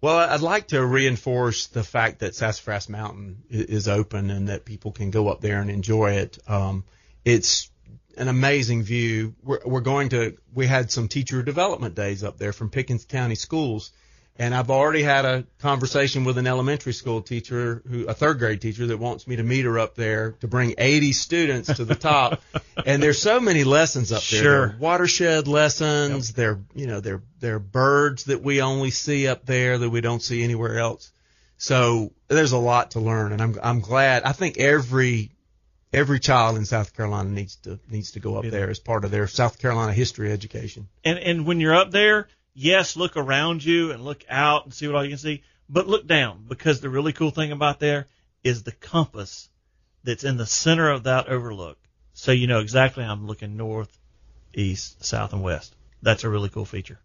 Well, 0.00 0.18
I'd 0.18 0.40
like 0.40 0.68
to 0.68 0.84
reinforce 0.84 1.68
the 1.68 1.82
fact 1.82 2.18
that 2.18 2.34
Sassafras 2.34 2.88
Mountain 2.88 3.44
is 3.48 3.88
open 3.88 4.30
and 4.30 4.48
that 4.48 4.64
people 4.64 4.92
can 4.92 5.10
go 5.10 5.28
up 5.28 5.40
there 5.40 5.60
and 5.60 5.70
enjoy 5.70 6.12
it. 6.12 6.38
Um, 6.46 6.84
it's 7.24 7.70
an 8.16 8.28
amazing 8.28 8.82
view. 8.82 9.34
We're, 9.42 9.60
we're 9.64 9.80
going 9.80 10.10
to, 10.10 10.36
we 10.52 10.66
had 10.66 10.90
some 10.90 11.08
teacher 11.08 11.42
development 11.42 11.94
days 11.94 12.22
up 12.24 12.38
there 12.38 12.52
from 12.52 12.70
Pickens 12.70 13.04
County 13.04 13.34
schools. 13.34 13.92
And 14.36 14.52
I've 14.52 14.70
already 14.70 15.02
had 15.02 15.24
a 15.24 15.44
conversation 15.60 16.24
with 16.24 16.38
an 16.38 16.48
elementary 16.48 16.92
school 16.92 17.22
teacher, 17.22 17.82
who 17.88 18.06
a 18.06 18.14
third 18.14 18.40
grade 18.40 18.60
teacher, 18.60 18.88
that 18.88 18.98
wants 18.98 19.28
me 19.28 19.36
to 19.36 19.44
meet 19.44 19.64
her 19.64 19.78
up 19.78 19.94
there 19.94 20.32
to 20.40 20.48
bring 20.48 20.74
80 20.76 21.12
students 21.12 21.76
to 21.76 21.84
the 21.84 21.94
top. 21.94 22.42
and 22.86 23.00
there's 23.00 23.22
so 23.22 23.38
many 23.38 23.62
lessons 23.62 24.10
up 24.10 24.24
there. 24.24 24.42
Sure. 24.42 24.68
There 24.68 24.76
watershed 24.80 25.46
lessons. 25.46 26.30
Yep. 26.30 26.36
They're 26.36 26.60
you 26.74 26.86
know 26.88 27.00
they're 27.00 27.22
they're 27.38 27.60
birds 27.60 28.24
that 28.24 28.42
we 28.42 28.60
only 28.60 28.90
see 28.90 29.28
up 29.28 29.46
there 29.46 29.78
that 29.78 29.90
we 29.90 30.00
don't 30.00 30.22
see 30.22 30.42
anywhere 30.42 30.78
else. 30.78 31.12
So 31.56 32.12
there's 32.26 32.52
a 32.52 32.58
lot 32.58 32.92
to 32.92 33.00
learn, 33.00 33.32
and 33.32 33.40
I'm 33.40 33.56
I'm 33.62 33.80
glad. 33.80 34.24
I 34.24 34.32
think 34.32 34.58
every 34.58 35.30
every 35.92 36.18
child 36.18 36.56
in 36.56 36.64
South 36.64 36.94
Carolina 36.94 37.30
needs 37.30 37.56
to 37.56 37.78
needs 37.88 38.12
to 38.12 38.20
go 38.20 38.36
up 38.36 38.44
there 38.44 38.68
as 38.68 38.80
part 38.80 39.04
of 39.04 39.10
their 39.10 39.28
South 39.28 39.58
Carolina 39.58 39.92
history 39.92 40.32
education. 40.32 40.88
And 41.04 41.18
and 41.18 41.46
when 41.46 41.60
you're 41.60 41.74
up 41.74 41.92
there, 41.92 42.28
yes, 42.54 42.96
look 42.96 43.16
around 43.16 43.64
you 43.64 43.92
and 43.92 44.04
look 44.04 44.24
out 44.28 44.64
and 44.64 44.72
see 44.72 44.86
what 44.86 44.96
all 44.96 45.04
you 45.04 45.10
can 45.10 45.18
see, 45.18 45.42
but 45.68 45.88
look 45.88 46.06
down 46.06 46.44
because 46.48 46.80
the 46.80 46.88
really 46.88 47.12
cool 47.12 47.30
thing 47.30 47.52
about 47.52 47.80
there 47.80 48.06
is 48.42 48.62
the 48.62 48.72
compass 48.72 49.48
that's 50.04 50.24
in 50.24 50.36
the 50.36 50.46
center 50.46 50.90
of 50.90 51.04
that 51.04 51.28
overlook. 51.28 51.78
So 52.12 52.32
you 52.32 52.46
know 52.46 52.60
exactly 52.60 53.04
I'm 53.04 53.26
looking 53.26 53.56
north, 53.56 53.98
east, 54.54 55.04
south, 55.04 55.32
and 55.32 55.42
west. 55.42 55.74
That's 56.02 56.24
a 56.24 56.28
really 56.28 56.48
cool 56.48 56.64
feature. 56.64 57.00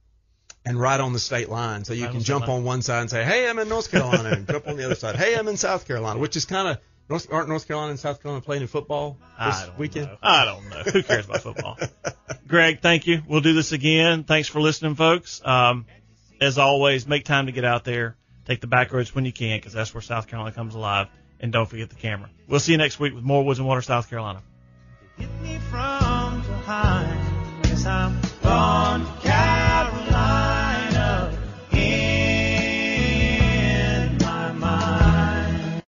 And 0.65 0.79
right 0.79 0.99
on 0.99 1.13
the 1.13 1.19
state 1.19 1.49
line, 1.49 1.85
so 1.85 1.93
you 1.93 2.03
right 2.03 2.11
can 2.11 2.21
jump 2.21 2.47
line. 2.47 2.57
on 2.57 2.63
one 2.65 2.81
side 2.81 3.01
and 3.01 3.09
say, 3.09 3.23
"Hey, 3.23 3.49
I'm 3.49 3.57
in 3.59 3.69
North 3.69 3.89
Carolina," 3.89 4.29
and 4.31 4.45
jump 4.45 4.67
on 4.67 4.75
the 4.75 4.85
other 4.85 4.95
side, 4.95 5.15
"Hey, 5.15 5.35
I'm 5.35 5.47
in 5.47 5.55
South 5.55 5.87
Carolina," 5.87 6.19
which 6.19 6.35
is 6.35 6.45
kind 6.45 6.67
of 6.67 6.77
North, 7.09 7.27
aren't 7.31 7.49
North 7.49 7.67
Carolina 7.67 7.91
and 7.91 7.99
South 7.99 8.21
Carolina 8.21 8.43
playing 8.43 8.61
in 8.61 8.67
football 8.67 9.17
this 9.43 9.69
weekend? 9.77 10.07
Know. 10.07 10.17
I 10.21 10.45
don't 10.45 10.69
know. 10.69 10.83
Who 10.91 11.01
cares 11.01 11.25
about 11.25 11.41
football? 11.41 11.79
Greg, 12.47 12.81
thank 12.81 13.07
you. 13.07 13.23
We'll 13.27 13.41
do 13.41 13.53
this 13.53 13.71
again. 13.71 14.23
Thanks 14.23 14.47
for 14.47 14.61
listening, 14.61 14.93
folks. 14.95 15.41
Um, 15.43 15.87
as 16.39 16.59
always, 16.59 17.07
make 17.07 17.25
time 17.25 17.47
to 17.47 17.51
get 17.51 17.65
out 17.65 17.83
there. 17.83 18.15
Take 18.45 18.61
the 18.61 18.67
back 18.67 18.93
roads 18.93 19.13
when 19.13 19.25
you 19.25 19.33
can 19.33 19.57
because 19.57 19.73
that's 19.73 19.93
where 19.93 20.01
South 20.01 20.27
Carolina 20.27 20.55
comes 20.55 20.75
alive. 20.75 21.07
And 21.39 21.51
don't 21.51 21.67
forget 21.67 21.89
the 21.89 21.95
camera. 21.95 22.29
We'll 22.47 22.59
see 22.59 22.73
you 22.73 22.77
next 22.77 22.99
week 22.99 23.15
with 23.15 23.23
more 23.23 23.43
Woods 23.43 23.59
and 23.59 23.67
Water, 23.67 23.81
South 23.81 24.09
Carolina. 24.09 24.43
Hit 25.17 25.29
me 25.41 25.57
from 25.69 26.41
behind, 26.41 27.63
cause 27.63 27.85
I'm 27.85 28.21